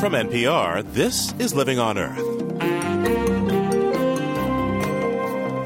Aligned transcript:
From 0.00 0.12
NPR, 0.12 0.84
this 0.92 1.34
is 1.40 1.56
Living 1.56 1.80
on 1.80 1.98
Earth. 1.98 2.22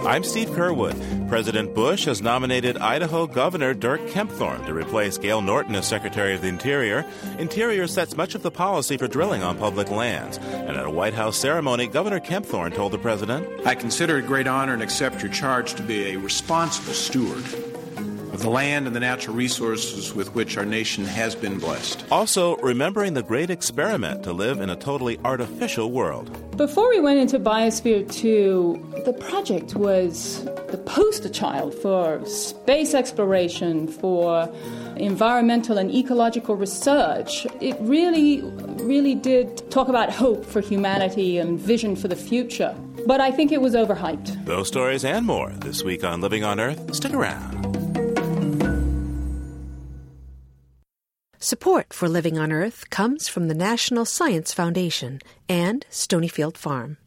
I'm 0.07 0.25
Steve 0.25 0.49
Curwood. 0.49 1.29
President 1.29 1.75
Bush 1.75 2.07
has 2.07 2.23
nominated 2.23 2.79
Idaho 2.79 3.27
Governor 3.27 3.75
Dirk 3.75 4.01
Kempthorne 4.09 4.65
to 4.65 4.73
replace 4.73 5.19
Gale 5.19 5.43
Norton 5.43 5.75
as 5.75 5.87
Secretary 5.87 6.35
of 6.35 6.41
the 6.41 6.49
Interior. 6.49 7.05
Interior 7.39 7.87
sets 7.87 8.17
much 8.17 8.35
of 8.35 8.43
the 8.43 8.51
policy 8.51 8.97
for 8.97 9.07
drilling 9.07 9.43
on 9.43 9.59
public 9.59 9.91
lands. 9.91 10.39
And 10.39 10.79
at 10.79 10.87
a 10.87 10.91
White 10.91 11.15
House 11.15 11.37
ceremony, 11.37 11.87
Governor 11.87 12.21
Kempthorne 12.21 12.75
told 12.75 12.93
the 12.93 12.99
president 12.99 13.67
I 13.67 13.75
consider 13.75 14.17
it 14.17 14.25
a 14.25 14.27
great 14.27 14.47
honor 14.47 14.73
and 14.73 14.83
accept 14.83 15.23
your 15.23 15.31
charge 15.31 15.75
to 15.75 15.83
be 15.83 16.13
a 16.13 16.17
responsible 16.17 16.95
steward 16.95 17.45
of 18.33 18.41
the 18.41 18.51
land 18.51 18.87
and 18.87 18.97
the 18.97 19.01
natural 19.01 19.37
resources 19.37 20.15
with 20.15 20.35
which 20.35 20.57
our 20.57 20.65
nation 20.65 21.05
has 21.05 21.35
been 21.35 21.59
blessed. 21.59 22.05
Also, 22.11 22.57
remembering 22.57 23.15
the 23.15 23.23
great 23.23 23.51
experiment 23.51 24.23
to 24.25 24.33
live 24.33 24.61
in 24.61 24.71
a 24.71 24.77
totally 24.77 25.19
artificial 25.25 25.93
world. 25.93 26.31
Before 26.57 26.89
we 26.89 27.01
went 27.01 27.19
into 27.19 27.39
Biosphere 27.39 28.11
2, 28.13 29.03
the 29.05 29.13
project 29.13 29.75
was 29.75 30.45
the 30.69 30.83
poster 30.87 31.29
child 31.29 31.75
for 31.75 32.25
space 32.27 32.95
exploration, 32.95 33.89
for 33.89 34.53
environmental 34.97 35.79
and 35.79 35.91
ecological 35.91 36.57
research. 36.57 37.47
It 37.61 37.77
really, 37.81 38.43
really 38.83 39.15
did 39.15 39.71
talk 39.71 39.89
about 39.89 40.11
hope 40.11 40.45
for 40.45 40.61
humanity 40.61 41.39
and 41.39 41.59
vision 41.59 41.97
for 41.97 42.09
the 42.09 42.17
future. 42.17 42.75
But 43.07 43.21
I 43.21 43.31
think 43.31 43.53
it 43.53 43.61
was 43.61 43.75
overhyped. 43.75 44.45
Those 44.45 44.69
stories 44.69 45.05
and 45.05 45.27
more 45.27 45.51
this 45.51 45.83
week 45.83 46.05
on 46.05 46.21
Living 46.21 46.45
on 46.45 46.61
Earth. 46.61 46.95
Stick 46.95 47.15
around. 47.15 47.72
Support 51.45 51.93
for 51.93 52.09
Living 52.09 52.39
on 52.39 52.53
Earth 52.53 52.89
comes 52.91 53.27
from 53.27 53.49
the 53.49 53.55
National 53.55 54.05
Science 54.05 54.55
Foundation 54.55 55.19
and 55.49 55.85
Stonyfield 55.91 56.57
Farm. 56.57 56.99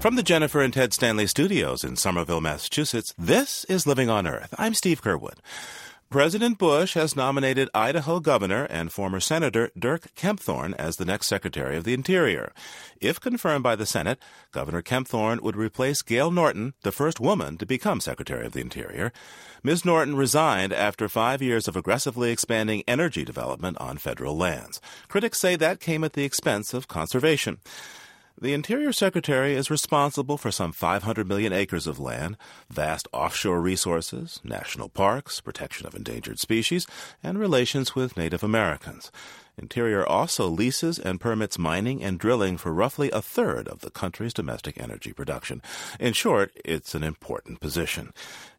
From 0.00 0.16
the 0.16 0.24
Jennifer 0.24 0.60
and 0.60 0.74
Ted 0.74 0.92
Stanley 0.92 1.28
studios 1.28 1.84
in 1.84 1.94
Somerville, 1.94 2.40
Massachusetts, 2.40 3.14
this 3.16 3.62
is 3.66 3.86
Living 3.86 4.10
on 4.10 4.26
Earth. 4.26 4.52
I'm 4.58 4.74
Steve 4.74 5.00
Curwood. 5.00 5.38
President 6.10 6.56
Bush 6.56 6.94
has 6.94 7.14
nominated 7.14 7.68
Idaho 7.74 8.18
Governor 8.18 8.64
and 8.70 8.90
former 8.90 9.20
Senator 9.20 9.70
Dirk 9.78 10.14
Kempthorne 10.14 10.74
as 10.78 10.96
the 10.96 11.04
next 11.04 11.26
Secretary 11.26 11.76
of 11.76 11.84
the 11.84 11.92
Interior. 11.92 12.50
If 12.98 13.20
confirmed 13.20 13.62
by 13.62 13.76
the 13.76 13.84
Senate, 13.84 14.18
Governor 14.50 14.80
Kempthorne 14.80 15.42
would 15.42 15.54
replace 15.54 16.00
Gale 16.00 16.30
Norton, 16.30 16.72
the 16.82 16.92
first 16.92 17.20
woman 17.20 17.58
to 17.58 17.66
become 17.66 18.00
Secretary 18.00 18.46
of 18.46 18.52
the 18.52 18.62
Interior. 18.62 19.12
Ms. 19.62 19.84
Norton 19.84 20.16
resigned 20.16 20.72
after 20.72 21.10
five 21.10 21.42
years 21.42 21.68
of 21.68 21.76
aggressively 21.76 22.30
expanding 22.30 22.84
energy 22.88 23.22
development 23.22 23.76
on 23.76 23.98
federal 23.98 24.34
lands. 24.34 24.80
Critics 25.08 25.38
say 25.38 25.56
that 25.56 25.78
came 25.78 26.04
at 26.04 26.14
the 26.14 26.24
expense 26.24 26.72
of 26.72 26.88
conservation. 26.88 27.58
The 28.40 28.52
Interior 28.52 28.92
Secretary 28.92 29.54
is 29.54 29.68
responsible 29.68 30.38
for 30.38 30.52
some 30.52 30.70
500 30.70 31.26
million 31.26 31.52
acres 31.52 31.88
of 31.88 31.98
land, 31.98 32.36
vast 32.70 33.08
offshore 33.12 33.60
resources, 33.60 34.38
national 34.44 34.90
parks, 34.90 35.40
protection 35.40 35.88
of 35.88 35.96
endangered 35.96 36.38
species, 36.38 36.86
and 37.20 37.36
relations 37.36 37.96
with 37.96 38.16
Native 38.16 38.44
Americans. 38.44 39.10
Interior 39.60 40.06
also 40.06 40.46
leases 40.46 41.00
and 41.00 41.20
permits 41.20 41.58
mining 41.58 42.04
and 42.04 42.16
drilling 42.16 42.58
for 42.58 42.72
roughly 42.72 43.10
a 43.10 43.20
third 43.20 43.66
of 43.66 43.80
the 43.80 43.90
country's 43.90 44.32
domestic 44.32 44.80
energy 44.80 45.12
production. 45.12 45.60
In 45.98 46.12
short, 46.12 46.52
it's 46.64 46.94
an 46.94 47.02
important 47.02 47.58
position. 47.58 48.12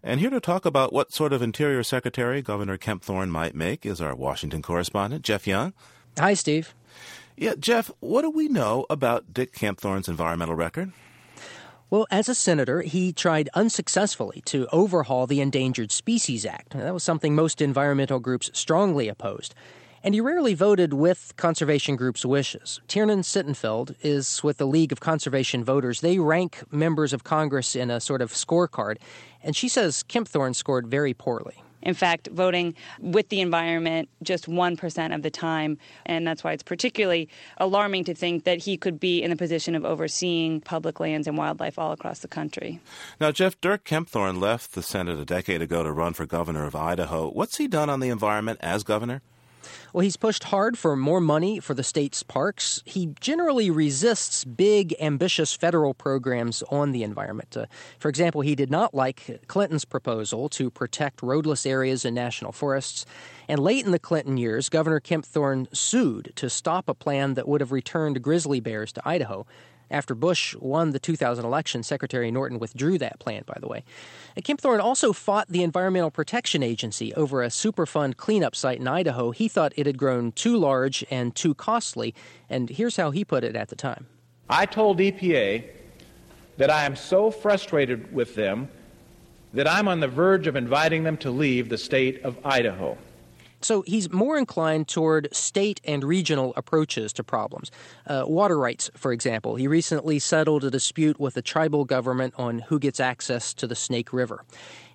And 0.04 0.20
here 0.20 0.30
to 0.30 0.42
talk 0.42 0.66
about 0.66 0.92
what 0.92 1.14
sort 1.14 1.32
of 1.32 1.42
Interior 1.42 1.84
Secretary 1.84 2.42
Governor 2.42 2.78
Kempthorne 2.78 3.30
might 3.30 3.56
make 3.56 3.86
is 3.86 4.02
our 4.02 4.14
Washington 4.14 4.62
correspondent, 4.62 5.24
Jeff 5.24 5.48
Young. 5.48 5.72
Hi, 6.18 6.34
Steve. 6.34 6.74
Yeah, 7.40 7.54
Jeff, 7.58 7.90
what 8.02 8.24
do 8.24 8.30
we 8.30 8.50
know 8.50 8.86
about 8.90 9.34
Dirk 9.34 9.54
Kempthorne's 9.54 10.10
environmental 10.10 10.56
record? 10.56 10.92
Well, 11.90 12.06
as 12.12 12.28
a 12.28 12.36
senator, 12.36 12.82
he 12.82 13.14
tried 13.14 13.48
unsuccessfully 13.54 14.42
to 14.48 14.68
overhaul 14.74 15.26
the 15.26 15.40
Endangered 15.40 15.94
Species 15.94 16.46
Act. 16.46 16.72
That 16.72 16.94
was 16.94 17.02
something 17.02 17.34
most 17.34 17.62
environmental 17.62 18.20
groups 18.20 18.52
strongly 18.54 19.08
opposed. 19.08 19.56
And 20.04 20.14
he 20.14 20.20
rarely 20.20 20.54
voted 20.54 20.94
with 20.94 21.34
conservation 21.38 21.96
groups' 21.96 22.26
wishes. 22.26 22.82
Tiernan 22.90 23.22
Sittenfeld 23.22 23.96
is 24.02 24.44
with 24.44 24.58
the 24.58 24.68
League 24.68 24.92
of 24.92 25.00
Conservation 25.00 25.64
Voters. 25.64 26.02
They 26.02 26.20
rank 26.20 26.62
members 26.72 27.14
of 27.14 27.24
Congress 27.24 27.74
in 27.74 27.90
a 27.90 28.02
sort 28.02 28.22
of 28.22 28.34
scorecard, 28.34 28.98
and 29.42 29.56
she 29.56 29.70
says 29.70 30.04
Kempthorne 30.04 30.56
scored 30.58 30.88
very 30.88 31.14
poorly 31.14 31.64
in 31.82 31.94
fact, 31.94 32.28
voting 32.32 32.76
with 33.00 33.30
the 33.30 33.42
environment 33.42 34.10
just 34.24 34.48
1% 34.48 35.16
of 35.16 35.22
the 35.22 35.30
time. 35.30 35.78
And 36.06 36.28
that's 36.28 36.44
why 36.44 36.54
it's 36.54 36.64
particularly 36.64 37.30
alarming 37.58 38.04
to 38.06 38.14
think 38.14 38.44
that 38.44 38.60
he 38.60 38.78
could 38.78 39.00
be 39.00 39.22
in 39.22 39.30
the 39.30 39.36
position 39.36 39.76
of 39.76 39.86
overseeing 39.86 40.62
public 40.62 41.00
lands 41.00 41.28
and 41.28 41.38
wildlife 41.38 41.80
all 41.80 41.92
across 41.92 42.20
the 42.20 42.28
country. 42.28 42.80
Now, 43.20 43.32
Jeff, 43.32 43.60
Dirk 43.62 43.86
Kempthorne 43.86 44.40
left 44.40 44.74
the 44.74 44.84
Senate 44.84 45.20
a 45.20 45.26
decade 45.26 45.62
ago 45.62 45.84
to 45.84 45.92
run 45.92 46.14
for 46.14 46.26
governor 46.26 46.66
of 46.66 46.76
Idaho. 46.76 47.30
What's 47.30 47.58
he 47.58 47.68
done 47.68 47.90
on 47.90 48.00
the 48.00 48.10
environment 48.10 48.60
as 48.62 48.84
governor? 48.84 49.22
Well, 49.94 50.02
he's 50.02 50.18
pushed 50.18 50.46
hard 50.46 50.78
for 50.78 50.96
more 50.96 51.22
money 51.22 51.60
for 51.60 51.74
the 51.74 51.84
state's 51.84 52.24
parks. 52.24 52.82
He 52.86 53.14
generally 53.20 53.70
resists 53.70 54.46
big, 54.46 54.96
ambitious 55.00 55.54
federal 55.54 55.94
programs 55.94 56.64
on 56.70 56.92
the 56.92 57.04
environment. 57.04 57.58
Uh, 57.58 57.66
for 57.98 58.10
example, 58.10 58.42
he 58.42 58.56
did 58.56 58.70
not 58.70 58.94
like 58.94 59.42
Clinton's 59.48 59.86
proposal 59.86 60.50
to 60.50 60.70
protect 60.70 61.22
roadless 61.22 61.66
areas 61.66 62.06
in 62.06 62.14
national 62.14 62.52
forests. 62.52 63.06
And 63.48 63.60
late 63.60 63.86
in 63.86 63.92
the 63.92 64.00
Clinton 64.00 64.38
years, 64.38 64.70
Governor 64.70 65.00
Kempthorne 65.00 65.68
sued 65.76 66.34
to 66.36 66.50
stop 66.50 66.88
a 66.88 66.94
plan 66.94 67.34
that 67.34 67.48
would 67.48 67.62
have 67.62 67.72
returned 67.72 68.22
grizzly 68.22 68.60
bears 68.60 68.92
to 68.94 69.02
Idaho. 69.08 69.46
After 69.92 70.16
Bush 70.16 70.56
won 70.56 70.92
the 70.92 71.00
2000 71.00 71.44
election, 71.44 71.84
Secretary 71.84 72.32
Norton 72.32 72.60
withdrew 72.60 72.98
that 73.00 73.20
plan, 73.20 73.44
by 73.46 73.58
the 73.60 73.68
way. 73.68 73.84
And 74.36 74.46
Kempthorne 74.46 74.80
also 74.80 75.14
fought 75.14 75.48
the 75.50 75.64
Environmental 75.64 76.12
Protection 76.12 76.62
Agency 76.62 77.14
over 77.16 77.42
a 77.42 77.48
Superfund 77.48 78.18
cleanup 78.18 78.56
site 78.56 78.80
in 78.80 78.88
Idaho. 78.88 79.32
He 79.32 79.48
thought 79.48 79.74
it 79.76 79.86
had 79.86 79.98
grown 79.98 80.32
too 80.32 80.58
large 80.58 81.06
and 81.10 81.36
too 81.36 81.54
costly, 81.54 82.14
and 82.50 82.70
here's 82.70 82.98
how 82.98 83.12
he 83.12 83.26
put 83.26 83.44
it 83.44 83.56
at 83.56 83.70
the 83.70 83.76
time. 83.76 84.08
I 84.50 84.66
told 84.66 85.00
EPA 85.00 85.64
that 86.58 86.70
I 86.70 86.86
am 86.86 86.96
so 86.96 87.32
frustrated 87.32 88.14
with 88.14 88.36
them 88.36 88.70
that 89.54 89.68
I'm 89.68 89.88
on 89.88 90.00
the 90.00 90.08
verge 90.08 90.48
of 90.48 90.56
inviting 90.56 91.04
them 91.04 91.18
to 91.18 91.32
leave 91.32 91.70
the 91.70 91.78
state 91.78 92.22
of 92.24 92.38
Idaho. 92.46 92.98
So 93.62 93.82
he's 93.84 94.12
more 94.12 94.38
inclined 94.38 94.88
toward 94.88 95.34
state 95.34 95.82
and 95.84 96.04
regional 96.04 96.54
approaches 96.56 97.14
to 97.14 97.24
problems. 97.24 97.72
Uh, 98.08 98.24
water 98.26 98.58
rights, 98.58 98.90
for 98.96 99.12
example. 99.12 99.56
He 99.56 99.68
recently 99.68 100.20
settled 100.20 100.64
a 100.64 100.72
dispute 100.72 101.20
with 101.20 101.34
the 101.34 101.42
tribal 101.42 101.86
government 101.86 102.34
on 102.38 102.60
who 102.60 102.80
gets 102.80 103.00
access 103.00 103.54
to 103.56 103.68
the 103.68 103.76
Snake 103.76 104.14
River. 104.14 104.44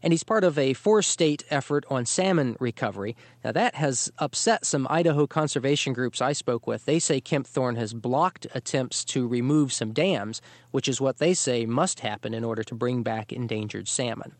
And 0.02 0.12
he's 0.12 0.22
part 0.22 0.44
of 0.44 0.58
a 0.58 0.74
four 0.74 1.00
state 1.00 1.44
effort 1.50 1.84
on 1.88 2.04
salmon 2.04 2.56
recovery. 2.60 3.16
Now, 3.42 3.52
that 3.52 3.74
has 3.74 4.12
upset 4.18 4.66
some 4.66 4.86
Idaho 4.90 5.26
conservation 5.26 5.94
groups 5.94 6.20
I 6.20 6.32
spoke 6.32 6.66
with. 6.66 6.84
They 6.84 6.98
say 6.98 7.20
Kempthorne 7.20 7.76
has 7.76 7.94
blocked 7.94 8.46
attempts 8.54 9.04
to 9.06 9.26
remove 9.26 9.72
some 9.72 9.92
dams, 9.92 10.42
which 10.72 10.88
is 10.88 11.00
what 11.00 11.18
they 11.18 11.32
say 11.32 11.64
must 11.64 12.00
happen 12.00 12.34
in 12.34 12.44
order 12.44 12.62
to 12.64 12.74
bring 12.74 13.02
back 13.02 13.32
endangered 13.32 13.88
salmon. 13.88 14.32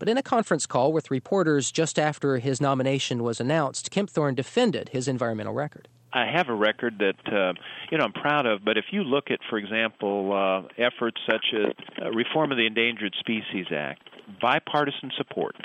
But 0.00 0.08
in 0.08 0.16
a 0.16 0.22
conference 0.22 0.66
call 0.66 0.94
with 0.94 1.10
reporters 1.10 1.70
just 1.70 1.98
after 1.98 2.38
his 2.38 2.58
nomination 2.58 3.22
was 3.22 3.38
announced, 3.38 3.92
Kempthorne 3.92 4.34
defended 4.34 4.88
his 4.88 5.06
environmental 5.06 5.52
record. 5.52 5.88
I 6.14 6.24
have 6.24 6.48
a 6.48 6.54
record 6.54 6.98
that 6.98 7.32
uh, 7.32 7.52
you 7.92 7.98
know 7.98 8.04
I'm 8.04 8.12
proud 8.12 8.46
of, 8.46 8.64
but 8.64 8.78
if 8.78 8.86
you 8.92 9.04
look 9.04 9.30
at, 9.30 9.38
for 9.48 9.58
example, 9.58 10.32
uh, 10.32 10.82
efforts 10.82 11.20
such 11.30 11.44
as 11.54 11.74
uh, 12.02 12.10
reform 12.12 12.50
of 12.50 12.56
the 12.56 12.66
Endangered 12.66 13.14
Species 13.20 13.66
Act, 13.70 14.02
bipartisan 14.40 15.10
support. 15.16 15.56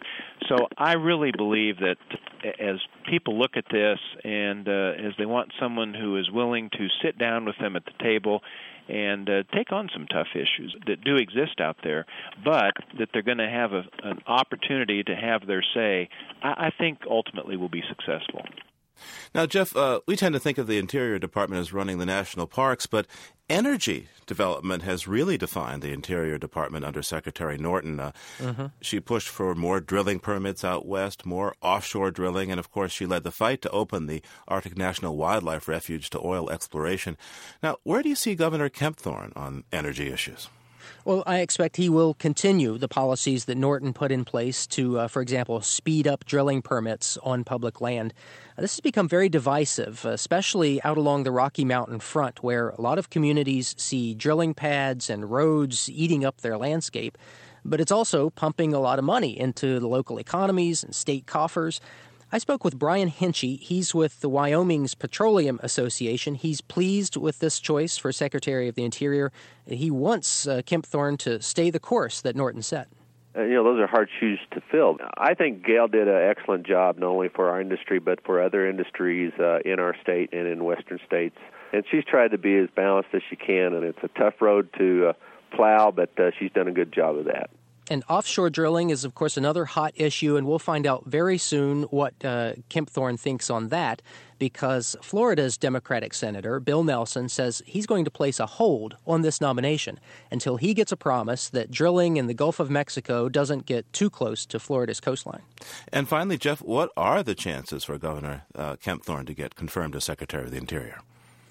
So 0.48 0.68
I 0.78 0.94
really 0.94 1.32
believe 1.36 1.78
that 1.80 1.98
as 2.60 2.78
people 3.10 3.38
look 3.38 3.52
at 3.56 3.66
this 3.72 4.00
and 4.24 4.68
uh, 4.68 4.94
as 4.98 5.14
they 5.18 5.26
want 5.26 5.52
someone 5.60 5.94
who 5.94 6.18
is 6.18 6.30
willing 6.32 6.70
to 6.72 6.88
sit 7.04 7.18
down 7.18 7.46
with 7.46 7.56
them 7.60 7.76
at 7.76 7.86
the 7.86 8.04
table 8.04 8.42
and 8.88 9.30
uh, 9.30 9.44
take 9.54 9.72
on 9.72 9.90
some 9.94 10.06
tough 10.08 10.28
issues 10.36 10.76
that 10.86 11.04
do 11.04 11.16
exist 11.16 11.60
out 11.60 11.78
there, 11.84 12.06
but 12.44 12.74
that 13.00 13.10
they're 13.14 13.24
going 13.24 13.40
to 13.40 13.50
have 13.50 13.74
a, 13.74 13.84
an 14.04 14.20
opportunity 14.28 15.04
to 15.04 15.16
have 15.16 15.48
their 15.48 15.64
say, 15.74 16.10
I, 16.44 16.68
I 16.68 16.70
think 16.78 17.00
ultimately 17.10 17.58
will 17.58 17.70
be 17.70 17.84
successful. 17.90 18.44
Now, 19.34 19.46
Jeff, 19.46 19.76
uh, 19.76 20.00
we 20.08 20.16
tend 20.16 20.34
to 20.34 20.40
think 20.40 20.58
of 20.58 20.68
the 20.68 20.78
Interior 20.78 21.20
Department 21.20 21.60
as 21.60 21.74
running 21.74 21.98
the 21.98 22.06
national 22.06 22.48
parks, 22.48 22.86
but 22.86 23.08
energy 23.50 24.08
development 24.26 24.84
has 24.84 25.08
really 25.08 25.38
defined 25.38 25.82
the 25.82 25.92
Interior 25.92 26.38
Department 26.38 26.86
under 26.86 27.02
Secretary 27.04 27.58
Norton. 27.58 28.00
Uh, 28.00 28.12
mm-hmm. 28.40 28.66
She 28.82 29.00
pushed 29.00 29.30
for 29.30 29.54
more 29.56 29.80
drilling 29.80 30.20
permits 30.20 30.64
out 30.64 30.86
west, 30.86 31.26
more 31.26 31.56
offshore 31.62 32.12
drilling, 32.12 32.52
and 32.52 32.60
of 32.60 32.72
course, 32.72 32.92
she 32.92 33.06
led 33.06 33.24
the 33.24 33.32
fight 33.32 33.62
to 33.62 33.70
open 33.70 34.08
the 34.08 34.22
Arctic 34.48 34.78
National 34.78 35.16
Wildlife 35.16 35.68
Refuge 35.68 36.10
to 36.12 36.26
oil 36.26 36.50
exploration. 36.50 37.18
Now, 37.62 37.78
where 37.84 38.02
do 38.02 38.10
you 38.10 38.16
see 38.16 38.36
Governor 38.36 38.70
Kempthorne 38.70 39.34
on 39.36 39.64
energy 39.72 40.12
issues? 40.12 40.50
Well, 41.06 41.24
I 41.26 41.40
expect 41.40 41.78
he 41.78 41.90
will 41.90 42.14
continue 42.16 42.78
the 42.78 42.88
policies 42.88 43.46
that 43.46 43.58
Norton 43.58 43.94
put 43.94 44.12
in 44.12 44.26
place 44.26 44.66
to, 44.68 45.00
uh, 45.00 45.08
for 45.08 45.22
example, 45.22 45.62
speed 45.62 46.08
up 46.08 46.26
drilling 46.26 46.62
permits 46.62 47.18
on 47.24 47.44
public 47.44 47.80
land. 47.82 48.14
Uh, 48.58 48.62
this 48.62 48.76
has 48.76 48.80
become 48.80 49.08
very 49.08 49.30
divisive, 49.30 50.04
especially 50.06 50.82
out 50.84 50.98
along 50.98 51.24
the 51.24 51.32
Rocky 51.32 51.66
Mountain 51.66 52.00
front, 52.00 52.44
where 52.44 52.70
a 52.70 52.82
lot 52.82 52.98
of 52.98 53.10
communities 53.10 53.76
see 53.78 54.14
drilling 54.16 54.54
pads 54.54 55.10
and 55.10 55.30
roads 55.30 55.90
eating 55.90 56.26
up 56.26 56.42
their 56.42 56.58
landscape. 56.58 57.18
But 57.64 57.82
it's 57.82 57.92
also 57.92 58.30
pumping 58.30 58.74
a 58.74 58.80
lot 58.80 59.00
of 59.00 59.06
money 59.06 59.40
into 59.40 59.80
the 59.80 59.88
local 59.88 60.20
economies 60.20 60.84
and 60.84 60.94
state 60.94 61.26
coffers. 61.26 61.82
I 62.32 62.40
spoke 62.40 62.64
with 62.64 62.80
Brian 62.80 63.12
Hinchey. 63.12 63.60
He's 63.60 63.94
with 63.94 64.22
the 64.22 64.30
Wyoming's 64.30 64.96
Petroleum 64.96 65.60
Association. 65.62 66.36
He's 66.36 66.60
pleased 66.60 67.16
with 67.16 67.40
this 67.40 67.60
choice 67.60 67.98
for 67.98 68.12
Secretary 68.12 68.68
of 68.68 68.76
the 68.76 68.84
Interior. 68.84 69.32
He 69.68 69.92
wants 69.92 70.48
uh, 70.48 70.62
Kempthorne 70.66 71.18
to 71.20 71.42
stay 71.42 71.70
the 71.70 71.80
course 71.80 72.22
that 72.22 72.36
Norton 72.36 72.64
set. 72.64 72.88
Uh, 73.38 73.44
you 73.44 73.54
know, 73.54 73.64
those 73.64 73.80
are 73.80 73.88
hard 73.88 74.10
shoes 74.20 74.40
to 74.52 74.62
fill. 74.72 74.98
I 75.18 75.34
think 75.36 75.66
Gale 75.66 75.88
did 75.88 76.08
an 76.08 76.30
excellent 76.30 76.66
job 76.66 76.98
not 76.98 77.10
only 77.10 77.30
for 77.30 77.50
our 77.50 77.62
industry 77.62 78.00
but 78.00 78.26
for 78.26 78.42
other 78.42 78.68
industries 78.68 79.32
uh, 79.40 79.60
in 79.60 79.80
our 79.80 79.96
state 80.02 80.34
and 80.34 80.48
in 80.48 80.64
western 80.64 81.00
states. 81.06 81.38
And 81.74 81.84
she's 81.92 82.06
tried 82.06 82.32
to 82.32 82.38
be 82.38 82.58
as 82.58 82.70
balanced 82.76 83.10
as 83.14 83.22
she 83.30 83.36
can, 83.36 83.74
and 83.74 83.84
it's 83.84 84.00
a 84.04 84.08
tough 84.20 84.36
road 84.42 84.70
to 84.78 85.10
uh, 85.10 85.14
plow, 85.56 85.92
but 85.92 86.18
uh, 86.20 86.32
she's 86.40 86.52
done 86.52 86.68
a 86.68 86.72
good 86.72 86.92
job 86.92 87.18
of 87.18 87.26
that. 87.26 87.50
And 87.90 88.04
offshore 88.10 88.50
drilling 88.50 88.90
is, 88.90 89.06
of 89.06 89.14
course, 89.14 89.38
another 89.38 89.66
hot 89.66 89.94
issue, 89.96 90.38
and 90.38 90.48
we'll 90.48 90.60
find 90.60 90.88
out 90.88 91.06
very 91.06 91.38
soon 91.38 91.84
what 91.84 92.14
uh, 92.24 92.54
Kempthorne 92.70 93.20
thinks 93.20 93.50
on 93.50 93.70
that 93.70 94.02
because 94.40 94.96
Florida's 95.02 95.58
Democratic 95.58 96.14
Senator, 96.14 96.60
Bill 96.60 96.84
Nelson, 96.84 97.30
says 97.30 97.62
he's 97.66 97.86
going 97.86 98.04
to 98.06 98.12
place 98.12 98.40
a 98.40 98.46
hold 98.46 98.98
on 99.06 99.22
this 99.22 99.40
nomination 99.40 100.00
until 100.32 100.58
he 100.58 100.74
gets 100.74 100.92
a 100.92 100.98
promise 100.98 101.50
that 101.50 101.72
drilling 101.72 102.18
in 102.18 102.28
the 102.28 102.34
Gulf 102.34 102.60
of 102.60 102.70
Mexico 102.70 103.30
doesn't 103.30 103.66
get 103.66 103.92
too 103.94 104.10
close 104.10 104.46
to 104.48 104.60
Florida's 104.60 105.00
coastline. 105.00 105.42
And 105.94 106.08
finally, 106.08 106.38
Jeff, 106.38 106.62
what 106.62 106.92
are 106.98 107.24
the 107.24 107.36
chances 107.36 107.86
for 107.86 107.98
Governor 107.98 108.44
uh, 108.56 108.76
Kempthorne 108.76 109.28
to 109.28 109.34
get 109.34 109.56
confirmed 109.56 109.96
as 109.96 110.04
Secretary 110.04 110.44
of 110.44 110.52
the 110.52 110.58
Interior? 110.58 111.00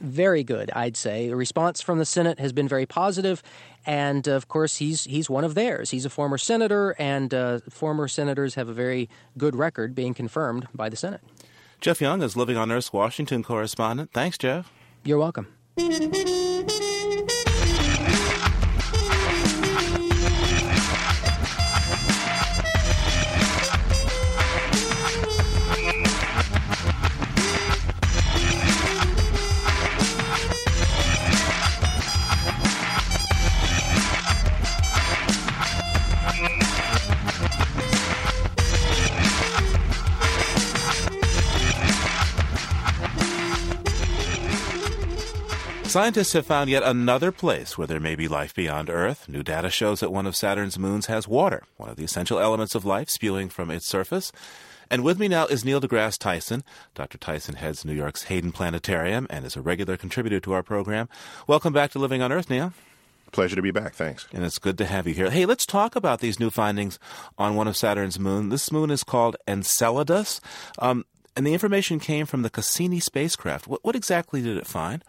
Very 0.01 0.45
good, 0.45 0.71
I'd 0.75 0.97
say. 0.97 1.29
The 1.29 1.37
response 1.37 1.81
from 1.81 1.99
the 1.99 2.05
Senate 2.05 2.39
has 2.39 2.53
been 2.53 2.69
very 2.69 2.87
positive, 2.87 3.43
and 3.87 4.27
of 4.27 4.49
course, 4.49 4.77
he's 4.77 5.05
he's 5.05 5.31
one 5.31 5.45
of 5.45 5.55
theirs. 5.55 5.91
He's 5.91 6.05
a 6.05 6.11
former 6.11 6.39
senator, 6.39 6.95
and 6.99 7.33
uh, 7.33 7.61
former 7.71 8.09
senators 8.09 8.55
have 8.55 8.69
a 8.69 8.73
very 8.73 9.09
good 9.39 9.57
record 9.57 9.95
being 9.95 10.15
confirmed 10.15 10.69
by 10.75 10.89
the 10.89 10.97
Senate. 10.97 11.21
Jeff 11.81 12.01
Young 12.01 12.23
is 12.23 12.37
Living 12.37 12.57
on 12.57 12.73
Earth's 12.73 12.93
Washington 12.93 13.43
correspondent. 13.43 14.11
Thanks, 14.13 14.39
Jeff. 14.39 14.73
You're 15.05 15.19
welcome. 15.19 15.49
Scientists 45.95 46.33
have 46.33 46.45
found 46.45 46.69
yet 46.69 46.83
another 46.83 47.31
place 47.31 47.79
where 47.79 47.87
there 47.87 48.01
may 48.01 48.17
be 48.17 48.27
life 48.27 48.53
beyond 48.53 48.91
Earth. 48.91 49.29
New 49.29 49.45
data 49.45 49.71
shows 49.71 50.01
that 50.01 50.11
one 50.11 50.27
of 50.27 50.35
Saturn's 50.35 50.77
moons 50.77 51.07
has 51.07 51.29
water, 51.29 51.63
one 51.77 51.89
of 51.89 51.95
the 51.95 52.03
essential 52.03 52.41
elements 52.41 52.75
of 52.75 52.85
life 52.85 53.09
spewing 53.09 53.49
from 53.49 53.71
its 53.71 53.87
surface. 53.87 54.33
And 54.91 55.05
with 55.05 55.21
me 55.21 55.29
now 55.29 55.47
is 55.47 55.65
Neil 55.65 55.81
deGrasse 55.81 56.19
Tyson. 56.19 56.65
Dr. 56.97 57.17
Tyson 57.17 57.55
heads 57.55 57.85
New 57.85 57.93
York's 57.93 58.25
Hayden 58.25 58.51
Planetarium 58.51 59.29
and 59.31 59.45
is 59.45 59.55
a 59.55 59.63
regular 59.63 59.97
contributor 59.97 60.41
to 60.41 60.53
our 60.53 60.65
program. 60.65 61.09
Welcome 61.47 61.73
back 61.73 61.93
to 61.93 62.01
Living 62.01 62.23
on 62.23 62.33
Earth, 62.33 62.51
Neil. 62.51 62.73
Pleasure 63.31 63.55
to 63.55 63.63
be 63.63 63.71
back. 63.71 63.95
Thanks. 63.95 64.27
And 64.33 64.45
it's 64.45 64.59
good 64.59 64.79
to 64.79 64.87
have 64.87 65.07
you 65.07 65.15
here. 65.15 65.31
Hey, 65.31 65.47
let's 65.47 65.65
talk 65.65 65.95
about 65.95 66.19
these 66.19 66.41
new 66.41 66.51
findings 66.51 66.99
on 67.39 67.55
one 67.55 67.69
of 67.69 67.77
Saturn's 67.77 68.19
moons. 68.19 68.51
This 68.51 68.73
moon 68.73 68.91
is 68.91 69.05
called 69.05 69.37
Enceladus. 69.47 70.41
Um, 70.81 71.05
and 71.37 71.47
the 71.47 71.53
information 71.53 72.01
came 72.01 72.27
from 72.27 72.43
the 72.43 72.51
Cassini 72.51 72.99
spacecraft. 72.99 73.69
What, 73.69 73.85
what 73.85 73.95
exactly 73.95 74.43
did 74.43 74.57
it 74.57 74.67
find? 74.67 75.05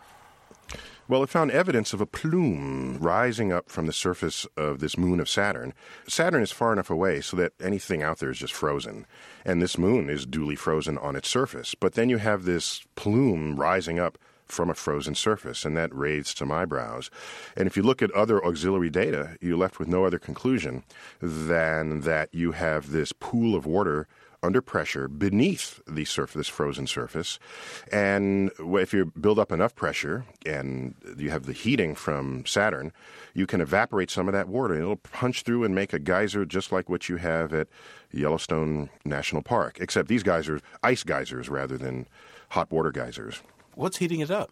Well, 1.08 1.22
it 1.22 1.30
found 1.30 1.52
evidence 1.52 1.94
of 1.94 2.02
a 2.02 2.08
plume 2.08 2.98
rising 3.00 3.52
up 3.52 3.70
from 3.70 3.86
the 3.86 3.94
surface 3.94 4.48
of 4.58 4.80
this 4.80 4.98
moon 4.98 5.20
of 5.20 5.30
Saturn. 5.30 5.76
Saturn 6.08 6.42
is 6.42 6.52
far 6.52 6.74
enough 6.74 6.90
away 6.90 7.22
so 7.22 7.38
that 7.38 7.54
anything 7.62 8.02
out 8.02 8.18
there 8.18 8.32
is 8.32 8.40
just 8.40 8.54
frozen, 8.54 9.06
and 9.46 9.62
this 9.62 9.78
moon 9.78 10.10
is 10.10 10.26
duly 10.26 10.56
frozen 10.56 10.98
on 10.98 11.16
its 11.16 11.30
surface. 11.30 11.76
But 11.76 11.94
then 11.94 12.10
you 12.10 12.18
have 12.18 12.46
this 12.46 12.84
plume 12.96 13.56
rising 13.56 14.00
up 14.00 14.18
from 14.48 14.72
a 14.72 14.74
frozen 14.74 15.14
surface, 15.14 15.64
and 15.64 15.78
that 15.78 15.94
raised 15.94 16.40
some 16.40 16.52
eyebrows. 16.52 17.12
And 17.56 17.68
if 17.68 17.78
you 17.78 17.84
look 17.84 18.02
at 18.02 18.10
other 18.12 18.44
auxiliary 18.44 18.90
data, 18.90 19.38
you're 19.42 19.58
left 19.58 19.78
with 19.78 19.88
no 19.88 20.06
other 20.06 20.20
conclusion 20.20 20.84
than 21.22 22.02
that 22.02 22.30
you 22.34 22.54
have 22.54 22.90
this 22.90 23.12
pool 23.12 23.56
of 23.56 23.68
water 23.68 24.08
under 24.46 24.62
pressure 24.62 25.08
beneath 25.08 25.82
the 25.88 26.06
surface, 26.06 26.36
this 26.36 26.48
frozen 26.48 26.88
surface. 26.88 27.40
And 27.92 28.52
if 28.60 28.94
you 28.94 29.12
build 29.20 29.40
up 29.40 29.52
enough 29.52 29.76
pressure 29.76 30.26
and 30.46 30.96
you 31.18 31.30
have 31.32 31.46
the 31.46 31.54
heating 31.54 31.96
from 31.96 32.46
Saturn, 32.46 32.92
you 33.34 33.48
can 33.48 33.62
evaporate 33.62 34.12
some 34.12 34.28
of 34.28 34.34
that 34.34 34.48
water. 34.48 34.76
and 34.76 34.84
It'll 34.84 34.96
punch 34.98 35.42
through 35.42 35.64
and 35.64 35.74
make 35.74 35.94
a 35.94 36.00
geyser 36.00 36.46
just 36.46 36.72
like 36.72 36.90
what 36.90 37.10
you 37.10 37.18
have 37.18 37.54
at 37.54 37.68
Yellowstone 38.12 38.90
National 39.04 39.42
Park, 39.42 39.78
except 39.82 40.08
these 40.08 40.24
geysers, 40.24 40.62
ice 40.84 41.04
geysers 41.04 41.50
rather 41.50 41.78
than 41.78 42.08
hot 42.50 42.72
water 42.72 42.92
geysers. 42.92 43.42
What's 43.74 43.98
heating 43.98 44.22
it 44.22 44.32
up? 44.32 44.52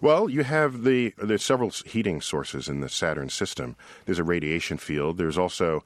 Well, 0.00 0.28
you 0.28 0.44
have 0.44 0.84
the 0.84 1.14
there's 1.16 1.42
several 1.42 1.70
heating 1.70 2.20
sources 2.20 2.68
in 2.68 2.80
the 2.80 2.88
Saturn 2.88 3.30
system. 3.30 3.76
There's 4.04 4.18
a 4.18 4.24
radiation 4.24 4.76
field. 4.76 5.16
There's 5.16 5.38
also 5.38 5.84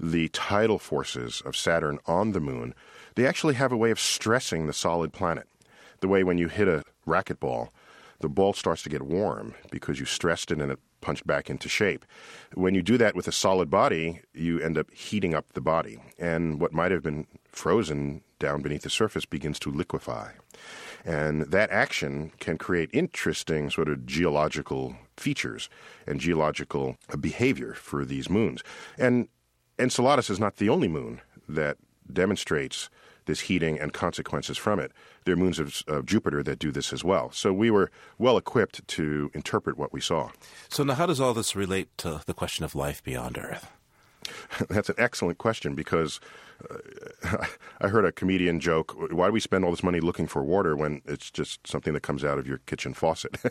the 0.00 0.28
tidal 0.28 0.78
forces 0.78 1.42
of 1.44 1.56
Saturn 1.56 1.98
on 2.06 2.32
the 2.32 2.40
moon, 2.40 2.74
they 3.14 3.26
actually 3.26 3.54
have 3.54 3.72
a 3.72 3.76
way 3.76 3.90
of 3.90 4.00
stressing 4.00 4.66
the 4.66 4.72
solid 4.72 5.12
planet. 5.12 5.48
The 6.00 6.08
way 6.08 6.24
when 6.24 6.38
you 6.38 6.48
hit 6.48 6.68
a 6.68 6.82
racquetball, 7.06 7.68
the 8.20 8.28
ball 8.28 8.52
starts 8.52 8.82
to 8.82 8.88
get 8.88 9.02
warm 9.02 9.54
because 9.70 10.00
you 10.00 10.06
stressed 10.06 10.50
it 10.50 10.60
and 10.60 10.72
it 10.72 10.78
punched 11.00 11.26
back 11.26 11.50
into 11.50 11.68
shape. 11.68 12.04
When 12.54 12.74
you 12.74 12.82
do 12.82 12.96
that 12.96 13.14
with 13.14 13.28
a 13.28 13.32
solid 13.32 13.68
body, 13.68 14.22
you 14.32 14.58
end 14.60 14.78
up 14.78 14.90
heating 14.90 15.34
up 15.34 15.52
the 15.52 15.60
body. 15.60 15.98
And 16.18 16.60
what 16.60 16.72
might 16.72 16.92
have 16.92 17.02
been 17.02 17.26
frozen 17.46 18.22
down 18.38 18.62
beneath 18.62 18.82
the 18.82 18.90
surface 18.90 19.26
begins 19.26 19.58
to 19.60 19.70
liquefy. 19.70 20.30
And 21.04 21.42
that 21.42 21.70
action 21.70 22.32
can 22.40 22.56
create 22.56 22.88
interesting 22.92 23.68
sort 23.68 23.88
of 23.88 24.06
geological 24.06 24.96
features 25.16 25.68
and 26.06 26.18
geological 26.18 26.96
behavior 27.20 27.74
for 27.74 28.04
these 28.04 28.30
moons. 28.30 28.62
And 28.96 29.28
Enceladus 29.78 30.30
is 30.30 30.40
not 30.40 30.56
the 30.56 30.68
only 30.68 30.88
moon 30.88 31.20
that 31.48 31.76
demonstrates 32.12 32.88
this 33.26 33.40
heating 33.40 33.78
and 33.78 33.92
consequences 33.92 34.58
from 34.58 34.78
it. 34.78 34.92
There 35.24 35.34
are 35.34 35.36
moons 35.36 35.58
of, 35.58 35.82
of, 35.86 36.06
Jupiter 36.06 36.42
that 36.42 36.58
do 36.58 36.70
this 36.70 36.92
as 36.92 37.02
well. 37.02 37.30
So 37.32 37.52
we 37.52 37.70
were 37.70 37.90
well 38.18 38.36
equipped 38.36 38.86
to 38.86 39.30
interpret 39.34 39.78
what 39.78 39.92
we 39.92 40.00
saw. 40.00 40.30
So 40.68 40.84
now, 40.84 40.94
how 40.94 41.06
does 41.06 41.20
all 41.20 41.32
this 41.32 41.56
relate 41.56 41.88
to 41.98 42.20
the 42.26 42.34
question 42.34 42.64
of 42.64 42.74
life 42.74 43.02
beyond 43.02 43.38
Earth? 43.38 43.70
That's 44.68 44.90
an 44.90 44.96
excellent 44.98 45.38
question 45.38 45.74
because 45.74 46.20
I 47.80 47.88
heard 47.88 48.04
a 48.04 48.12
comedian 48.12 48.60
joke, 48.60 48.94
why 49.12 49.26
do 49.26 49.32
we 49.32 49.40
spend 49.40 49.64
all 49.64 49.70
this 49.70 49.82
money 49.82 50.00
looking 50.00 50.26
for 50.26 50.42
water 50.42 50.76
when 50.76 51.02
it's 51.06 51.30
just 51.30 51.66
something 51.66 51.92
that 51.94 52.02
comes 52.02 52.24
out 52.24 52.38
of 52.38 52.46
your 52.46 52.58
kitchen 52.58 52.94
faucet? 52.94 53.36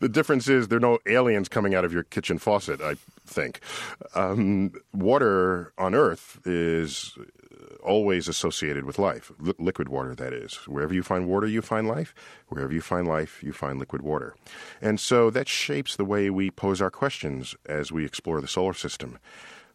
the 0.00 0.08
difference 0.10 0.48
is 0.48 0.68
there 0.68 0.78
are 0.78 0.80
no 0.80 0.98
aliens 1.06 1.48
coming 1.48 1.74
out 1.74 1.84
of 1.84 1.92
your 1.92 2.02
kitchen 2.04 2.38
faucet, 2.38 2.80
I 2.80 2.96
think. 3.26 3.60
Um, 4.14 4.72
water 4.92 5.72
on 5.78 5.94
Earth 5.94 6.40
is 6.44 7.16
always 7.82 8.28
associated 8.28 8.84
with 8.84 8.98
life. 8.98 9.32
L- 9.44 9.54
liquid 9.58 9.88
water, 9.88 10.14
that 10.14 10.32
is. 10.32 10.54
Wherever 10.66 10.94
you 10.94 11.02
find 11.02 11.26
water, 11.26 11.46
you 11.46 11.62
find 11.62 11.88
life. 11.88 12.14
Wherever 12.48 12.72
you 12.72 12.80
find 12.80 13.06
life, 13.06 13.42
you 13.42 13.52
find 13.52 13.78
liquid 13.78 14.02
water. 14.02 14.34
And 14.80 15.00
so 15.00 15.30
that 15.30 15.48
shapes 15.48 15.96
the 15.96 16.04
way 16.04 16.30
we 16.30 16.50
pose 16.50 16.80
our 16.80 16.90
questions 16.90 17.54
as 17.66 17.92
we 17.92 18.04
explore 18.04 18.40
the 18.40 18.48
solar 18.48 18.74
system. 18.74 19.18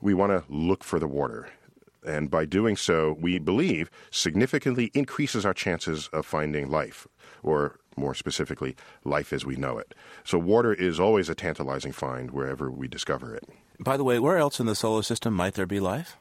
We 0.02 0.14
want 0.14 0.32
to 0.32 0.44
look 0.52 0.84
for 0.84 1.00
the 1.00 1.08
water. 1.08 1.50
And 2.06 2.30
by 2.30 2.46
doing 2.46 2.78
so, 2.78 3.18
we 3.20 3.40
believe 3.40 3.90
significantly 4.12 4.92
increases 4.94 5.46
our 5.46 5.54
chances 5.54 6.08
of 6.14 6.26
finding 6.26 6.70
life, 6.70 7.08
or 7.44 7.80
more 7.98 8.14
specifically, 8.14 8.76
life 9.04 9.34
as 9.34 9.46
we 9.46 9.56
know 9.56 9.78
it. 9.78 9.94
So, 10.24 10.38
water 10.38 10.74
is 10.74 11.00
always 11.00 11.28
a 11.28 11.36
tantalizing 11.36 11.92
find 11.92 12.32
wherever 12.32 12.72
we 12.72 12.88
discover 12.88 13.36
it. 13.36 13.44
By 13.80 13.98
the 13.98 14.04
way, 14.04 14.20
where 14.20 14.38
else 14.38 14.60
in 14.60 14.68
the 14.68 14.76
solar 14.76 15.04
system 15.04 15.34
might 15.34 15.56
there 15.56 15.66
be 15.66 15.80
life? 15.80 16.18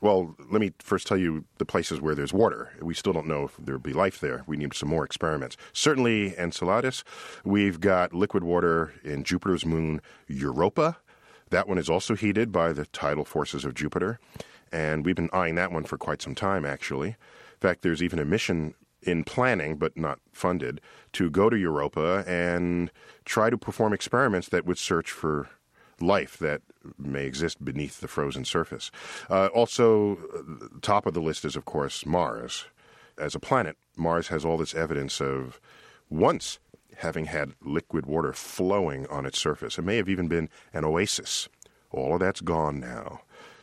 Well, 0.00 0.34
let 0.50 0.60
me 0.60 0.72
first 0.78 1.06
tell 1.06 1.16
you 1.16 1.44
the 1.58 1.64
places 1.64 2.00
where 2.00 2.14
there's 2.14 2.32
water. 2.32 2.72
We 2.80 2.94
still 2.94 3.12
don't 3.12 3.26
know 3.26 3.44
if 3.44 3.56
there'll 3.58 3.80
be 3.80 3.92
life 3.92 4.20
there. 4.20 4.42
We 4.46 4.56
need 4.56 4.74
some 4.74 4.88
more 4.88 5.04
experiments. 5.04 5.56
Certainly, 5.72 6.36
Enceladus. 6.36 7.04
We've 7.44 7.80
got 7.80 8.12
liquid 8.12 8.44
water 8.44 8.94
in 9.04 9.24
Jupiter's 9.24 9.64
moon, 9.64 10.00
Europa. 10.26 10.96
That 11.50 11.68
one 11.68 11.78
is 11.78 11.88
also 11.88 12.14
heated 12.14 12.52
by 12.52 12.72
the 12.72 12.86
tidal 12.86 13.24
forces 13.24 13.64
of 13.64 13.74
Jupiter. 13.74 14.18
And 14.70 15.04
we've 15.04 15.16
been 15.16 15.30
eyeing 15.32 15.54
that 15.54 15.72
one 15.72 15.84
for 15.84 15.96
quite 15.96 16.22
some 16.22 16.34
time, 16.34 16.66
actually. 16.66 17.08
In 17.08 17.60
fact, 17.60 17.82
there's 17.82 18.02
even 18.02 18.18
a 18.18 18.24
mission 18.24 18.74
in 19.02 19.24
planning, 19.24 19.76
but 19.76 19.96
not 19.96 20.18
funded, 20.32 20.80
to 21.12 21.30
go 21.30 21.48
to 21.48 21.56
Europa 21.56 22.24
and 22.26 22.90
try 23.24 23.48
to 23.48 23.56
perform 23.56 23.92
experiments 23.92 24.48
that 24.48 24.66
would 24.66 24.78
search 24.78 25.10
for 25.10 25.48
life 26.00 26.36
that 26.38 26.62
may 26.98 27.24
exist 27.24 27.64
beneath 27.64 28.00
the 28.00 28.08
frozen 28.08 28.44
surface. 28.44 28.90
Uh, 29.30 29.46
also, 29.46 30.18
top 30.82 31.06
of 31.06 31.14
the 31.14 31.20
list 31.20 31.44
is, 31.44 31.56
of 31.56 31.64
course, 31.64 32.06
Mars. 32.06 32.66
As 33.18 33.34
a 33.34 33.40
planet, 33.40 33.76
Mars 33.96 34.28
has 34.28 34.44
all 34.44 34.56
this 34.56 34.74
evidence 34.74 35.20
of 35.20 35.60
once 36.08 36.58
having 36.98 37.26
had 37.26 37.54
liquid 37.62 38.06
water 38.06 38.32
flowing 38.32 39.06
on 39.06 39.24
its 39.24 39.38
surface. 39.38 39.78
It 39.78 39.82
may 39.82 39.96
have 39.96 40.08
even 40.08 40.28
been 40.28 40.48
an 40.72 40.84
oasis. 40.84 41.48
All 41.90 42.14
of 42.14 42.20
that's 42.20 42.40
gone 42.40 42.80
now. 42.80 43.22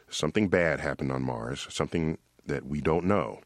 Something 0.10 0.48
bad 0.48 0.80
happened 0.80 1.12
on 1.12 1.24
Mars, 1.24 1.68
something 1.70 2.18
that 2.46 2.65
we 2.65 2.80
don't 2.80 3.06
know. 3.06 3.42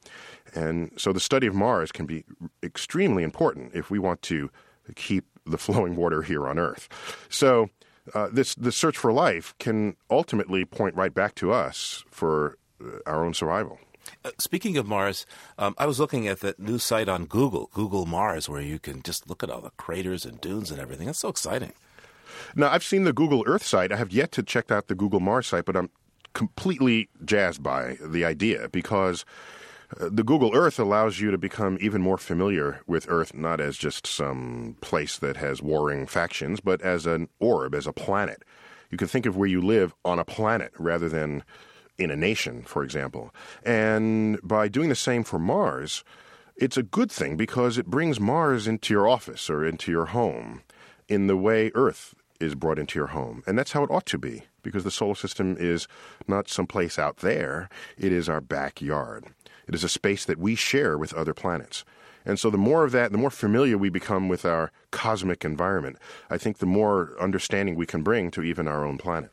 And 0.53 0.91
so 0.97 1.11
the 1.11 1.19
study 1.19 1.47
of 1.47 1.55
Mars 1.55 1.91
can 1.91 2.05
be 2.05 2.23
extremely 2.61 3.23
important 3.23 3.71
if 3.73 3.89
we 3.89 3.97
want 3.97 4.21
to 4.23 4.51
keep 4.95 5.25
the 5.45 5.57
flowing 5.65 5.95
water 5.95 6.21
here 6.21 6.47
on 6.47 6.59
Earth. 6.59 6.87
So 7.29 7.69
uh, 8.13 8.29
this 8.31 8.55
the 8.55 8.71
search 8.71 8.97
for 8.97 9.11
life 9.11 9.55
can 9.59 9.95
ultimately 10.09 10.65
point 10.65 10.95
right 10.95 11.13
back 11.13 11.35
to 11.35 11.51
us 11.51 12.03
for 12.09 12.57
uh, 12.83 12.99
our 13.05 13.25
own 13.25 13.33
survival. 13.33 13.79
Uh, 14.23 14.31
speaking 14.37 14.77
of 14.77 14.87
Mars, 14.87 15.25
um, 15.57 15.75
I 15.77 15.85
was 15.85 15.99
looking 15.99 16.27
at 16.27 16.39
that 16.41 16.59
new 16.59 16.77
site 16.77 17.09
on 17.09 17.25
Google, 17.25 17.69
Google 17.73 18.05
Mars, 18.05 18.49
where 18.49 18.61
you 18.61 18.79
can 18.79 19.01
just 19.03 19.29
look 19.29 19.43
at 19.43 19.49
all 19.49 19.61
the 19.61 19.71
craters 19.71 20.25
and 20.25 20.39
dunes 20.41 20.71
and 20.71 20.79
everything. 20.79 21.07
That's 21.07 21.19
so 21.19 21.29
exciting. 21.29 21.73
Now, 22.55 22.69
I've 22.69 22.83
seen 22.83 23.03
the 23.03 23.13
Google 23.13 23.43
Earth 23.45 23.65
site. 23.65 23.91
I 23.91 23.97
have 23.97 24.11
yet 24.11 24.31
to 24.33 24.43
check 24.43 24.71
out 24.71 24.87
the 24.87 24.95
Google 24.95 25.19
Mars 25.19 25.47
site, 25.47 25.65
but 25.65 25.75
I'm 25.75 25.89
completely 26.33 27.09
jazzed 27.25 27.63
by 27.63 27.97
the 28.01 28.25
idea 28.25 28.69
because 28.69 29.25
uh, 29.99 30.09
the 30.11 30.23
Google 30.23 30.55
Earth 30.55 30.79
allows 30.79 31.19
you 31.19 31.31
to 31.31 31.37
become 31.37 31.77
even 31.81 32.01
more 32.01 32.17
familiar 32.17 32.81
with 32.87 33.07
Earth, 33.09 33.33
not 33.33 33.59
as 33.59 33.77
just 33.77 34.05
some 34.05 34.77
place 34.81 35.17
that 35.17 35.37
has 35.37 35.61
warring 35.61 36.05
factions, 36.05 36.59
but 36.59 36.81
as 36.81 37.05
an 37.05 37.29
orb, 37.39 37.73
as 37.73 37.87
a 37.87 37.93
planet. 37.93 38.43
You 38.91 38.97
can 38.97 39.07
think 39.07 39.25
of 39.25 39.37
where 39.37 39.47
you 39.47 39.61
live 39.61 39.93
on 40.03 40.19
a 40.19 40.25
planet 40.25 40.71
rather 40.77 41.09
than 41.09 41.43
in 41.99 42.09
a 42.09 42.15
nation, 42.15 42.63
for 42.63 42.83
example. 42.83 43.33
And 43.63 44.39
by 44.41 44.67
doing 44.67 44.89
the 44.89 44.95
same 44.95 45.23
for 45.23 45.37
Mars, 45.37 46.03
it's 46.55 46.77
a 46.77 46.83
good 46.83 47.11
thing 47.11 47.37
because 47.37 47.77
it 47.77 47.85
brings 47.85 48.19
Mars 48.19 48.67
into 48.67 48.93
your 48.93 49.07
office 49.07 49.49
or 49.49 49.65
into 49.65 49.91
your 49.91 50.07
home 50.07 50.61
in 51.07 51.27
the 51.27 51.37
way 51.37 51.71
Earth 51.75 52.15
is 52.39 52.55
brought 52.55 52.79
into 52.79 52.97
your 52.97 53.07
home. 53.07 53.43
And 53.45 53.57
that's 53.57 53.73
how 53.73 53.83
it 53.83 53.91
ought 53.91 54.05
to 54.07 54.17
be 54.17 54.43
because 54.63 54.83
the 54.83 54.91
solar 54.91 55.15
system 55.15 55.55
is 55.59 55.87
not 56.27 56.49
someplace 56.49 56.97
out 56.97 57.17
there, 57.17 57.69
it 57.97 58.11
is 58.11 58.27
our 58.27 58.41
backyard. 58.41 59.25
It 59.67 59.75
is 59.75 59.83
a 59.83 59.89
space 59.89 60.25
that 60.25 60.39
we 60.39 60.55
share 60.55 60.97
with 60.97 61.13
other 61.13 61.33
planets. 61.33 61.85
And 62.25 62.39
so 62.39 62.49
the 62.49 62.57
more 62.57 62.83
of 62.83 62.91
that, 62.91 63.11
the 63.11 63.17
more 63.17 63.29
familiar 63.29 63.77
we 63.77 63.89
become 63.89 64.27
with 64.27 64.45
our 64.45 64.71
cosmic 64.91 65.45
environment, 65.45 65.97
I 66.29 66.37
think 66.37 66.57
the 66.57 66.65
more 66.65 67.15
understanding 67.19 67.75
we 67.75 67.85
can 67.85 68.03
bring 68.03 68.31
to 68.31 68.43
even 68.43 68.67
our 68.67 68.85
own 68.85 68.97
planet. 68.97 69.31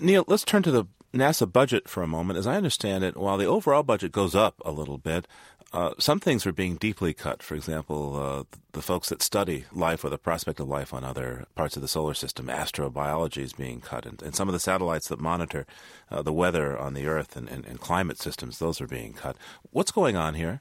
Neil, 0.00 0.24
let's 0.26 0.44
turn 0.44 0.62
to 0.64 0.70
the 0.70 0.86
NASA 1.12 1.50
budget 1.50 1.88
for 1.88 2.02
a 2.02 2.06
moment. 2.06 2.38
As 2.38 2.46
I 2.46 2.56
understand 2.56 3.04
it, 3.04 3.16
while 3.16 3.36
the 3.36 3.44
overall 3.46 3.82
budget 3.82 4.12
goes 4.12 4.34
up 4.34 4.60
a 4.64 4.72
little 4.72 4.98
bit, 4.98 5.26
uh, 5.72 5.90
some 5.98 6.20
things 6.20 6.46
are 6.46 6.52
being 6.52 6.76
deeply 6.76 7.14
cut. 7.14 7.42
For 7.42 7.54
example, 7.54 8.16
uh, 8.16 8.56
the 8.72 8.82
folks 8.82 9.08
that 9.08 9.22
study 9.22 9.64
life 9.72 10.04
or 10.04 10.10
the 10.10 10.18
prospect 10.18 10.60
of 10.60 10.68
life 10.68 10.92
on 10.92 11.02
other 11.02 11.46
parts 11.54 11.76
of 11.76 11.82
the 11.82 11.88
solar 11.88 12.14
system, 12.14 12.46
astrobiology 12.46 13.42
is 13.42 13.54
being 13.54 13.80
cut, 13.80 14.04
and, 14.04 14.20
and 14.22 14.34
some 14.34 14.48
of 14.48 14.52
the 14.52 14.60
satellites 14.60 15.08
that 15.08 15.20
monitor 15.20 15.66
uh, 16.10 16.20
the 16.20 16.32
weather 16.32 16.78
on 16.78 16.92
the 16.92 17.06
Earth 17.06 17.36
and, 17.36 17.48
and, 17.48 17.64
and 17.64 17.80
climate 17.80 18.18
systems, 18.18 18.58
those 18.58 18.80
are 18.80 18.86
being 18.86 19.14
cut. 19.14 19.36
What's 19.70 19.92
going 19.92 20.16
on 20.16 20.34
here? 20.34 20.60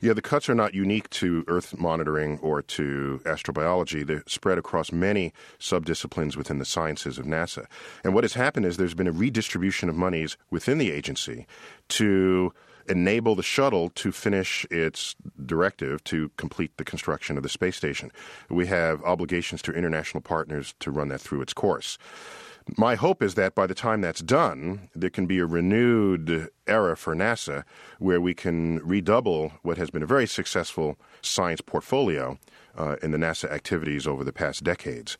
Yeah, 0.00 0.12
the 0.12 0.22
cuts 0.22 0.48
are 0.48 0.54
not 0.54 0.74
unique 0.74 1.08
to 1.10 1.44
Earth 1.48 1.78
monitoring 1.78 2.38
or 2.38 2.62
to 2.62 3.20
astrobiology. 3.24 4.06
They're 4.06 4.24
spread 4.26 4.58
across 4.58 4.92
many 4.92 5.32
subdisciplines 5.58 6.36
within 6.36 6.58
the 6.58 6.64
sciences 6.64 7.18
of 7.18 7.26
NASA. 7.26 7.66
And 8.04 8.14
what 8.14 8.24
has 8.24 8.34
happened 8.34 8.66
is 8.66 8.76
there's 8.76 8.94
been 8.94 9.06
a 9.06 9.12
redistribution 9.12 9.88
of 9.88 9.96
monies 9.96 10.36
within 10.50 10.78
the 10.78 10.90
agency 10.90 11.46
to 11.90 12.52
enable 12.88 13.34
the 13.34 13.42
shuttle 13.42 13.90
to 13.90 14.12
finish 14.12 14.66
its 14.70 15.14
directive 15.46 16.02
to 16.04 16.30
complete 16.36 16.76
the 16.76 16.84
construction 16.84 17.36
of 17.36 17.42
the 17.42 17.48
space 17.48 17.76
station. 17.76 18.10
We 18.50 18.66
have 18.66 19.02
obligations 19.04 19.62
to 19.62 19.72
international 19.72 20.20
partners 20.20 20.74
to 20.80 20.90
run 20.90 21.08
that 21.08 21.20
through 21.20 21.42
its 21.42 21.52
course. 21.52 21.98
My 22.76 22.94
hope 22.94 23.22
is 23.22 23.34
that 23.34 23.54
by 23.54 23.66
the 23.66 23.74
time 23.74 24.00
that's 24.00 24.20
done, 24.20 24.88
there 24.94 25.10
can 25.10 25.26
be 25.26 25.38
a 25.38 25.46
renewed 25.46 26.48
era 26.66 26.96
for 26.96 27.14
NASA 27.14 27.64
where 27.98 28.20
we 28.20 28.34
can 28.34 28.78
redouble 28.78 29.52
what 29.62 29.78
has 29.78 29.90
been 29.90 30.02
a 30.02 30.06
very 30.06 30.26
successful 30.26 30.96
science 31.20 31.60
portfolio 31.60 32.38
uh, 32.76 32.96
in 33.02 33.10
the 33.10 33.18
NASA 33.18 33.50
activities 33.50 34.06
over 34.06 34.24
the 34.24 34.32
past 34.32 34.64
decades. 34.64 35.18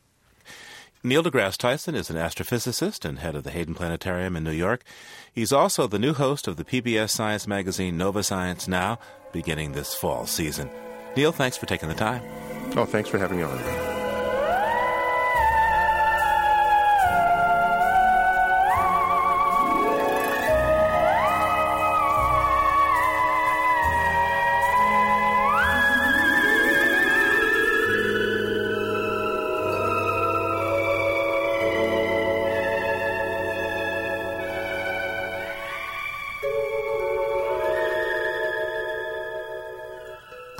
Neil 1.05 1.21
deGrasse 1.21 1.57
Tyson 1.57 1.95
is 1.95 2.09
an 2.09 2.15
astrophysicist 2.15 3.03
and 3.03 3.19
head 3.19 3.35
of 3.35 3.43
the 3.43 3.51
Hayden 3.51 3.75
Planetarium 3.75 4.37
in 4.37 4.43
New 4.45 4.51
York. 4.51 4.83
He's 5.33 5.51
also 5.51 5.85
the 5.85 5.99
new 5.99 6.13
host 6.13 6.47
of 6.47 6.55
the 6.55 6.63
PBS 6.63 7.09
science 7.09 7.45
magazine 7.45 7.97
Nova 7.97 8.23
Science 8.23 8.69
Now, 8.69 8.99
beginning 9.33 9.73
this 9.73 9.93
fall 9.93 10.25
season. 10.25 10.69
Neil, 11.17 11.33
thanks 11.33 11.57
for 11.57 11.65
taking 11.65 11.89
the 11.89 11.95
time. 11.95 12.23
Oh, 12.77 12.85
thanks 12.85 13.09
for 13.09 13.17
having 13.17 13.39
me 13.39 13.43
on. 13.43 13.92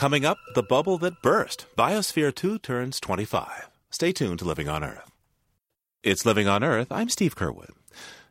Coming 0.03 0.25
up, 0.25 0.37
the 0.53 0.63
bubble 0.63 0.97
that 0.97 1.21
burst. 1.21 1.65
Biosphere 1.77 2.35
2 2.35 2.59
turns 2.59 2.99
25. 2.99 3.69
Stay 3.89 4.11
tuned 4.11 4.39
to 4.39 4.43
Living 4.43 4.67
on 4.67 4.83
Earth. 4.83 5.09
It's 6.03 6.25
Living 6.25 6.45
on 6.45 6.61
Earth. 6.61 6.91
I'm 6.91 7.07
Steve 7.07 7.37
Curwood. 7.37 7.69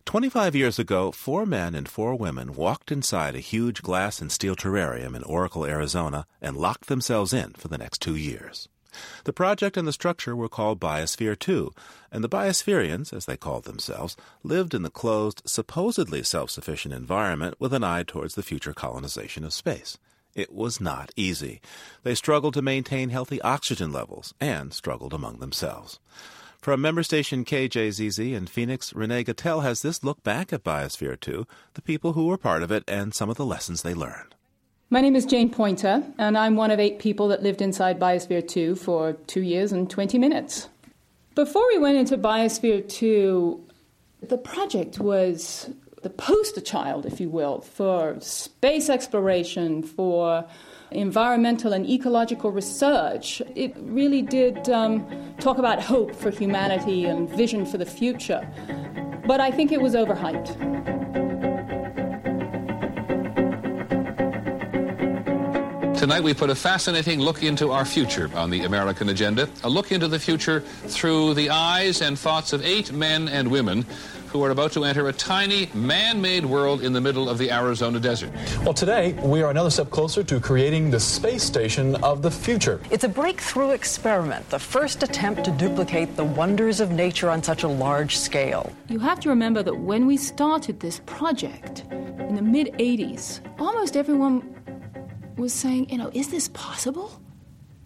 25 0.04 0.54
years 0.54 0.78
ago, 0.78 1.10
four 1.10 1.46
men 1.46 1.74
and 1.74 1.88
four 1.88 2.14
women 2.14 2.56
walked 2.56 2.92
inside 2.92 3.34
a 3.34 3.40
huge 3.40 3.80
glass 3.80 4.20
and 4.20 4.30
steel 4.30 4.54
terrarium 4.54 5.16
in 5.16 5.22
Oracle, 5.22 5.64
Arizona, 5.64 6.26
and 6.42 6.58
locked 6.58 6.88
themselves 6.88 7.32
in 7.32 7.52
for 7.52 7.68
the 7.68 7.78
next 7.78 8.02
two 8.02 8.16
years. 8.16 8.68
The 9.24 9.32
project 9.32 9.78
and 9.78 9.88
the 9.88 9.94
structure 9.94 10.36
were 10.36 10.50
called 10.50 10.78
Biosphere 10.78 11.38
2, 11.38 11.72
and 12.10 12.22
the 12.22 12.28
Biospherians, 12.28 13.14
as 13.14 13.24
they 13.24 13.38
called 13.38 13.64
themselves, 13.64 14.14
lived 14.42 14.74
in 14.74 14.82
the 14.82 14.90
closed, 14.90 15.40
supposedly 15.46 16.22
self 16.22 16.50
sufficient 16.50 16.92
environment 16.92 17.54
with 17.58 17.72
an 17.72 17.82
eye 17.82 18.02
towards 18.02 18.34
the 18.34 18.42
future 18.42 18.74
colonization 18.74 19.42
of 19.42 19.54
space. 19.54 19.96
It 20.34 20.52
was 20.52 20.80
not 20.80 21.10
easy. 21.16 21.60
They 22.02 22.14
struggled 22.14 22.54
to 22.54 22.62
maintain 22.62 23.10
healthy 23.10 23.40
oxygen 23.42 23.92
levels 23.92 24.32
and 24.40 24.72
struggled 24.72 25.12
among 25.12 25.38
themselves. 25.38 26.00
From 26.60 26.80
member 26.80 27.02
station 27.02 27.44
KJZZ 27.44 28.34
in 28.34 28.46
Phoenix, 28.46 28.94
Renee 28.94 29.24
Gutel 29.24 29.62
has 29.62 29.82
this 29.82 30.04
look 30.04 30.22
back 30.22 30.52
at 30.52 30.62
Biosphere 30.62 31.18
2, 31.18 31.46
the 31.74 31.82
people 31.82 32.12
who 32.12 32.26
were 32.26 32.38
part 32.38 32.62
of 32.62 32.70
it, 32.70 32.84
and 32.86 33.12
some 33.12 33.28
of 33.28 33.36
the 33.36 33.44
lessons 33.44 33.82
they 33.82 33.94
learned. 33.94 34.34
My 34.88 35.00
name 35.00 35.16
is 35.16 35.26
Jane 35.26 35.50
Poynter, 35.50 36.04
and 36.18 36.38
I'm 36.38 36.54
one 36.54 36.70
of 36.70 36.78
eight 36.78 36.98
people 36.98 37.28
that 37.28 37.42
lived 37.42 37.60
inside 37.60 37.98
Biosphere 37.98 38.46
2 38.46 38.76
for 38.76 39.14
two 39.26 39.40
years 39.40 39.72
and 39.72 39.90
20 39.90 40.18
minutes. 40.18 40.68
Before 41.34 41.66
we 41.68 41.78
went 41.78 41.96
into 41.96 42.16
Biosphere 42.16 42.88
2, 42.88 43.68
the 44.28 44.38
project 44.38 44.98
was 44.98 45.68
the 46.02 46.10
poster 46.10 46.60
child, 46.60 47.06
if 47.06 47.20
you 47.20 47.28
will, 47.28 47.60
for 47.60 48.18
space 48.20 48.90
exploration, 48.90 49.82
for 49.82 50.44
environmental 50.90 51.72
and 51.72 51.88
ecological 51.88 52.50
research. 52.50 53.40
It 53.54 53.74
really 53.78 54.22
did 54.22 54.68
um, 54.68 55.06
talk 55.38 55.58
about 55.58 55.80
hope 55.80 56.14
for 56.14 56.30
humanity 56.30 57.04
and 57.04 57.28
vision 57.30 57.64
for 57.64 57.78
the 57.78 57.86
future. 57.86 58.46
But 59.26 59.40
I 59.40 59.50
think 59.50 59.72
it 59.72 59.80
was 59.80 59.94
overhyped. 59.94 60.82
Tonight, 65.96 66.24
we 66.24 66.34
put 66.34 66.50
a 66.50 66.54
fascinating 66.56 67.20
look 67.20 67.44
into 67.44 67.70
our 67.70 67.84
future 67.84 68.28
on 68.34 68.50
the 68.50 68.64
American 68.64 69.08
agenda, 69.10 69.48
a 69.62 69.70
look 69.70 69.92
into 69.92 70.08
the 70.08 70.18
future 70.18 70.58
through 70.58 71.34
the 71.34 71.48
eyes 71.48 72.02
and 72.02 72.18
thoughts 72.18 72.52
of 72.52 72.66
eight 72.66 72.92
men 72.92 73.28
and 73.28 73.48
women 73.48 73.86
who 74.32 74.42
are 74.42 74.50
about 74.50 74.72
to 74.72 74.84
enter 74.84 75.08
a 75.08 75.12
tiny, 75.12 75.68
man 75.74 76.20
made 76.20 76.44
world 76.44 76.82
in 76.82 76.92
the 76.94 77.00
middle 77.00 77.28
of 77.28 77.36
the 77.36 77.52
Arizona 77.52 78.00
desert. 78.00 78.30
Well, 78.64 78.72
today, 78.72 79.12
we 79.22 79.42
are 79.42 79.50
another 79.50 79.70
step 79.70 79.90
closer 79.90 80.24
to 80.24 80.40
creating 80.40 80.90
the 80.90 80.98
space 80.98 81.42
station 81.42 81.96
of 81.96 82.22
the 82.22 82.30
future. 82.30 82.80
It's 82.90 83.04
a 83.04 83.08
breakthrough 83.08 83.70
experiment, 83.70 84.48
the 84.48 84.58
first 84.58 85.02
attempt 85.02 85.44
to 85.44 85.50
duplicate 85.50 86.16
the 86.16 86.24
wonders 86.24 86.80
of 86.80 86.90
nature 86.90 87.28
on 87.28 87.42
such 87.42 87.62
a 87.62 87.68
large 87.68 88.16
scale. 88.16 88.72
You 88.88 88.98
have 89.00 89.20
to 89.20 89.28
remember 89.28 89.62
that 89.62 89.76
when 89.76 90.06
we 90.06 90.16
started 90.16 90.80
this 90.80 91.00
project 91.04 91.84
in 91.90 92.34
the 92.34 92.42
mid 92.42 92.68
80s, 92.78 93.40
almost 93.58 93.96
everyone 93.96 94.48
was 95.36 95.52
saying, 95.52 95.90
you 95.90 95.98
know, 95.98 96.10
is 96.14 96.28
this 96.28 96.48
possible? 96.48 97.20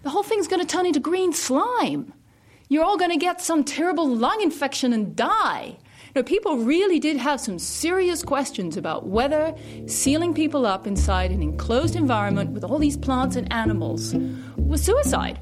The 0.03 0.11
whole 0.11 0.23
thing's 0.23 0.47
going 0.47 0.65
to 0.65 0.67
turn 0.67 0.87
into 0.87 1.01
green 1.01 1.33
slime. 1.33 2.13
You're 2.69 2.85
all 2.85 2.97
going 2.97 3.11
to 3.11 3.17
get 3.17 3.41
some 3.41 3.65
terrible 3.65 4.09
lung 4.09 4.41
infection 4.43 4.93
and 4.93 5.17
die. 5.17 5.79
Know, 6.17 6.23
people 6.23 6.57
really 6.57 6.99
did 6.99 7.19
have 7.19 7.43
some 7.43 7.59
serious 7.59 8.23
questions 8.23 8.79
about 8.79 9.07
whether 9.07 9.55
sealing 9.85 10.33
people 10.33 10.65
up 10.65 10.87
inside 10.87 11.31
an 11.31 11.43
enclosed 11.43 11.95
environment 11.95 12.53
with 12.53 12.65
all 12.65 12.79
these 12.79 12.97
plants 12.97 13.37
and 13.37 13.53
animals 13.53 14.15
was 14.57 14.83
suicide. 14.83 15.39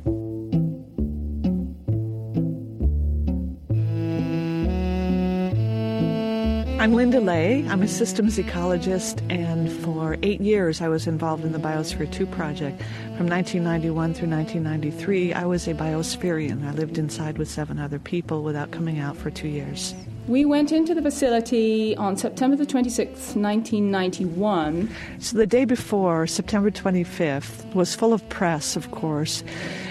I'm 6.81 6.93
Linda 6.93 7.21
Leigh. 7.21 7.69
I'm 7.69 7.83
a 7.83 7.87
systems 7.87 8.37
ecologist, 8.37 9.23
and 9.31 9.71
for 9.85 10.17
eight 10.25 10.41
years 10.41 10.81
I 10.81 10.89
was 10.89 11.07
involved 11.07 11.45
in 11.45 11.53
the 11.53 11.61
Biosphere 11.61 12.11
2 12.11 12.27
project. 12.27 12.83
From 13.17 13.29
1991 13.29 14.13
through 14.13 14.29
1993, 14.31 15.35
I 15.35 15.45
was 15.45 15.69
a 15.69 15.75
biospherian. 15.75 16.67
I 16.67 16.73
lived 16.73 16.99
inside 16.99 17.39
with 17.39 17.49
seven 17.49 17.79
other 17.79 18.01
people 18.01 18.43
without 18.43 18.73
coming 18.73 18.99
out 18.99 19.17
for 19.17 19.31
two 19.31 19.47
years. 19.47 19.95
We 20.27 20.47
went 20.47 20.73
into 20.73 20.95
the 20.95 21.03
facility 21.03 21.95
on 21.97 22.17
September 22.17 22.57
the 22.57 22.65
26th, 22.65 23.37
1991. 23.37 24.91
So 25.19 25.37
the 25.37 25.47
day 25.47 25.67
before, 25.67 26.27
September 26.27 26.71
25th, 26.71 27.75
was 27.75 27.95
full 27.95 28.15
of 28.15 28.27
press, 28.31 28.75
of 28.75 28.91
course. 28.91 29.45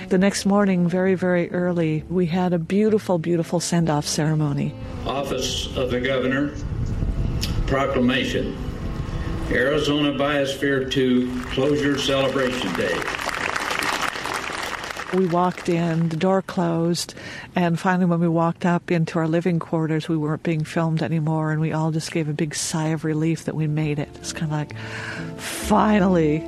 The 0.09 0.17
next 0.17 0.47
morning, 0.47 0.87
very, 0.87 1.13
very 1.13 1.51
early, 1.51 2.03
we 2.09 2.25
had 2.25 2.51
a 2.51 2.59
beautiful, 2.59 3.19
beautiful 3.19 3.59
send 3.59 3.91
off 3.91 4.07
ceremony. 4.07 4.73
Office 5.05 5.75
of 5.77 5.91
the 5.91 6.01
Governor, 6.01 6.55
proclamation 7.67 8.57
Arizona 9.51 10.11
Biosphere 10.13 10.89
2 10.89 11.43
Closure 11.51 11.97
Celebration 11.99 12.73
Day. 12.73 13.22
We 15.13 15.27
walked 15.27 15.70
in, 15.70 16.10
the 16.10 16.17
door 16.17 16.41
closed, 16.41 17.13
and 17.55 17.79
finally, 17.79 18.05
when 18.05 18.20
we 18.20 18.27
walked 18.27 18.65
up 18.65 18.89
into 18.89 19.20
our 19.20 19.27
living 19.27 19.60
quarters, 19.60 20.10
we 20.10 20.17
weren't 20.17 20.41
being 20.41 20.63
filmed 20.63 21.03
anymore, 21.03 21.51
and 21.51 21.62
we 21.62 21.72
all 21.72 21.91
just 21.91 22.12
gave 22.12 22.27
a 22.27 22.34
big 22.34 22.55
sigh 22.55 22.88
of 22.88 23.05
relief 23.05 23.46
that 23.46 23.53
we 23.53 23.67
made 23.67 24.00
it. 24.00 24.10
It's 24.15 24.34
kind 24.34 24.51
of 24.51 24.58
like, 24.58 24.75
finally. 25.38 26.39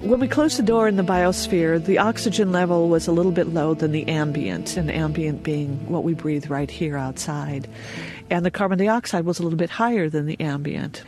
When 0.00 0.20
we 0.20 0.28
closed 0.28 0.56
the 0.56 0.62
door 0.62 0.88
in 0.88 0.96
the 0.96 1.02
biosphere, 1.02 1.84
the 1.84 1.98
oxygen 1.98 2.52
level 2.52 2.88
was 2.88 3.06
a 3.06 3.12
little 3.12 3.32
bit 3.32 3.48
low 3.48 3.74
than 3.74 3.92
the 3.92 4.08
ambient, 4.08 4.78
and 4.78 4.90
ambient 4.90 5.42
being 5.42 5.86
what 5.90 6.04
we 6.04 6.14
breathe 6.14 6.48
right 6.48 6.70
here 6.70 6.96
outside. 6.96 7.68
And 8.30 8.46
the 8.46 8.50
carbon 8.50 8.78
dioxide 8.78 9.26
was 9.26 9.38
a 9.38 9.42
little 9.42 9.58
bit 9.58 9.68
higher 9.68 10.08
than 10.08 10.24
the 10.24 10.40
ambient. 10.40 11.02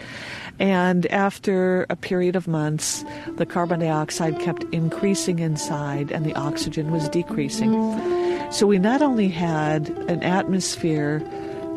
And 0.58 1.06
after 1.06 1.86
a 1.88 1.96
period 1.96 2.36
of 2.36 2.48
months, 2.48 3.04
the 3.36 3.46
carbon 3.46 3.80
dioxide 3.80 4.40
kept 4.40 4.64
increasing 4.72 5.38
inside 5.38 6.10
and 6.10 6.26
the 6.26 6.34
oxygen 6.34 6.90
was 6.90 7.08
decreasing. 7.08 7.72
So 8.50 8.66
we 8.66 8.78
not 8.78 9.02
only 9.02 9.28
had 9.28 9.90
an 10.08 10.22
atmosphere 10.22 11.22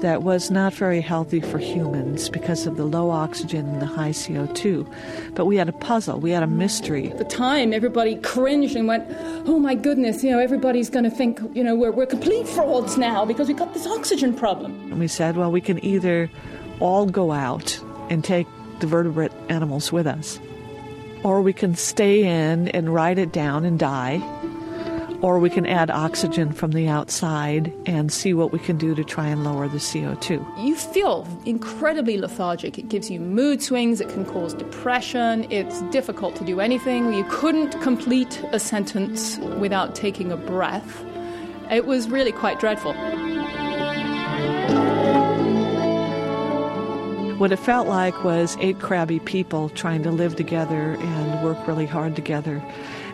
that 0.01 0.23
was 0.23 0.51
not 0.51 0.73
very 0.73 1.00
healthy 1.00 1.39
for 1.39 1.59
humans 1.59 2.27
because 2.27 2.65
of 2.65 2.75
the 2.75 2.85
low 2.85 3.11
oxygen 3.11 3.67
and 3.67 3.81
the 3.81 3.85
high 3.85 4.09
CO2. 4.09 4.91
But 5.35 5.45
we 5.45 5.57
had 5.57 5.69
a 5.69 5.73
puzzle, 5.73 6.19
we 6.19 6.31
had 6.31 6.43
a 6.43 6.47
mystery. 6.47 7.11
At 7.11 7.19
the 7.19 7.23
time, 7.23 7.71
everybody 7.71 8.15
cringed 8.15 8.75
and 8.75 8.88
went, 8.88 9.05
oh 9.47 9.59
my 9.59 9.75
goodness, 9.75 10.23
you 10.23 10.31
know, 10.31 10.39
everybody's 10.39 10.89
going 10.89 11.05
to 11.05 11.11
think, 11.11 11.39
you 11.53 11.63
know, 11.63 11.75
we're, 11.75 11.91
we're 11.91 12.07
complete 12.07 12.47
frauds 12.47 12.97
now 12.97 13.25
because 13.25 13.47
we've 13.47 13.57
got 13.57 13.73
this 13.73 13.85
oxygen 13.85 14.33
problem. 14.33 14.72
And 14.91 15.00
we 15.00 15.07
said, 15.07 15.37
well, 15.37 15.51
we 15.51 15.61
can 15.61 15.83
either 15.85 16.29
all 16.79 17.05
go 17.05 17.31
out 17.31 17.79
and 18.09 18.24
take 18.24 18.48
the 18.81 18.87
vertebrate 18.87 19.31
animals 19.50 19.91
with 19.91 20.05
us, 20.05 20.39
or 21.24 21.41
we 21.41 21.53
can 21.53 21.75
stay 21.75 22.24
in 22.24 22.67
and 22.70 22.94
ride 22.94 23.17
it 23.17 23.31
down 23.31 23.63
and 23.63 23.79
die 23.79 24.22
or 25.22 25.37
we 25.39 25.50
can 25.50 25.65
add 25.65 25.89
oxygen 25.89 26.51
from 26.51 26.72
the 26.72 26.87
outside 26.87 27.72
and 27.85 28.11
see 28.11 28.33
what 28.33 28.51
we 28.51 28.59
can 28.59 28.77
do 28.77 28.96
to 28.96 29.03
try 29.03 29.27
and 29.27 29.44
lower 29.44 29.67
the 29.67 29.77
CO2. 29.77 30.44
You 30.63 30.75
feel 30.75 31.27
incredibly 31.46 32.17
lethargic. 32.17 32.77
It 32.77 32.89
gives 32.89 33.09
you 33.09 33.20
mood 33.20 33.61
swings, 33.61 34.01
it 34.01 34.09
can 34.09 34.25
cause 34.25 34.53
depression, 34.53 35.50
it's 35.51 35.81
difficult 35.83 36.35
to 36.37 36.46
do 36.46 36.59
anything. 36.59 37.13
You 37.13 37.24
couldn't 37.29 37.79
complete 37.81 38.44
a 38.51 38.59
sentence 38.59 39.37
without 39.59 39.96
taking 39.96 40.31
a 40.31 40.37
breath. 40.37 41.05
It 41.70 41.85
was 41.85 42.09
really 42.09 42.31
quite 42.31 42.59
dreadful. 42.59 42.94
What 47.41 47.51
it 47.51 47.57
felt 47.57 47.87
like 47.87 48.23
was 48.23 48.55
eight 48.59 48.77
crabby 48.77 49.17
people 49.17 49.69
trying 49.69 50.03
to 50.03 50.11
live 50.11 50.35
together 50.35 50.91
and 50.99 51.43
work 51.43 51.67
really 51.67 51.87
hard 51.87 52.15
together. 52.15 52.63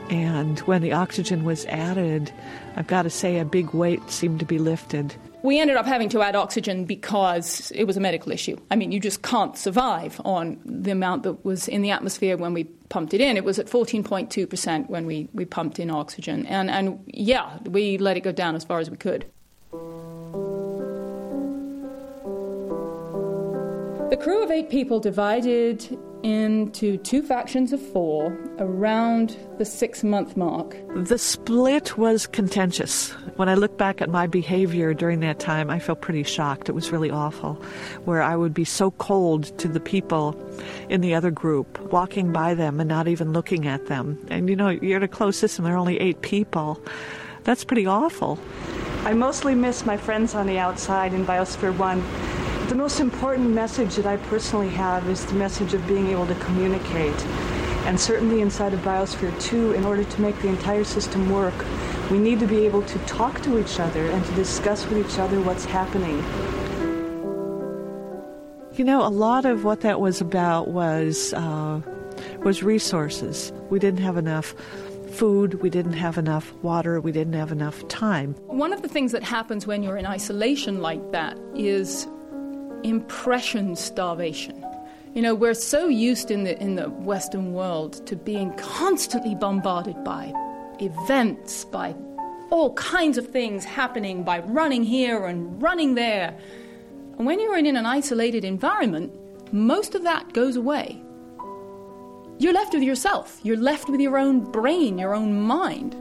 And 0.09 0.59
when 0.59 0.81
the 0.81 0.91
oxygen 0.91 1.45
was 1.45 1.65
added, 1.67 2.33
I've 2.75 2.87
got 2.87 3.03
to 3.03 3.09
say 3.09 3.39
a 3.39 3.45
big 3.45 3.73
weight 3.73 4.11
seemed 4.11 4.41
to 4.41 4.45
be 4.45 4.59
lifted. 4.59 5.15
We 5.43 5.61
ended 5.61 5.77
up 5.77 5.85
having 5.85 6.09
to 6.09 6.21
add 6.23 6.35
oxygen 6.35 6.83
because 6.83 7.71
it 7.73 7.85
was 7.85 7.95
a 7.95 8.01
medical 8.01 8.33
issue. 8.33 8.57
I 8.69 8.75
mean, 8.75 8.91
you 8.91 8.99
just 8.99 9.21
can't 9.21 9.57
survive 9.57 10.19
on 10.25 10.59
the 10.65 10.91
amount 10.91 11.23
that 11.23 11.45
was 11.45 11.69
in 11.69 11.81
the 11.81 11.91
atmosphere 11.91 12.35
when 12.35 12.53
we 12.53 12.65
pumped 12.65 13.13
it 13.13 13.21
in. 13.21 13.37
It 13.37 13.45
was 13.45 13.59
at 13.59 13.67
14.2% 13.67 14.89
when 14.89 15.05
we, 15.05 15.29
we 15.33 15.45
pumped 15.45 15.79
in 15.79 15.89
oxygen. 15.89 16.45
And, 16.47 16.69
and 16.69 17.01
yeah, 17.07 17.59
we 17.63 17.97
let 17.97 18.17
it 18.17 18.21
go 18.21 18.33
down 18.33 18.55
as 18.55 18.65
far 18.65 18.79
as 18.79 18.89
we 18.91 18.97
could. 18.97 19.25
The 24.09 24.15
crew 24.15 24.41
of 24.41 24.49
eight 24.51 24.69
people 24.69 25.01
divided 25.01 25.99
into 26.23 26.95
two 26.99 27.21
factions 27.21 27.73
of 27.73 27.81
four 27.91 28.37
around 28.57 29.35
the 29.57 29.65
six 29.65 30.01
month 30.01 30.37
mark. 30.37 30.77
The 30.95 31.17
split 31.17 31.97
was 31.97 32.25
contentious. 32.25 33.11
When 33.35 33.49
I 33.49 33.55
look 33.55 33.77
back 33.77 34.01
at 34.01 34.09
my 34.09 34.25
behavior 34.25 34.93
during 34.93 35.19
that 35.19 35.39
time, 35.39 35.69
I 35.69 35.79
felt 35.79 35.99
pretty 35.99 36.23
shocked. 36.23 36.69
It 36.69 36.71
was 36.71 36.89
really 36.89 37.11
awful, 37.11 37.55
where 38.05 38.21
I 38.21 38.37
would 38.37 38.53
be 38.53 38.63
so 38.63 38.91
cold 38.91 39.57
to 39.57 39.67
the 39.67 39.81
people 39.81 40.39
in 40.87 41.01
the 41.01 41.13
other 41.13 41.29
group, 41.29 41.77
walking 41.91 42.31
by 42.31 42.53
them 42.53 42.79
and 42.79 42.87
not 42.87 43.09
even 43.09 43.33
looking 43.33 43.67
at 43.67 43.87
them. 43.87 44.25
And 44.29 44.47
you 44.47 44.55
know, 44.55 44.69
you're 44.69 44.97
in 44.97 45.03
a 45.03 45.09
closed 45.09 45.37
system, 45.37 45.65
there 45.65 45.73
are 45.73 45.77
only 45.77 45.99
eight 45.99 46.21
people. 46.21 46.81
That's 47.43 47.65
pretty 47.65 47.85
awful. 47.85 48.39
I 49.03 49.13
mostly 49.13 49.53
miss 49.53 49.85
my 49.85 49.97
friends 49.97 50.33
on 50.33 50.47
the 50.47 50.59
outside 50.59 51.13
in 51.13 51.25
Biosphere 51.25 51.75
1 51.77 52.36
the 52.67 52.75
most 52.75 52.99
important 52.99 53.49
message 53.51 53.95
that 53.95 54.05
I 54.05 54.17
personally 54.17 54.67
have 54.69 55.07
is 55.07 55.25
the 55.25 55.35
message 55.35 55.73
of 55.73 55.87
being 55.87 56.07
able 56.07 56.27
to 56.27 56.35
communicate. 56.35 57.15
And 57.85 57.97
certainly 57.97 58.41
inside 58.41 58.73
of 58.73 58.81
Biosphere 58.81 59.41
2, 59.41 59.71
in 59.71 59.85
order 59.85 60.03
to 60.03 60.21
make 60.21 60.37
the 60.41 60.49
entire 60.49 60.83
system 60.83 61.29
work, 61.31 61.53
we 62.11 62.17
need 62.17 62.41
to 62.41 62.45
be 62.45 62.65
able 62.65 62.81
to 62.81 62.99
talk 62.99 63.41
to 63.43 63.57
each 63.57 63.79
other 63.79 64.07
and 64.07 64.25
to 64.25 64.33
discuss 64.33 64.85
with 64.87 65.09
each 65.09 65.17
other 65.17 65.39
what's 65.39 65.63
happening. 65.63 66.17
You 68.73 68.83
know, 68.83 69.07
a 69.07 69.09
lot 69.09 69.45
of 69.45 69.63
what 69.63 69.79
that 69.81 70.01
was 70.01 70.19
about 70.19 70.67
was 70.67 71.33
uh, 71.33 71.81
was 72.43 72.63
resources. 72.63 73.53
We 73.69 73.79
didn't 73.79 74.01
have 74.01 74.17
enough 74.17 74.53
food, 75.11 75.61
we 75.61 75.69
didn't 75.69 75.93
have 75.93 76.17
enough 76.17 76.53
water, 76.63 76.99
we 76.99 77.13
didn't 77.13 77.33
have 77.33 77.53
enough 77.53 77.87
time. 77.87 78.33
One 78.45 78.73
of 78.73 78.81
the 78.81 78.89
things 78.89 79.13
that 79.13 79.23
happens 79.23 79.65
when 79.65 79.83
you're 79.83 79.97
in 79.97 80.05
isolation 80.05 80.81
like 80.81 81.11
that 81.13 81.39
is 81.55 82.07
impression 82.83 83.75
starvation. 83.75 84.63
You 85.13 85.21
know, 85.21 85.33
we're 85.33 85.53
so 85.53 85.87
used 85.87 86.31
in 86.31 86.43
the, 86.43 86.61
in 86.61 86.75
the 86.75 86.89
Western 86.89 87.53
world 87.53 88.05
to 88.07 88.15
being 88.15 88.53
constantly 88.53 89.35
bombarded 89.35 90.03
by 90.03 90.31
events, 90.79 91.65
by 91.65 91.95
all 92.49 92.73
kinds 92.73 93.17
of 93.17 93.27
things 93.27 93.65
happening, 93.65 94.23
by 94.23 94.39
running 94.39 94.83
here 94.83 95.25
and 95.25 95.61
running 95.61 95.95
there. 95.95 96.37
And 97.17 97.25
when 97.25 97.39
you're 97.39 97.57
in 97.57 97.65
an 97.75 97.85
isolated 97.85 98.45
environment, 98.45 99.11
most 99.51 99.95
of 99.95 100.03
that 100.03 100.33
goes 100.33 100.55
away. 100.55 101.01
You're 102.37 102.53
left 102.53 102.73
with 102.73 102.83
yourself. 102.83 103.39
You're 103.43 103.57
left 103.57 103.89
with 103.89 103.99
your 103.99 104.17
own 104.17 104.51
brain, 104.51 104.99
your 104.99 105.15
own 105.15 105.41
mind. 105.41 105.95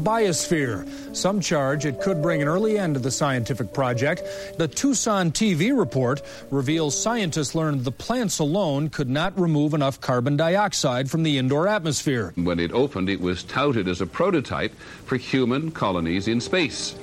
Biosphere. 0.00 0.88
Some 1.14 1.40
charge 1.40 1.86
it 1.86 2.00
could 2.00 2.22
bring 2.22 2.42
an 2.42 2.48
early 2.48 2.78
end 2.78 2.94
to 2.94 3.00
the 3.00 3.10
scientific 3.10 3.72
project. 3.72 4.22
The 4.58 4.68
Tucson 4.68 5.30
TV 5.30 5.76
report 5.76 6.22
reveals 6.50 7.00
scientists 7.00 7.54
learned 7.54 7.84
the 7.84 7.92
plants 7.92 8.38
alone 8.38 8.88
could 8.88 9.08
not 9.08 9.38
remove 9.38 9.74
enough 9.74 10.00
carbon 10.00 10.36
dioxide 10.36 11.10
from 11.10 11.22
the 11.22 11.38
indoor 11.38 11.68
atmosphere. 11.68 12.32
When 12.36 12.58
it 12.58 12.72
opened, 12.72 13.08
it 13.08 13.20
was 13.20 13.42
touted 13.44 13.88
as 13.88 14.00
a 14.00 14.06
prototype 14.06 14.74
for 15.06 15.16
human 15.16 15.70
colonies 15.70 16.28
in 16.28 16.40
space. 16.40 16.94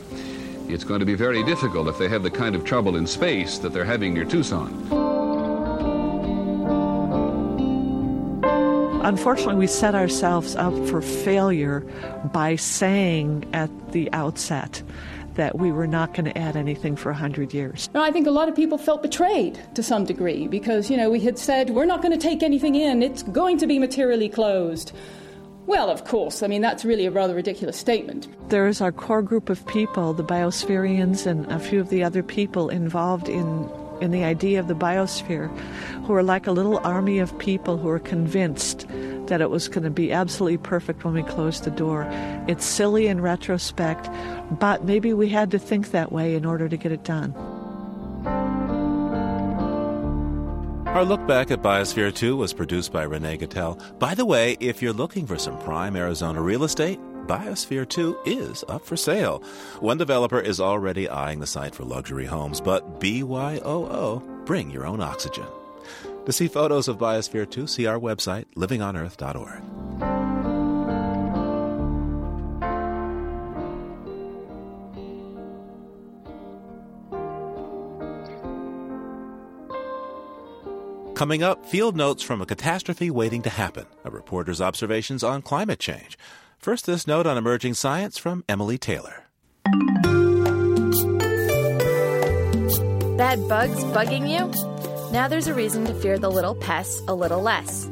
It's 0.68 0.84
going 0.84 1.00
to 1.00 1.06
be 1.06 1.16
very 1.16 1.44
difficult 1.44 1.88
if 1.88 1.98
they 1.98 2.10
have 2.10 2.24
the 2.24 2.32
kind 2.32 2.56
of 2.56 2.66
trouble 2.66 2.98
in 2.98 3.08
space 3.08 3.58
that 3.60 3.72
they're 3.72 3.86
having 3.86 4.14
near 4.14 4.26
Tucson. 4.26 5.07
Unfortunately, 9.08 9.56
we 9.56 9.68
set 9.68 9.96
ourselves 9.96 10.58
up 10.58 10.74
for 10.90 11.02
failure 11.02 11.80
by 12.34 12.58
saying 12.58 13.50
at 13.54 13.70
the 13.94 14.12
outset 14.12 14.84
that 15.36 15.58
we 15.58 15.72
were 15.72 15.88
not 15.88 16.14
going 16.14 16.26
to 16.26 16.38
add 16.38 16.58
anything 16.58 16.98
for 16.98 17.14
100 17.14 17.54
years. 17.54 17.88
I 17.96 18.12
think 18.12 18.28
a 18.28 18.32
lot 18.32 18.50
of 18.50 18.56
people 18.56 18.78
felt 18.78 19.02
betrayed 19.02 19.58
to 19.76 19.82
some 19.82 20.04
degree 20.04 20.50
because, 20.50 20.92
you 20.92 20.98
know, 20.98 21.10
we 21.10 21.22
had 21.22 21.40
said, 21.40 21.70
we're 21.70 21.86
not 21.86 22.02
going 22.02 22.12
to 22.12 22.18
take 22.18 22.44
anything 22.44 22.76
in, 22.76 23.02
it's 23.02 23.24
going 23.24 23.58
to 23.60 23.66
be 23.66 23.80
materially 23.80 24.28
closed. 24.28 24.92
Well, 25.68 25.90
of 25.90 26.04
course, 26.04 26.44
I 26.44 26.48
mean, 26.48 26.62
that's 26.62 26.84
really 26.84 27.06
a 27.06 27.12
rather 27.12 27.34
ridiculous 27.34 27.78
statement. 27.78 28.28
There 28.50 28.68
is 28.68 28.82
our 28.82 28.92
core 28.92 29.22
group 29.22 29.50
of 29.50 29.66
people, 29.68 30.12
the 30.12 30.24
biospherians, 30.24 31.26
and 31.26 31.50
a 31.50 31.60
few 31.60 31.80
of 31.80 31.88
the 31.88 32.04
other 32.04 32.24
people 32.24 32.68
involved 32.68 33.30
in 33.30 33.70
in 34.02 34.12
the 34.12 34.24
idea 34.24 34.60
of 34.60 34.68
the 34.68 34.76
biosphere, 34.76 35.56
who 36.06 36.14
are 36.14 36.24
like 36.24 36.48
a 36.48 36.52
little 36.52 36.80
army 36.80 37.20
of 37.20 37.38
people 37.38 37.78
who 37.78 37.90
are 37.90 38.00
convinced 38.00 38.86
that 39.28 39.42
it 39.42 39.50
was 39.50 39.68
going 39.68 39.84
to 39.84 39.90
be 39.90 40.12
absolutely 40.12 40.58
perfect 40.58 41.04
when 41.04 41.14
we 41.14 41.24
closed 41.24 41.64
the 41.64 41.72
door. 41.72 42.08
It's 42.48 42.66
silly 42.66 43.08
in 43.08 43.22
retrospect, 43.22 44.10
but 44.52 44.86
maybe 44.86 45.14
we 45.14 45.30
had 45.30 45.52
to 45.52 45.60
think 45.60 45.92
that 45.92 46.12
way 46.12 46.36
in 46.36 46.46
order 46.46 46.70
to 46.70 46.78
get 46.78 46.92
it 46.92 47.04
done. 47.04 47.34
Our 50.88 51.06
look 51.06 51.28
back 51.28 51.52
at 51.52 51.62
Biosphere 51.62 52.12
2 52.12 52.36
was 52.36 52.54
produced 52.54 52.92
by 52.92 53.04
Renee 53.04 53.38
Gutel. 53.38 53.80
By 54.00 54.16
the 54.16 54.26
way, 54.26 54.58
if 54.60 54.82
you're 54.82 54.94
looking 54.94 55.28
for 55.28 55.38
some 55.38 55.60
prime 55.60 55.96
Arizona 55.96 56.42
real 56.42 56.64
estate, 56.64 57.00
Biosphere 57.28 57.88
2 57.88 58.20
is 58.26 58.64
up 58.70 58.86
for 58.86 58.96
sale. 58.96 59.44
One 59.82 59.98
developer 59.98 60.40
is 60.40 60.62
already 60.62 61.10
eyeing 61.10 61.42
the 61.42 61.48
site 61.48 61.76
for 61.76 61.84
luxury 61.84 62.26
homes, 62.26 62.62
but 62.62 63.02
BYOO, 63.02 64.46
bring 64.46 64.70
your 64.70 64.86
own 64.86 65.02
oxygen. 65.02 65.46
To 66.26 66.32
see 66.32 66.48
photos 66.48 66.88
of 66.88 66.98
Biosphere 66.98 67.50
2, 67.50 67.68
see 67.68 67.86
our 67.86 68.00
website, 68.00 68.46
livingonearth.org. 68.56 69.62
Coming 81.18 81.44
up, 81.44 81.66
field 81.66 81.98
notes 81.98 82.24
from 82.24 82.42
a 82.42 82.46
catastrophe 82.46 83.10
waiting 83.10 83.42
to 83.42 83.50
happen, 83.50 83.86
a 84.06 84.12
reporter's 84.12 84.62
observations 84.62 85.24
on 85.24 85.42
climate 85.42 85.80
change. 85.80 86.18
First, 86.58 86.86
this 86.86 87.08
note 87.08 87.26
on 87.26 87.38
emerging 87.38 87.76
science 87.76 88.18
from 88.18 88.44
Emily 88.50 88.78
Taylor. 88.78 89.24
Bad 93.18 93.48
bugs 93.48 93.84
bugging 93.86 94.30
you? 94.30 94.52
Now 95.12 95.28
there's 95.28 95.48
a 95.48 95.54
reason 95.54 95.86
to 95.86 95.94
fear 95.94 96.20
the 96.20 96.30
little 96.30 96.56
pests 96.56 97.02
a 97.08 97.16
little 97.16 97.42
less. 97.42 97.88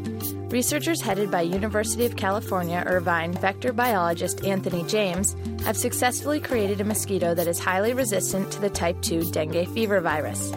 Researchers 0.49 1.01
headed 1.01 1.31
by 1.31 1.41
University 1.41 2.05
of 2.05 2.15
California 2.15 2.83
Irvine 2.85 3.33
vector 3.33 3.73
biologist 3.73 4.43
Anthony 4.43 4.83
James 4.83 5.35
have 5.63 5.77
successfully 5.77 6.39
created 6.39 6.81
a 6.81 6.85
mosquito 6.85 7.33
that 7.33 7.47
is 7.47 7.59
highly 7.59 7.93
resistant 7.93 8.51
to 8.51 8.61
the 8.61 8.69
type 8.69 9.01
2 9.01 9.31
dengue 9.31 9.67
fever 9.69 10.01
virus. 10.01 10.51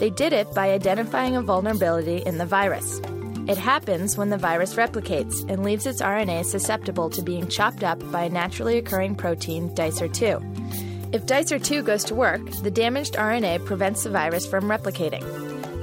They 0.00 0.10
did 0.10 0.32
it 0.32 0.52
by 0.54 0.70
identifying 0.70 1.36
a 1.36 1.42
vulnerability 1.42 2.22
in 2.24 2.38
the 2.38 2.46
virus. 2.46 3.00
It 3.48 3.58
happens 3.58 4.16
when 4.16 4.30
the 4.30 4.36
virus 4.36 4.74
replicates 4.74 5.48
and 5.48 5.62
leaves 5.62 5.86
its 5.86 6.02
RNA 6.02 6.46
susceptible 6.46 7.08
to 7.10 7.22
being 7.22 7.46
chopped 7.46 7.84
up 7.84 7.98
by 8.10 8.24
a 8.24 8.28
naturally 8.28 8.78
occurring 8.78 9.14
protein, 9.14 9.70
Dicer2. 9.70 11.14
If 11.14 11.26
Dicer2 11.26 11.84
goes 11.84 12.02
to 12.04 12.16
work, 12.16 12.44
the 12.62 12.72
damaged 12.72 13.14
RNA 13.14 13.64
prevents 13.64 14.02
the 14.02 14.10
virus 14.10 14.46
from 14.46 14.64
replicating. 14.64 15.22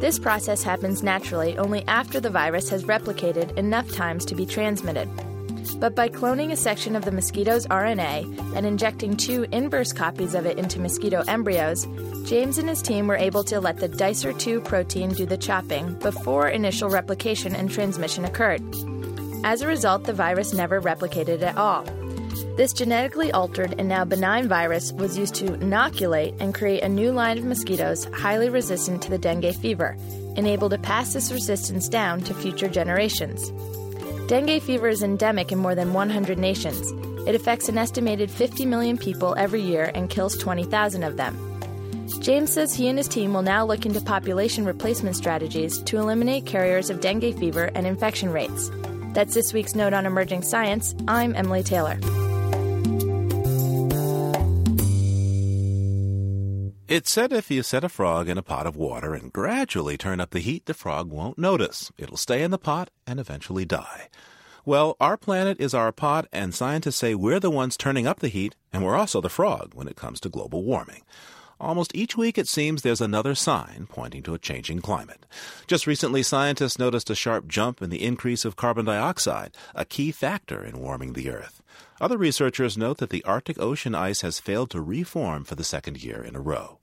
This 0.01 0.19
process 0.19 0.61
happens 0.61 1.03
naturally 1.03 1.57
only 1.57 1.87
after 1.87 2.19
the 2.19 2.29
virus 2.29 2.67
has 2.67 2.83
replicated 2.83 3.57
enough 3.57 3.89
times 3.93 4.25
to 4.25 4.35
be 4.35 4.45
transmitted. 4.45 5.07
But 5.71 5.95
by 5.95 6.09
cloning 6.09 6.51
a 6.51 6.55
section 6.55 6.95
of 6.95 7.05
the 7.05 7.11
mosquito's 7.11 7.67
RNA 7.67 8.55
and 8.55 8.65
injecting 8.65 9.15
two 9.15 9.45
inverse 9.51 9.93
copies 9.93 10.35
of 10.35 10.45
it 10.45 10.57
into 10.57 10.79
mosquito 10.79 11.23
embryos, 11.27 11.87
James 12.25 12.57
and 12.57 12.69
his 12.69 12.81
team 12.81 13.07
were 13.07 13.17
able 13.17 13.43
to 13.45 13.59
let 13.59 13.77
the 13.77 13.89
Dicer2 13.89 14.63
protein 14.63 15.11
do 15.13 15.25
the 15.25 15.37
chopping 15.37 15.93
before 15.99 16.49
initial 16.49 16.89
replication 16.89 17.55
and 17.55 17.69
transmission 17.69 18.25
occurred. 18.25 18.61
As 19.43 19.61
a 19.61 19.67
result, 19.67 20.05
the 20.05 20.13
virus 20.13 20.53
never 20.53 20.81
replicated 20.81 21.41
at 21.41 21.57
all. 21.57 21.83
This 22.55 22.71
genetically 22.71 23.31
altered 23.31 23.75
and 23.79 23.89
now 23.89 24.05
benign 24.05 24.47
virus 24.47 24.91
was 24.93 25.17
used 25.17 25.35
to 25.35 25.55
inoculate 25.55 26.35
and 26.39 26.53
create 26.53 26.83
a 26.83 26.89
new 26.89 27.11
line 27.11 27.37
of 27.37 27.45
mosquitoes 27.45 28.05
highly 28.13 28.49
resistant 28.49 29.01
to 29.03 29.09
the 29.09 29.17
dengue 29.17 29.55
fever, 29.55 29.97
and 30.35 30.47
able 30.47 30.69
to 30.69 30.77
pass 30.77 31.13
this 31.13 31.31
resistance 31.31 31.89
down 31.89 32.21
to 32.21 32.33
future 32.33 32.69
generations. 32.69 33.51
Dengue 34.27 34.61
fever 34.61 34.87
is 34.87 35.03
endemic 35.03 35.51
in 35.51 35.59
more 35.59 35.75
than 35.75 35.91
100 35.91 36.37
nations. 36.37 36.91
It 37.27 37.35
affects 37.35 37.67
an 37.67 37.77
estimated 37.77 38.31
50 38.31 38.65
million 38.65 38.97
people 38.97 39.35
every 39.37 39.61
year 39.61 39.91
and 39.93 40.09
kills 40.09 40.37
20,000 40.37 41.03
of 41.03 41.17
them. 41.17 41.37
James 42.21 42.53
says 42.53 42.73
he 42.73 42.87
and 42.87 42.97
his 42.97 43.09
team 43.09 43.33
will 43.33 43.41
now 43.41 43.65
look 43.65 43.85
into 43.85 43.99
population 43.99 44.63
replacement 44.63 45.17
strategies 45.17 45.77
to 45.83 45.97
eliminate 45.97 46.45
carriers 46.45 46.89
of 46.89 47.01
dengue 47.01 47.37
fever 47.37 47.69
and 47.75 47.85
infection 47.85 48.31
rates. 48.31 48.71
That's 49.13 49.33
this 49.33 49.51
week's 49.51 49.75
Note 49.75 49.93
on 49.93 50.05
Emerging 50.05 50.43
Science. 50.43 50.95
I'm 51.05 51.35
Emily 51.35 51.61
Taylor. 51.61 51.99
It's 56.93 57.09
said 57.09 57.33
if 57.33 57.49
you 57.49 57.63
set 57.63 57.83
a 57.83 57.89
frog 57.89 58.29
in 58.29 58.37
a 58.37 58.43
pot 58.43 58.67
of 58.67 58.75
water 58.75 59.15
and 59.15 59.33
gradually 59.33 59.97
turn 59.97 60.19
up 60.19 60.29
the 60.29 60.39
heat, 60.39 60.67
the 60.67 60.75
frog 60.75 61.09
won't 61.09 61.39
notice. 61.39 61.91
It'll 61.97 62.17
stay 62.17 62.43
in 62.43 62.51
the 62.51 62.59
pot 62.59 62.91
and 63.07 63.19
eventually 63.19 63.65
die. 63.65 64.09
Well, 64.63 64.95
our 64.99 65.17
planet 65.17 65.59
is 65.59 65.73
our 65.73 65.91
pot, 65.91 66.27
and 66.31 66.53
scientists 66.53 66.97
say 66.97 67.15
we're 67.15 67.39
the 67.39 67.49
ones 67.49 67.77
turning 67.77 68.05
up 68.05 68.19
the 68.19 68.27
heat, 68.27 68.55
and 68.71 68.83
we're 68.83 68.95
also 68.95 69.21
the 69.21 69.29
frog 69.31 69.71
when 69.73 69.87
it 69.87 69.95
comes 69.95 70.19
to 70.19 70.29
global 70.29 70.63
warming. 70.63 71.01
Almost 71.59 71.95
each 71.95 72.15
week, 72.15 72.37
it 72.37 72.47
seems 72.47 72.83
there's 72.83 73.01
another 73.01 73.33
sign 73.33 73.87
pointing 73.89 74.21
to 74.21 74.35
a 74.35 74.39
changing 74.39 74.81
climate. 74.81 75.25
Just 75.65 75.87
recently, 75.87 76.21
scientists 76.21 76.77
noticed 76.77 77.09
a 77.09 77.15
sharp 77.15 77.47
jump 77.47 77.81
in 77.81 77.89
the 77.89 78.03
increase 78.03 78.45
of 78.45 78.55
carbon 78.55 78.85
dioxide, 78.85 79.57
a 79.73 79.83
key 79.83 80.11
factor 80.11 80.63
in 80.63 80.79
warming 80.79 81.13
the 81.13 81.31
Earth. 81.31 81.63
Other 81.99 82.19
researchers 82.19 82.77
note 82.77 82.99
that 82.99 83.09
the 83.09 83.23
Arctic 83.23 83.59
Ocean 83.59 83.95
ice 83.95 84.21
has 84.21 84.39
failed 84.39 84.69
to 84.69 84.79
reform 84.79 85.43
for 85.43 85.55
the 85.55 85.63
second 85.63 86.03
year 86.03 86.23
in 86.23 86.35
a 86.35 86.39
row. 86.39 86.77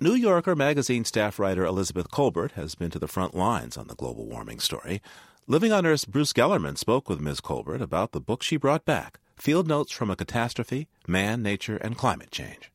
New 0.00 0.14
Yorker 0.14 0.56
magazine 0.56 1.04
staff 1.04 1.38
writer 1.38 1.64
Elizabeth 1.64 2.10
Kolbert 2.10 2.52
has 2.52 2.74
been 2.74 2.90
to 2.90 2.98
the 2.98 3.06
front 3.06 3.34
lines 3.34 3.76
on 3.76 3.86
the 3.86 3.94
global 3.94 4.26
warming 4.26 4.58
story. 4.58 5.00
Living 5.46 5.72
on 5.72 5.84
Earth's 5.84 6.04
Bruce 6.04 6.32
Gellerman 6.32 6.78
spoke 6.78 7.08
with 7.08 7.20
Ms. 7.20 7.40
Kolbert 7.40 7.80
about 7.80 8.12
the 8.12 8.20
book 8.20 8.42
she 8.42 8.56
brought 8.56 8.84
back 8.84 9.20
Field 9.36 9.66
Notes 9.66 9.92
from 9.92 10.10
a 10.10 10.16
Catastrophe 10.16 10.88
Man, 11.06 11.42
Nature, 11.42 11.76
and 11.76 11.96
Climate 11.96 12.30
Change. 12.30 12.70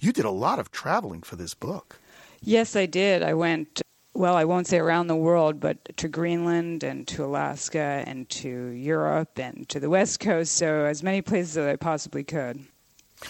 You 0.00 0.12
did 0.12 0.24
a 0.24 0.30
lot 0.30 0.58
of 0.58 0.70
traveling 0.70 1.22
for 1.22 1.36
this 1.36 1.54
book. 1.54 2.00
Yes, 2.40 2.76
I 2.76 2.86
did. 2.86 3.22
I 3.22 3.34
went, 3.34 3.82
well, 4.14 4.36
I 4.36 4.44
won't 4.44 4.66
say 4.66 4.78
around 4.78 5.08
the 5.08 5.16
world, 5.16 5.60
but 5.60 5.96
to 5.96 6.08
Greenland 6.08 6.82
and 6.82 7.06
to 7.08 7.24
Alaska 7.24 8.04
and 8.06 8.28
to 8.30 8.68
Europe 8.68 9.38
and 9.38 9.68
to 9.68 9.80
the 9.80 9.90
West 9.90 10.20
Coast. 10.20 10.52
So, 10.54 10.84
as 10.84 11.02
many 11.02 11.22
places 11.22 11.56
as 11.58 11.66
I 11.66 11.76
possibly 11.76 12.24
could. 12.24 12.64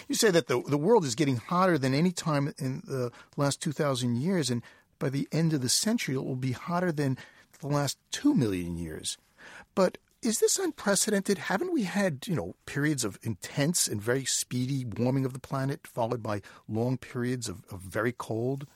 You 0.09 0.15
say 0.15 0.31
that 0.31 0.47
the, 0.47 0.63
the 0.63 0.79
world 0.79 1.05
is 1.05 1.15
getting 1.15 1.37
hotter 1.37 1.79
than 1.79 1.95
any 1.95 2.13
time 2.13 2.55
in 2.59 2.83
the 2.87 3.11
last 3.37 3.61
2,000 3.61 4.17
years, 4.17 4.51
and 4.51 4.63
by 4.99 5.09
the 5.09 5.29
end 5.33 5.53
of 5.53 5.63
the 5.63 5.69
century, 5.69 6.15
it 6.15 6.25
will 6.25 6.37
be 6.37 6.53
hotter 6.53 6.93
than 6.93 7.17
the 7.61 7.69
last 7.69 7.99
2 8.13 8.35
million 8.35 8.77
years. 8.77 9.19
But 9.75 9.99
is 10.23 10.39
this 10.41 10.59
unprecedented? 10.59 11.39
Haven't 11.39 11.73
we 11.73 11.85
had, 11.85 12.27
you 12.27 12.37
know, 12.37 12.55
periods 12.67 13.05
of 13.05 13.19
intense 13.23 13.89
and 13.89 14.01
very 14.03 14.25
speedy 14.25 14.85
warming 14.85 15.25
of 15.25 15.33
the 15.33 15.39
planet, 15.39 15.87
followed 15.87 16.23
by 16.23 16.43
long 16.69 16.99
periods 16.99 17.49
of, 17.49 17.65
of 17.71 17.81
very 17.81 18.13
cold? 18.13 18.67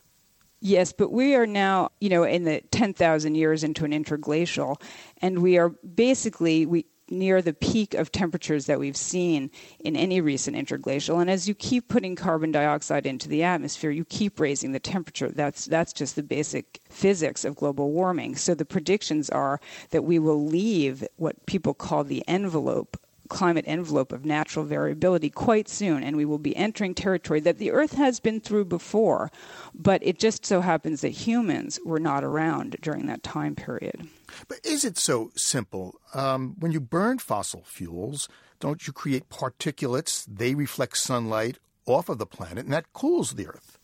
Yes, 0.60 0.92
but 0.92 1.12
we 1.12 1.34
are 1.34 1.46
now, 1.46 1.90
you 2.00 2.08
know, 2.08 2.24
in 2.24 2.44
the 2.44 2.62
10,000 2.70 3.34
years 3.34 3.62
into 3.62 3.84
an 3.84 3.92
interglacial, 3.92 4.80
and 5.20 5.42
we 5.42 5.58
are 5.58 5.68
basically, 5.68 6.64
we, 6.64 6.86
near 7.10 7.42
the 7.42 7.52
peak 7.52 7.94
of 7.94 8.12
temperatures 8.12 8.66
that 8.66 8.78
we've 8.78 8.96
seen 8.96 9.50
in 9.80 9.96
any 9.96 10.20
recent 10.20 10.56
interglacial. 10.56 11.18
And 11.20 11.30
as 11.30 11.48
you 11.48 11.54
keep 11.54 11.88
putting 11.88 12.16
carbon 12.16 12.52
dioxide 12.52 13.06
into 13.06 13.28
the 13.28 13.42
atmosphere, 13.42 13.90
you 13.90 14.04
keep 14.04 14.40
raising 14.40 14.72
the 14.72 14.80
temperature. 14.80 15.28
That's 15.28 15.66
that's 15.66 15.92
just 15.92 16.16
the 16.16 16.22
basic 16.22 16.80
physics 16.88 17.44
of 17.44 17.56
global 17.56 17.92
warming. 17.92 18.36
So 18.36 18.54
the 18.54 18.64
predictions 18.64 19.30
are 19.30 19.60
that 19.90 20.04
we 20.04 20.18
will 20.18 20.44
leave 20.44 21.06
what 21.16 21.46
people 21.46 21.74
call 21.74 22.04
the 22.04 22.26
envelope 22.28 22.96
climate 23.28 23.64
envelope 23.66 24.12
of 24.12 24.24
natural 24.24 24.64
variability 24.64 25.30
quite 25.30 25.68
soon, 25.68 26.02
and 26.02 26.16
we 26.16 26.24
will 26.24 26.38
be 26.38 26.56
entering 26.56 26.94
territory 26.94 27.40
that 27.40 27.58
the 27.58 27.70
Earth 27.70 27.94
has 27.94 28.20
been 28.20 28.40
through 28.40 28.66
before, 28.66 29.30
but 29.74 30.04
it 30.04 30.18
just 30.18 30.44
so 30.44 30.60
happens 30.60 31.00
that 31.00 31.10
humans 31.10 31.78
were 31.84 32.00
not 32.00 32.24
around 32.24 32.76
during 32.80 33.06
that 33.06 33.22
time 33.22 33.54
period. 33.54 34.08
But 34.48 34.60
is 34.64 34.84
it 34.84 34.98
so 34.98 35.30
simple? 35.34 35.94
Um, 36.12 36.56
when 36.58 36.72
you 36.72 36.80
burn 36.80 37.18
fossil 37.18 37.62
fuels, 37.64 38.28
don't 38.60 38.86
you 38.86 38.92
create 38.92 39.28
particulates? 39.28 40.26
They 40.26 40.54
reflect 40.54 40.96
sunlight 40.96 41.58
off 41.86 42.08
of 42.08 42.18
the 42.18 42.26
planet, 42.26 42.64
and 42.64 42.72
that 42.72 42.92
cools 42.92 43.34
the 43.34 43.46
Earth. 43.46 43.78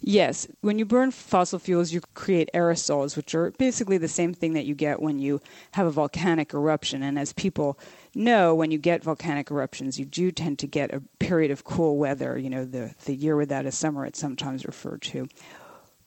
Yes, 0.00 0.46
when 0.60 0.78
you 0.78 0.84
burn 0.84 1.10
fossil 1.10 1.58
fuels, 1.58 1.92
you 1.92 2.00
create 2.14 2.48
aerosols, 2.54 3.16
which 3.16 3.34
are 3.34 3.50
basically 3.52 3.98
the 3.98 4.08
same 4.08 4.32
thing 4.32 4.52
that 4.52 4.66
you 4.66 4.74
get 4.74 5.02
when 5.02 5.18
you 5.18 5.40
have 5.72 5.86
a 5.86 5.90
volcanic 5.90 6.54
eruption. 6.54 7.02
And 7.02 7.18
as 7.18 7.32
people 7.32 7.78
know, 8.14 8.54
when 8.54 8.70
you 8.70 8.78
get 8.78 9.02
volcanic 9.02 9.50
eruptions, 9.50 9.98
you 9.98 10.04
do 10.04 10.30
tend 10.30 10.58
to 10.60 10.66
get 10.66 10.92
a 10.92 11.02
period 11.18 11.50
of 11.50 11.64
cool 11.64 11.96
weather. 11.96 12.38
You 12.38 12.50
know, 12.50 12.64
the, 12.64 12.94
the 13.04 13.14
year 13.14 13.36
without 13.36 13.66
a 13.66 13.72
summer, 13.72 14.06
it's 14.06 14.18
sometimes 14.18 14.64
referred 14.64 15.02
to. 15.02 15.28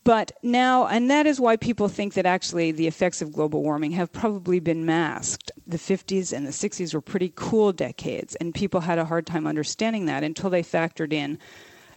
But 0.04 0.32
now, 0.42 0.88
and 0.88 1.12
that 1.12 1.28
is 1.28 1.38
why 1.38 1.58
people 1.58 1.90
think 1.90 2.14
that 2.14 2.26
actually 2.26 2.72
the 2.72 2.88
effects 2.88 3.22
of 3.22 3.34
global 3.34 3.62
warming 3.62 3.92
have 3.92 4.10
probably 4.14 4.62
been 4.62 4.86
masked. 4.86 5.52
The 5.68 5.78
50s 5.78 6.32
and 6.32 6.48
the 6.48 6.52
60s 6.52 6.94
were 6.94 7.02
pretty 7.02 7.34
cool 7.36 7.74
decades, 7.74 8.36
and 8.36 8.56
people 8.56 8.80
had 8.80 9.00
a 9.00 9.06
hard 9.06 9.28
time 9.28 9.46
understanding 9.46 10.06
that 10.06 10.24
until 10.24 10.50
they 10.50 10.64
factored 10.64 11.12
in 11.12 11.38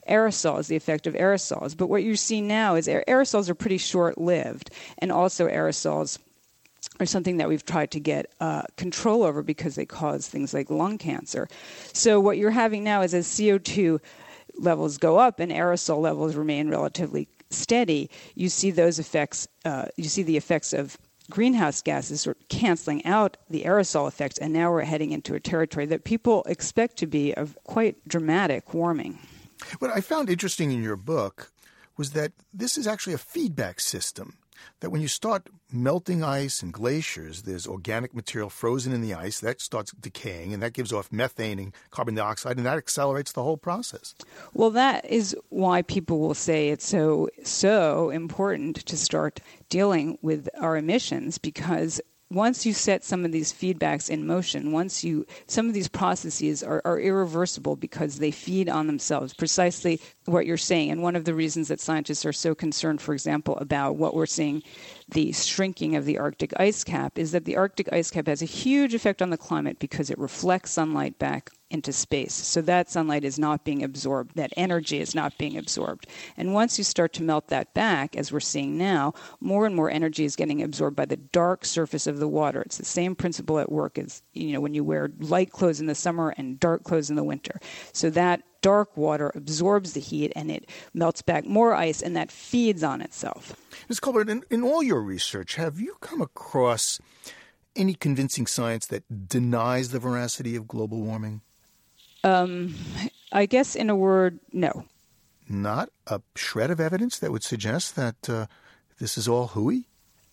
aerosols, 0.09 0.67
the 0.67 0.75
effect 0.75 1.07
of 1.07 1.15
aerosols. 1.15 1.77
But 1.77 1.87
what 1.87 2.03
you 2.03 2.17
see 2.17 2.41
now 2.41 2.75
is 2.75 2.89
aerosols 2.89 3.49
are 3.49 3.55
pretty 3.55 3.79
short 3.79 4.19
lived, 4.19 4.71
and 4.99 5.13
also 5.13 5.47
aerosols 5.47 6.19
are 7.01 7.07
something 7.07 7.39
that 7.39 7.49
we've 7.49 7.65
tried 7.65 7.91
to 7.93 8.01
get 8.01 8.27
uh, 8.41 8.63
control 8.77 9.23
over 9.23 9.43
because 9.43 9.75
they 9.75 9.87
cause 9.87 10.29
things 10.29 10.55
like 10.55 10.71
lung 10.71 10.99
cancer. 10.99 11.49
So 11.93 12.21
what 12.21 12.37
you're 12.37 12.51
having 12.51 12.85
now 12.85 13.03
is 13.03 13.15
as 13.15 13.27
CO2 13.27 14.01
levels 14.59 14.99
go 14.99 15.19
up 15.19 15.41
and 15.41 15.51
aerosol 15.51 16.01
levels 16.01 16.37
remain 16.37 16.69
relatively 16.69 17.27
steady, 17.51 18.11
you 18.35 18.49
see 18.49 18.71
those 18.71 18.99
effects. 18.99 19.49
Uh, 19.65 19.87
you 19.97 20.05
see 20.05 20.23
the 20.23 20.37
effects 20.37 20.73
of 20.73 20.97
greenhouse 21.31 21.81
gases 21.81 22.21
sort 22.21 22.37
of 22.41 22.49
canceling 22.49 23.05
out 23.07 23.37
the 23.49 23.63
aerosol 23.63 24.07
effects, 24.07 24.39
and 24.39 24.53
now 24.53 24.71
we're 24.71 24.83
heading 24.83 25.13
into 25.13 25.35
a 25.35 25.41
territory 25.41 25.87
that 25.87 26.05
people 26.05 26.43
expect 26.47 26.97
to 26.99 27.07
be 27.07 27.33
of 27.35 27.57
quite 27.65 27.97
dramatic 28.07 28.75
warming. 28.75 29.19
What 29.79 29.91
I 29.91 30.01
found 30.01 30.29
interesting 30.29 30.73
in 30.73 30.83
your 30.83 30.97
book 30.97 31.53
was 31.97 32.13
that 32.13 32.33
this 32.53 32.79
is 32.79 32.87
actually 32.87 33.13
a 33.13 33.19
feedback 33.19 33.79
system. 33.81 34.39
That 34.81 34.91
when 34.91 35.01
you 35.01 35.09
start 35.09 35.49
melting 35.73 36.23
ice 36.23 36.63
and 36.63 36.73
glaciers, 36.73 37.43
there's 37.43 37.67
organic 37.67 38.15
material 38.15 38.51
frozen 38.51 38.93
in 38.93 39.03
the 39.03 39.15
ice 39.15 39.41
that 39.41 39.61
starts 39.61 39.93
decaying, 39.93 40.53
and 40.53 40.63
that 40.63 40.73
gives 40.73 40.93
off 40.93 41.13
methane 41.13 41.59
and 41.59 41.75
carbon 41.91 42.15
dioxide, 42.15 42.57
and 42.57 42.67
that 42.67 42.79
accelerates 42.79 43.33
the 43.33 43.43
whole 43.43 43.57
process. 43.57 44.15
Well, 44.55 44.71
that 44.71 45.05
is 45.05 45.37
why 45.49 45.83
people 45.83 46.19
will 46.21 46.35
say 46.35 46.69
it's 46.71 46.87
so 46.87 47.29
so 47.43 48.11
important 48.11 48.77
to 48.87 48.97
start 48.97 49.41
dealing 49.69 50.19
with 50.23 50.49
our 50.61 50.77
emissions 50.77 51.39
because 51.39 52.01
once 52.31 52.65
you 52.65 52.73
set 52.73 53.03
some 53.03 53.25
of 53.25 53.33
these 53.33 53.53
feedbacks 53.53 54.09
in 54.09 54.27
motion, 54.27 54.71
once 54.71 55.03
you, 55.03 55.27
some 55.49 55.67
of 55.67 55.75
these 55.75 55.89
processes 55.89 56.63
are, 56.63 56.81
are, 56.85 57.01
irreversible 57.01 57.75
because 57.75 58.19
they 58.19 58.31
feed 58.31 58.69
on 58.69 58.87
themselves, 58.87 59.35
precisely 59.35 60.01
what 60.31 60.47
you're 60.47 60.57
saying. 60.57 60.91
And 60.91 61.03
one 61.03 61.17
of 61.17 61.25
the 61.25 61.35
reasons 61.35 61.69
that 61.69 61.81
scientists 61.81 62.25
are 62.25 62.33
so 62.33 62.55
concerned, 62.55 63.01
for 63.01 63.13
example, 63.13 63.57
about 63.59 63.97
what 63.97 64.15
we're 64.15 64.27
seeing, 64.27 64.63
the 65.09 65.33
shrinking 65.33 65.97
of 65.97 66.05
the 66.05 66.19
Arctic 66.19 66.53
ice 66.59 66.85
cap, 66.85 67.19
is 67.19 67.33
that 67.33 67.45
the 67.45 67.57
Arctic 67.57 67.93
ice 67.93 68.11
cap 68.11 68.27
has 68.27 68.43
a 68.43 68.47
huge 68.47 68.95
effect 68.95 69.21
on 69.23 69.31
the 69.31 69.37
climate 69.37 69.79
because 69.79 70.11
it 70.11 70.19
reflects 70.19 70.73
sunlight 70.73 71.19
back 71.19 71.51
into 71.71 71.93
space. 71.93 72.35
So 72.35 72.61
that 72.63 72.91
sunlight 72.91 73.25
is 73.25 73.39
not 73.39 73.65
being 73.65 73.83
absorbed, 73.83 74.35
that 74.35 74.53
energy 74.57 74.99
is 74.99 75.15
not 75.15 75.39
being 75.39 75.57
absorbed. 75.57 76.07
And 76.37 76.53
once 76.53 76.79
you 76.79 76.85
start 76.85 77.13
to 77.15 77.23
melt 77.23 77.49
that 77.49 77.73
back, 77.75 78.17
as 78.17 78.33
we're 78.33 78.41
seeing 78.41 78.77
now, 78.77 79.15
more 79.41 79.67
and 79.67 79.77
more 79.77 79.91
energy 79.91 80.25
is 80.25 80.37
getting 80.37 80.63
absorbed 80.63 80.97
by 80.97 81.05
the 81.05 81.17
dark 81.17 81.65
surface 81.65 82.07
of 82.07 82.19
the 82.19 82.29
water. 82.29 82.63
It's 82.63 82.79
the 82.79 82.85
same 82.85 83.15
principle 83.15 83.59
at 83.61 83.71
work 83.71 83.99
as 83.99 84.23
you 84.33 84.53
know 84.53 84.61
when 84.61 84.75
you 84.75 84.83
wear 84.83 85.11
light 85.21 85.53
clothes 85.53 85.81
in 85.81 85.87
the 85.87 85.95
summer 85.95 86.35
and 86.37 86.59
dark 86.59 86.83
clothes 86.83 87.09
in 87.09 87.17
the 87.17 87.25
winter. 87.25 87.61
So 87.93 88.11
that 88.11 88.43
dark 88.63 88.97
water 88.97 89.33
absorbs 89.35 89.93
the 89.93 90.01
heat 90.01 90.33
and 90.37 90.51
it 90.51 90.69
melts 90.95 91.23
back 91.23 91.45
more 91.47 91.75
ice 91.75 92.03
and 92.03 92.17
that 92.17 92.31
feeds 92.31 92.83
on 92.83 93.01
itself. 93.01 93.57
Ms. 93.89 94.01
Kolbert, 94.01 94.29
in, 94.29 94.45
in 94.51 94.63
all 94.63 94.83
your 94.83 95.01
research, 95.01 95.57
have 95.57 95.81
you 95.81 95.97
come 96.01 96.21
across 96.21 97.01
any 97.77 97.95
convincing 97.95 98.47
science 98.47 98.87
that 98.87 99.29
denies 99.29 99.91
the 99.91 99.99
veracity 99.99 100.57
of 100.57 100.69
global 100.69 101.01
warming? 101.01 101.41
Um, 102.25 102.75
I 103.33 103.47
guess, 103.47 103.75
in 103.75 103.89
a 103.89 103.97
word, 103.97 104.41
no. 104.53 104.85
Not 105.49 105.91
a 106.07 106.21
shred 106.37 106.71
of 106.71 106.81
evidence 106.81 107.19
that 107.19 107.33
would 107.33 107.43
suggest 107.43 107.97
that 107.97 108.29
uh, 108.29 108.47
this 108.99 109.17
is 109.17 109.27
all 109.27 109.49
hooey. 109.49 109.87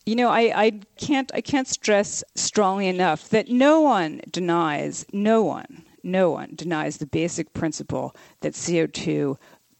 You 0.05 0.15
know, 0.15 0.29
I, 0.29 0.53
I 0.55 0.81
can't 0.97 1.29
I 1.33 1.41
can't 1.41 1.67
stress 1.67 2.23
strongly 2.35 2.87
enough 2.87 3.29
that 3.29 3.49
no 3.49 3.81
one 3.81 4.21
denies, 4.31 5.05
no 5.11 5.43
one, 5.43 5.83
no 6.07 6.31
one 6.31 6.53
denies 6.55 6.97
the 6.97 7.05
basic 7.05 7.53
principle 7.53 8.15
that 8.41 8.55
CO 8.55 8.87
two 8.87 9.37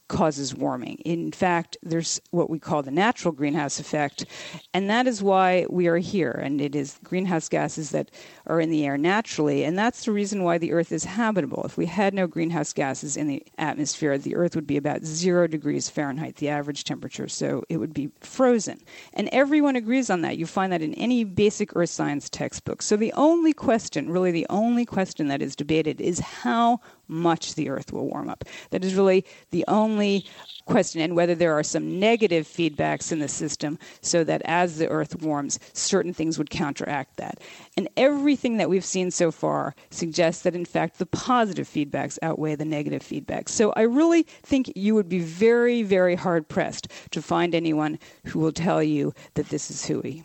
causes 0.08 0.56
warming. 0.56 0.98
In 1.06 1.32
fact, 1.32 1.78
there's 1.84 2.22
what 2.32 2.50
we 2.50 2.60
call 2.60 2.82
the 2.82 2.91
natural 2.91 3.32
greenhouse 3.32 3.80
effect, 3.80 4.26
and 4.74 4.89
that 4.89 5.08
is 5.08 5.22
why 5.22 5.65
we 5.70 5.88
are 5.88 5.98
here. 5.98 6.32
And 6.32 6.62
it 6.62 6.76
is 6.76 7.00
greenhouse 7.04 7.50
gases 7.50 7.89
that 7.91 8.12
are 8.46 8.60
in 8.60 8.70
the 8.70 8.86
air 8.86 8.98
naturally, 8.98 9.63
and 9.63 9.78
that's 9.78 10.06
the 10.06 10.12
reason 10.12 10.43
why 10.43 10.58
the 10.58 10.72
Earth 10.72 10.91
is 10.91 11.04
habitable. 11.04 11.63
If 11.63 11.78
we 11.78 11.86
had 11.86 12.13
no 12.13 12.28
greenhouse 12.28 12.74
gases 12.74 13.17
in 13.17 13.28
the 13.28 13.43
atmosphere, 13.58 14.17
the 14.17 14.36
Earth 14.36 14.56
would 14.56 14.67
be 14.67 14.78
about 14.78 15.04
zero 15.04 15.48
degrees 15.48 15.89
Fahrenheit, 15.89 16.38
the 16.38 16.50
average 16.50 16.84
temperature, 16.84 17.28
so 17.28 17.63
it 17.70 17.78
would 17.78 17.93
be 17.93 18.10
frozen. 18.22 18.80
And 19.13 19.30
everyone 19.32 19.76
agrees 19.76 20.10
on 20.10 20.22
that. 20.22 20.38
You 20.38 20.46
find 20.46 20.72
that 20.72 20.82
in 20.82 20.93
any 20.93 21.24
basic 21.24 21.76
Earth 21.76 21.89
science 21.89 22.30
textbook. 22.30 22.82
So 22.82 22.96
the 22.96 23.13
only 23.13 23.54
question, 23.54 24.10
really 24.10 24.32
the 24.32 24.48
only 24.50 24.86
question 24.86 25.28
that 25.28 25.41
is 25.41 25.56
debated, 25.56 26.00
is 26.00 26.20
how 26.20 26.80
much 27.08 27.56
the 27.56 27.70
Earth 27.70 27.91
will 27.91 28.08
warm 28.08 28.30
up. 28.30 28.43
That 28.72 28.84
is 28.84 28.96
really 28.96 29.26
the 29.52 29.65
only 29.67 30.26
question, 30.65 31.02
and 31.02 31.15
whether 31.15 31.36
there 31.36 31.54
are 31.54 31.63
some 31.63 32.00
negative 32.00 32.46
feedbacks 32.48 33.12
in 33.12 33.20
the 33.20 33.28
system 33.28 33.80
so 34.02 34.24
that 34.24 34.41
as 34.46 34.78
the 34.78 34.89
Earth 34.89 35.22
warms, 35.22 35.60
certain 35.74 36.13
things 36.13 36.38
would 36.38 36.50
counteract 36.50 37.17
that. 37.17 37.39
And 37.76 37.88
everything 37.98 38.58
that 38.58 38.70
we've 38.70 38.86
seen 38.86 39.12
so 39.12 39.32
far 39.32 39.76
suggests 39.89 40.43
that, 40.43 40.56
in 40.56 40.65
fact, 40.65 41.00
the 41.00 41.06
positive 41.06 41.67
feedbacks 41.67 42.20
outweigh 42.22 42.56
the 42.56 42.65
negative 42.65 43.02
feedbacks. 43.02 43.50
So 43.50 43.72
I 43.76 43.82
really 43.82 44.24
think 44.24 44.72
you 44.76 44.96
would 44.96 45.10
be 45.10 45.20
very, 45.20 45.84
very 45.84 46.15
hard 46.15 46.48
pressed 46.48 46.89
to 47.12 47.22
find 47.22 47.56
anyone 47.56 48.00
who 48.26 48.39
will 48.39 48.52
tell 48.52 48.84
you 48.84 49.13
that 49.36 49.50
this 49.50 49.72
is 49.72 49.86
hooey. 49.86 50.24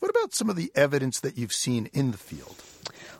What 0.00 0.10
about 0.10 0.34
some 0.34 0.50
of 0.50 0.56
the 0.56 0.72
evidence 0.74 1.20
that 1.20 1.38
you've 1.38 1.52
seen 1.52 1.88
in 1.92 2.10
the 2.10 2.18
field? 2.18 2.62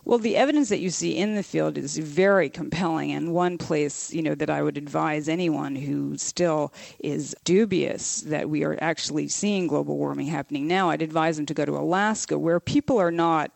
Well, 0.09 0.19
the 0.19 0.37
evidence 0.37 0.71
that 0.71 0.81
you 0.81 0.89
see 0.89 1.19
in 1.19 1.35
the 1.35 1.43
field 1.43 1.77
is 1.77 1.99
very 1.99 2.49
compelling, 2.49 3.13
and 3.13 3.35
one 3.35 3.59
place, 3.59 4.11
you 4.11 4.23
know, 4.23 4.35
that 4.37 4.49
I 4.49 4.63
would 4.63 4.79
advise 4.79 5.29
anyone 5.29 5.77
who 5.77 6.17
still 6.17 6.73
is 6.99 7.37
dubious 7.45 8.23
that 8.23 8.49
we 8.49 8.65
are 8.65 8.79
actually 8.81 9.29
seeing 9.29 9.67
global 9.67 9.99
warming 9.99 10.29
happening 10.29 10.67
now, 10.67 10.89
I'd 10.89 11.03
advise 11.03 11.37
them 11.37 11.45
to 11.45 11.53
go 11.53 11.67
to 11.67 11.77
Alaska, 11.77 12.39
where 12.39 12.59
people 12.59 12.97
are 12.97 13.11
not 13.11 13.51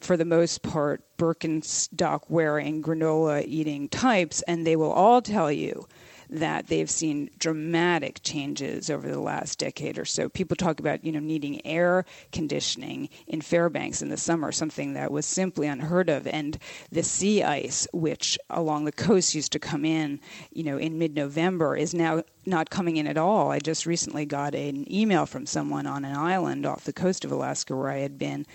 for 0.00 0.16
the 0.16 0.24
most 0.24 0.62
part, 0.62 1.04
Birkenstock 1.18 2.22
wearing, 2.30 2.82
granola 2.82 3.44
eating 3.46 3.90
types, 3.90 4.40
and 4.48 4.66
they 4.66 4.76
will 4.76 4.92
all 4.92 5.20
tell 5.20 5.52
you 5.52 5.86
that 6.32 6.68
they've 6.68 6.90
seen 6.90 7.30
dramatic 7.38 8.22
changes 8.22 8.88
over 8.88 9.08
the 9.08 9.20
last 9.20 9.58
decade 9.58 9.98
or 9.98 10.04
so. 10.04 10.28
People 10.28 10.56
talk 10.56 10.80
about, 10.80 11.04
you 11.04 11.12
know, 11.12 11.20
needing 11.20 11.64
air 11.66 12.04
conditioning 12.32 13.08
in 13.26 13.40
Fairbanks 13.40 14.00
in 14.00 14.08
the 14.08 14.16
summer, 14.16 14.50
something 14.50 14.94
that 14.94 15.12
was 15.12 15.26
simply 15.26 15.66
unheard 15.66 16.08
of. 16.08 16.26
And 16.26 16.58
the 16.90 17.02
sea 17.02 17.42
ice, 17.42 17.86
which 17.92 18.38
along 18.48 18.86
the 18.86 18.92
coast 18.92 19.34
used 19.34 19.52
to 19.52 19.58
come 19.58 19.84
in, 19.84 20.20
you 20.52 20.64
know, 20.64 20.78
in 20.78 20.98
mid-November, 20.98 21.76
is 21.76 21.92
now 21.92 22.22
not 22.46 22.70
coming 22.70 22.96
in 22.96 23.06
at 23.06 23.18
all. 23.18 23.50
I 23.50 23.58
just 23.58 23.84
recently 23.84 24.24
got 24.24 24.54
an 24.54 24.90
email 24.90 25.26
from 25.26 25.44
someone 25.44 25.86
on 25.86 26.04
an 26.04 26.16
island 26.16 26.64
off 26.64 26.84
the 26.84 26.92
coast 26.92 27.24
of 27.24 27.32
Alaska 27.32 27.76
where 27.76 27.90
I 27.90 27.98
had 27.98 28.18
been, 28.18 28.46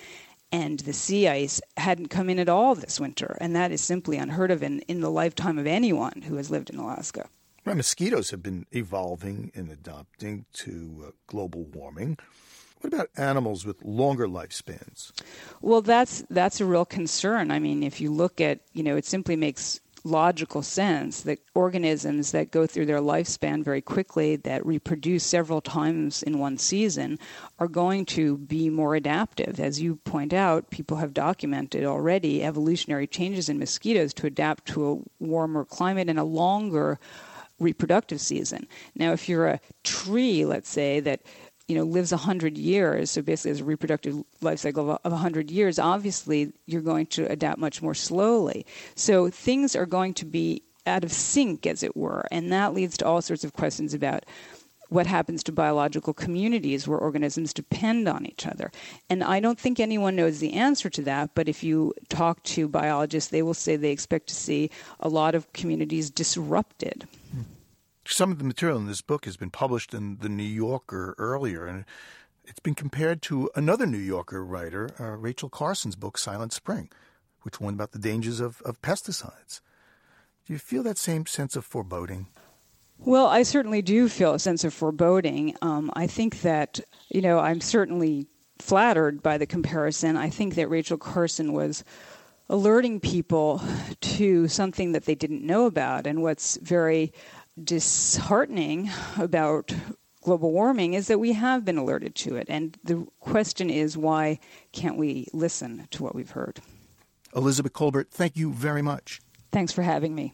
and 0.51 0.79
the 0.79 0.93
sea 0.93 1.27
ice 1.27 1.61
hadn't 1.77 2.07
come 2.07 2.29
in 2.29 2.39
at 2.39 2.49
all 2.49 2.73
this 2.73 2.99
winter. 2.99 3.37
And 3.39 3.55
that 3.55 3.71
is 3.71 3.81
simply 3.81 4.17
unheard 4.17 4.49
of 4.49 4.63
in, 4.63 4.79
in 4.81 5.01
the 5.01 5.11
lifetime 5.11 5.59
of 5.59 5.67
anyone 5.67 6.23
who 6.27 6.37
has 6.37 6.49
lived 6.49 6.69
in 6.69 6.79
Alaska. 6.79 7.29
Right, 7.67 7.75
mosquitoes 7.75 8.29
have 8.29 8.41
been 8.41 8.65
evolving 8.71 9.51
and 9.53 9.69
adapting 9.69 10.45
to 10.53 11.03
uh, 11.05 11.11
global 11.27 11.65
warming. 11.65 12.17
What 12.79 12.93
about 12.93 13.09
animals 13.17 13.65
with 13.65 13.83
longer 13.83 14.25
lifespans? 14.25 15.11
Well, 15.59 15.81
that's 15.81 16.23
that's 16.29 16.61
a 16.61 16.65
real 16.65 16.85
concern. 16.85 17.51
I 17.51 17.59
mean, 17.59 17.83
if 17.83 17.99
you 17.99 18.09
look 18.09 18.39
at, 18.39 18.61
you 18.71 18.83
know, 18.83 18.95
it 18.95 19.05
simply 19.05 19.35
makes 19.35 19.81
logical 20.05 20.61
sense 20.61 21.23
that 21.23 21.39
organisms 21.55 22.31
that 22.31 22.51
go 22.51 22.65
through 22.65 22.85
their 22.85 23.01
lifespan 23.01 23.65
very 23.65 23.81
quickly, 23.81 24.37
that 24.37 24.65
reproduce 24.65 25.25
several 25.25 25.59
times 25.59 26.23
in 26.23 26.39
one 26.39 26.57
season, 26.57 27.19
are 27.59 27.67
going 27.67 28.05
to 28.05 28.37
be 28.37 28.69
more 28.69 28.95
adaptive. 28.95 29.59
As 29.59 29.81
you 29.81 29.97
point 29.97 30.31
out, 30.31 30.69
people 30.69 30.95
have 30.97 31.13
documented 31.13 31.83
already 31.83 32.45
evolutionary 32.45 33.07
changes 33.07 33.49
in 33.49 33.59
mosquitoes 33.59 34.13
to 34.13 34.27
adapt 34.27 34.65
to 34.67 34.89
a 34.89 35.23
warmer 35.23 35.65
climate 35.65 36.07
and 36.07 36.17
a 36.17 36.23
longer 36.23 36.97
reproductive 37.59 38.21
season. 38.21 38.67
Now, 38.95 39.13
if 39.13 39.27
you're 39.27 39.47
a 39.47 39.59
tree, 39.83 40.45
let's 40.45 40.69
say, 40.69 40.99
that 41.01 41.21
you 41.67 41.75
know 41.75 41.83
lives 41.83 42.11
100 42.11 42.57
years 42.57 43.11
so 43.11 43.21
basically 43.21 43.51
has 43.51 43.59
a 43.59 43.65
reproductive 43.65 44.23
life 44.41 44.59
cycle 44.59 44.99
of 45.03 45.11
100 45.11 45.51
years 45.51 45.77
obviously 45.77 46.53
you're 46.65 46.81
going 46.81 47.05
to 47.05 47.29
adapt 47.29 47.59
much 47.59 47.81
more 47.81 47.93
slowly 47.93 48.65
so 48.95 49.29
things 49.29 49.75
are 49.75 49.85
going 49.85 50.13
to 50.13 50.25
be 50.25 50.63
out 50.85 51.03
of 51.03 51.11
sync 51.11 51.67
as 51.67 51.83
it 51.83 51.97
were 51.97 52.25
and 52.31 52.53
that 52.53 52.73
leads 52.73 52.97
to 52.97 53.05
all 53.05 53.21
sorts 53.21 53.43
of 53.43 53.51
questions 53.51 53.93
about 53.93 54.25
what 54.89 55.07
happens 55.07 55.43
to 55.43 55.51
biological 55.51 56.13
communities 56.13 56.87
where 56.87 56.97
organisms 56.97 57.53
depend 57.53 58.07
on 58.07 58.25
each 58.25 58.45
other. 58.45 58.71
And 59.09 59.23
I 59.23 59.39
don't 59.39 59.59
think 59.59 59.79
anyone 59.79 60.15
knows 60.15 60.39
the 60.39 60.53
answer 60.53 60.89
to 60.89 61.01
that, 61.03 61.31
but 61.35 61.49
if 61.49 61.63
you 61.63 61.93
talk 62.09 62.41
to 62.43 62.67
biologists, 62.67 63.31
they 63.31 63.41
will 63.41 63.53
say 63.53 63.75
they 63.75 63.91
expect 63.91 64.27
to 64.27 64.35
see 64.35 64.69
a 64.99 65.09
lot 65.09 65.35
of 65.35 65.51
communities 65.53 66.09
disrupted. 66.09 67.07
Some 68.05 68.31
of 68.31 68.37
the 68.37 68.45
material 68.45 68.77
in 68.77 68.87
this 68.87 69.01
book 69.01 69.25
has 69.25 69.35
been 69.35 69.49
published 69.49 69.93
in 69.93 70.17
the 70.21 70.29
New 70.29 70.43
Yorker 70.43 71.13
earlier, 71.17 71.65
and 71.65 71.83
it's 72.45 72.61
been 72.61 72.75
compared 72.75 73.21
to 73.23 73.49
another 73.55 73.85
New 73.85 73.97
Yorker 73.97 74.45
writer, 74.45 74.89
uh, 74.99 75.17
Rachel 75.17 75.49
Carson's 75.49 75.97
book, 75.97 76.17
Silent 76.17 76.53
Spring, 76.53 76.89
which 77.41 77.59
warned 77.59 77.75
about 77.75 77.91
the 77.91 77.99
dangers 77.99 78.39
of, 78.39 78.61
of 78.61 78.81
pesticides. 78.81 79.59
Do 80.45 80.53
you 80.53 80.59
feel 80.59 80.83
that 80.83 80.97
same 80.97 81.25
sense 81.25 81.57
of 81.57 81.65
foreboding? 81.65 82.27
Well, 82.99 83.27
I 83.27 83.43
certainly 83.43 83.81
do 83.81 84.09
feel 84.09 84.33
a 84.33 84.39
sense 84.39 84.63
of 84.63 84.73
foreboding. 84.73 85.55
Um, 85.61 85.91
I 85.93 86.07
think 86.07 86.41
that, 86.41 86.79
you 87.09 87.21
know, 87.21 87.39
I'm 87.39 87.61
certainly 87.61 88.27
flattered 88.59 89.21
by 89.21 89.37
the 89.37 89.45
comparison. 89.45 90.17
I 90.17 90.29
think 90.29 90.55
that 90.55 90.69
Rachel 90.69 90.97
Carson 90.97 91.53
was 91.53 91.83
alerting 92.49 92.99
people 92.99 93.61
to 94.01 94.47
something 94.47 94.93
that 94.93 95.05
they 95.05 95.15
didn't 95.15 95.45
know 95.45 95.65
about. 95.65 96.07
And 96.07 96.21
what's 96.21 96.57
very 96.57 97.13
disheartening 97.61 98.89
about 99.17 99.73
global 100.21 100.51
warming 100.51 100.93
is 100.93 101.07
that 101.07 101.19
we 101.19 101.33
have 101.33 101.63
been 101.63 101.77
alerted 101.77 102.15
to 102.15 102.35
it. 102.35 102.47
And 102.49 102.77
the 102.83 103.07
question 103.19 103.69
is 103.69 103.97
why 103.97 104.39
can't 104.71 104.97
we 104.97 105.27
listen 105.33 105.87
to 105.91 106.03
what 106.03 106.15
we've 106.15 106.31
heard? 106.31 106.59
Elizabeth 107.35 107.73
Kolbert, 107.73 108.09
thank 108.09 108.35
you 108.35 108.51
very 108.51 108.81
much. 108.81 109.21
Thanks 109.51 109.71
for 109.71 109.83
having 109.83 110.15
me. 110.15 110.33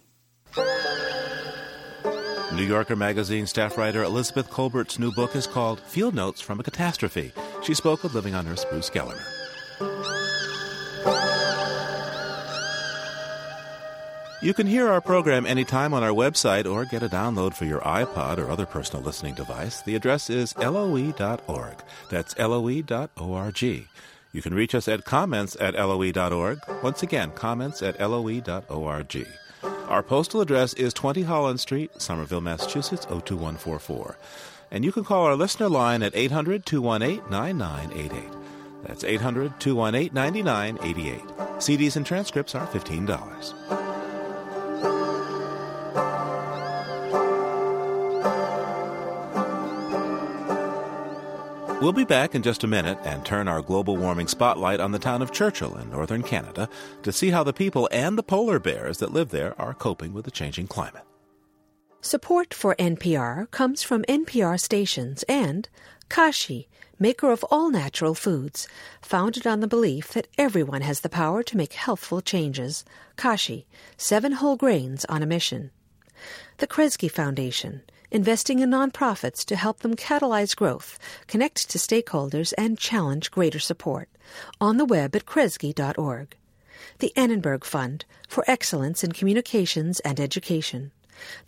New 2.55 2.63
Yorker 2.63 2.95
magazine 2.95 3.47
staff 3.47 3.79
writer 3.79 4.03
Elizabeth 4.03 4.47
Kolbert's 4.51 4.99
new 4.99 5.11
book 5.11 5.35
is 5.35 5.47
called 5.47 5.79
Field 5.79 6.13
Notes 6.13 6.39
from 6.39 6.59
a 6.59 6.63
Catastrophe. 6.63 7.31
She 7.63 7.73
spoke 7.73 8.03
with 8.03 8.13
Living 8.13 8.35
on 8.35 8.47
Earth's 8.47 8.63
Bruce 8.65 8.91
Gellerman. 8.91 9.23
You 14.43 14.53
can 14.53 14.67
hear 14.67 14.87
our 14.87 15.01
program 15.01 15.47
anytime 15.47 15.95
on 15.95 16.03
our 16.03 16.11
website 16.11 16.71
or 16.71 16.85
get 16.85 17.01
a 17.01 17.09
download 17.09 17.55
for 17.55 17.65
your 17.65 17.79
iPod 17.79 18.37
or 18.37 18.51
other 18.51 18.67
personal 18.67 19.03
listening 19.03 19.33
device. 19.33 19.81
The 19.81 19.95
address 19.95 20.29
is 20.29 20.55
loe.org. 20.57 21.77
That's 22.11 22.37
loe.org. 22.37 23.61
You 23.61 24.41
can 24.41 24.53
reach 24.53 24.75
us 24.75 24.87
at 24.87 25.05
comments 25.05 25.57
at 25.59 25.73
loe.org. 25.73 26.59
Once 26.83 27.01
again, 27.01 27.31
comments 27.31 27.81
at 27.81 27.99
loe.org. 27.99 29.27
Our 29.93 30.01
postal 30.01 30.41
address 30.41 30.73
is 30.73 30.91
20 30.91 31.21
Holland 31.21 31.59
Street, 31.59 32.01
Somerville, 32.01 32.41
Massachusetts, 32.41 33.05
02144. 33.05 34.17
And 34.71 34.83
you 34.83 34.91
can 34.91 35.03
call 35.03 35.25
our 35.25 35.35
listener 35.35 35.69
line 35.69 36.01
at 36.01 36.15
800 36.15 36.65
218 36.65 37.29
9988. 37.29 38.23
That's 38.87 39.03
800 39.03 39.59
218 39.59 40.11
9988. 40.11 41.21
CDs 41.59 41.95
and 41.95 42.07
transcripts 42.07 42.55
are 42.55 42.65
$15. 42.65 43.82
We'll 51.83 51.91
be 51.91 52.05
back 52.05 52.33
in 52.33 52.43
just 52.43 52.63
a 52.63 52.67
minute 52.67 52.97
and 53.03 53.25
turn 53.25 53.49
our 53.49 53.61
global 53.61 53.97
warming 53.97 54.29
spotlight 54.29 54.79
on 54.79 54.93
the 54.93 54.99
town 54.99 55.21
of 55.21 55.33
Churchill 55.33 55.77
in 55.77 55.89
northern 55.89 56.23
Canada 56.23 56.69
to 57.01 57.11
see 57.11 57.29
how 57.29 57.43
the 57.43 57.51
people 57.51 57.89
and 57.91 58.17
the 58.17 58.23
polar 58.23 58.57
bears 58.57 58.99
that 58.99 59.11
live 59.11 59.31
there 59.31 59.53
are 59.59 59.73
coping 59.73 60.13
with 60.13 60.23
the 60.23 60.31
changing 60.31 60.67
climate. 60.67 61.03
Support 61.99 62.53
for 62.53 62.73
NPR 62.75 63.51
comes 63.51 63.83
from 63.83 64.03
NPR 64.03 64.57
stations 64.61 65.23
and 65.23 65.67
Kashi, 66.07 66.69
maker 66.99 67.29
of 67.33 67.43
all 67.51 67.69
natural 67.69 68.13
foods, 68.13 68.65
founded 69.01 69.45
on 69.45 69.59
the 69.59 69.67
belief 69.67 70.13
that 70.13 70.29
everyone 70.37 70.83
has 70.83 71.01
the 71.01 71.09
power 71.09 71.43
to 71.43 71.57
make 71.57 71.73
healthful 71.73 72.21
changes. 72.21 72.85
Kashi, 73.17 73.67
seven 73.97 74.31
whole 74.31 74.55
grains 74.55 75.03
on 75.09 75.21
a 75.21 75.25
mission. 75.25 75.69
The 76.59 76.67
Kresge 76.67 77.11
Foundation, 77.11 77.81
investing 78.13 78.59
in 78.59 78.69
nonprofits 78.69 79.43
to 79.43 79.55
help 79.55 79.79
them 79.79 79.95
catalyze 79.95 80.55
growth, 80.55 80.99
connect 81.27 81.69
to 81.71 81.77
stakeholders, 81.77 82.53
and 82.57 82.77
challenge 82.77 83.31
greater 83.31 83.59
support. 83.59 84.07
On 84.61 84.77
the 84.77 84.85
web 84.85 85.15
at 85.15 85.25
kresge.org. 85.25 86.37
The 86.99 87.11
Annenberg 87.17 87.65
Fund 87.65 88.05
for 88.29 88.45
Excellence 88.47 89.03
in 89.03 89.11
Communications 89.11 89.99
and 90.01 90.19
Education. 90.19 90.91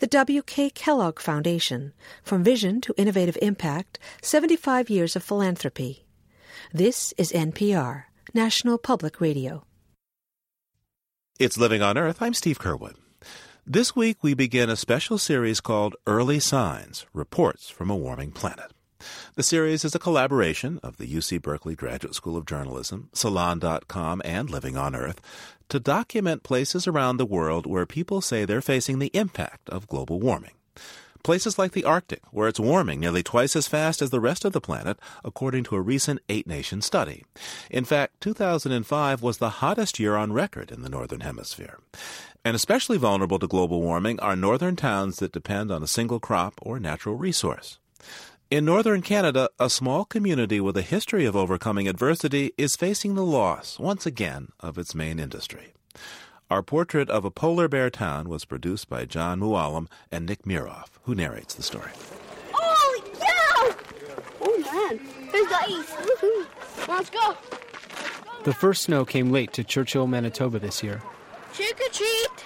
The 0.00 0.06
W.K. 0.06 0.70
Kellogg 0.70 1.20
Foundation, 1.20 1.92
From 2.22 2.42
Vision 2.42 2.80
to 2.82 2.94
Innovative 2.96 3.38
Impact 3.40 3.98
75 4.22 4.90
Years 4.90 5.16
of 5.16 5.22
Philanthropy. 5.22 6.04
This 6.72 7.14
is 7.16 7.32
NPR, 7.32 8.04
National 8.34 8.76
Public 8.76 9.20
Radio. 9.20 9.64
It's 11.38 11.58
Living 11.58 11.82
on 11.82 11.96
Earth. 11.96 12.22
I'm 12.22 12.34
Steve 12.34 12.58
Curwood. 12.58 12.96
This 13.68 13.96
week 13.96 14.22
we 14.22 14.34
begin 14.34 14.70
a 14.70 14.76
special 14.76 15.18
series 15.18 15.60
called 15.60 15.96
Early 16.06 16.38
Signs 16.38 17.04
Reports 17.12 17.68
from 17.68 17.90
a 17.90 17.96
Warming 17.96 18.30
Planet. 18.30 18.70
The 19.34 19.42
series 19.42 19.84
is 19.84 19.92
a 19.92 19.98
collaboration 19.98 20.78
of 20.84 20.98
the 20.98 21.12
UC 21.12 21.42
Berkeley 21.42 21.74
Graduate 21.74 22.14
School 22.14 22.36
of 22.36 22.46
Journalism, 22.46 23.08
Salon.com, 23.12 24.22
and 24.24 24.48
Living 24.48 24.76
on 24.76 24.94
Earth 24.94 25.20
to 25.68 25.80
document 25.80 26.44
places 26.44 26.86
around 26.86 27.16
the 27.16 27.26
world 27.26 27.66
where 27.66 27.86
people 27.86 28.20
say 28.20 28.44
they're 28.44 28.60
facing 28.60 29.00
the 29.00 29.10
impact 29.12 29.68
of 29.68 29.88
global 29.88 30.20
warming. 30.20 30.52
Places 31.24 31.58
like 31.58 31.72
the 31.72 31.82
Arctic, 31.82 32.22
where 32.30 32.46
it's 32.46 32.60
warming 32.60 33.00
nearly 33.00 33.24
twice 33.24 33.56
as 33.56 33.66
fast 33.66 34.00
as 34.00 34.10
the 34.10 34.20
rest 34.20 34.44
of 34.44 34.52
the 34.52 34.60
planet, 34.60 34.96
according 35.24 35.64
to 35.64 35.74
a 35.74 35.80
recent 35.80 36.20
eight 36.28 36.46
nation 36.46 36.80
study. 36.80 37.24
In 37.68 37.84
fact, 37.84 38.20
2005 38.20 39.22
was 39.22 39.38
the 39.38 39.50
hottest 39.58 39.98
year 39.98 40.14
on 40.14 40.32
record 40.32 40.70
in 40.70 40.82
the 40.82 40.88
Northern 40.88 41.22
Hemisphere. 41.22 41.80
And 42.46 42.54
especially 42.54 42.96
vulnerable 42.96 43.40
to 43.40 43.48
global 43.48 43.82
warming 43.82 44.20
are 44.20 44.36
northern 44.36 44.76
towns 44.76 45.16
that 45.16 45.32
depend 45.32 45.72
on 45.72 45.82
a 45.82 45.88
single 45.88 46.20
crop 46.20 46.54
or 46.62 46.78
natural 46.78 47.16
resource. 47.16 47.80
In 48.52 48.64
northern 48.64 49.02
Canada, 49.02 49.50
a 49.58 49.68
small 49.68 50.04
community 50.04 50.60
with 50.60 50.76
a 50.76 50.82
history 50.82 51.24
of 51.24 51.34
overcoming 51.34 51.88
adversity 51.88 52.52
is 52.56 52.76
facing 52.76 53.16
the 53.16 53.24
loss, 53.24 53.80
once 53.80 54.06
again, 54.06 54.52
of 54.60 54.78
its 54.78 54.94
main 54.94 55.18
industry. 55.18 55.74
Our 56.48 56.62
portrait 56.62 57.10
of 57.10 57.24
a 57.24 57.32
polar 57.32 57.66
bear 57.66 57.90
town 57.90 58.28
was 58.28 58.44
produced 58.44 58.88
by 58.88 59.06
John 59.06 59.40
Mooallem 59.40 59.88
and 60.12 60.24
Nick 60.24 60.44
Miroff, 60.44 60.90
who 61.02 61.16
narrates 61.16 61.54
the 61.54 61.64
story. 61.64 61.90
Oh, 62.54 63.02
yeah! 63.14 63.74
Oh, 64.40 64.58
man. 64.60 65.00
There's 65.32 65.48
the 65.48 65.56
ice. 65.56 66.86
Let's 66.86 67.10
go. 67.10 67.36
The 68.44 68.54
first 68.54 68.84
snow 68.84 69.04
came 69.04 69.32
late 69.32 69.52
to 69.54 69.64
Churchill, 69.64 70.06
Manitoba 70.06 70.60
this 70.60 70.84
year. 70.84 71.02
Trick 71.56 71.80
or 71.80 71.88
treat! 71.90 72.44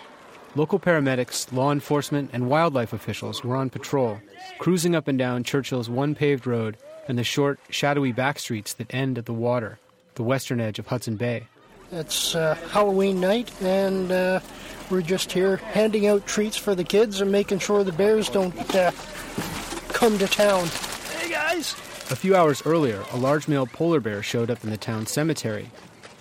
Local 0.55 0.79
paramedics, 0.79 1.53
law 1.53 1.73
enforcement, 1.73 2.31
and 2.33 2.49
wildlife 2.49 2.93
officials 2.93 3.43
were 3.43 3.57
on 3.57 3.69
patrol, 3.69 4.21
cruising 4.61 4.95
up 4.95 5.09
and 5.09 5.19
down 5.19 5.43
Churchill's 5.43 5.91
one 5.91 6.15
paved 6.15 6.47
road 6.47 6.77
and 7.09 7.19
the 7.19 7.25
short, 7.25 7.59
shadowy 7.71 8.13
back 8.13 8.39
streets 8.39 8.73
that 8.75 8.95
end 8.95 9.19
at 9.19 9.27
the 9.27 9.33
water, 9.33 9.81
the 10.15 10.23
western 10.23 10.61
edge 10.61 10.79
of 10.79 10.87
Hudson 10.87 11.17
Bay. 11.17 11.49
It's 11.91 12.37
uh, 12.37 12.55
Halloween 12.71 13.21
night, 13.21 13.51
and 13.61 14.13
uh, 14.13 14.39
we're 14.91 15.03
just 15.03 15.33
here 15.33 15.57
handing 15.57 16.07
out 16.07 16.25
treats 16.25 16.57
for 16.57 16.77
the 16.77 16.85
kids 16.85 17.21
and 17.21 17.33
making 17.33 17.59
sure 17.59 17.83
the 17.83 17.91
bears 17.91 18.29
don't 18.29 18.77
uh, 18.77 18.93
come 19.89 20.19
to 20.19 20.29
town. 20.29 20.69
Hey, 21.19 21.31
guys! 21.31 21.73
A 22.13 22.17
few 22.17 22.37
hours 22.37 22.65
earlier, 22.65 23.03
a 23.13 23.17
large 23.17 23.49
male 23.49 23.67
polar 23.67 23.99
bear 23.99 24.23
showed 24.23 24.53
up 24.53 24.63
in 24.63 24.71
the 24.71 24.77
town 24.77 25.07
cemetery, 25.07 25.69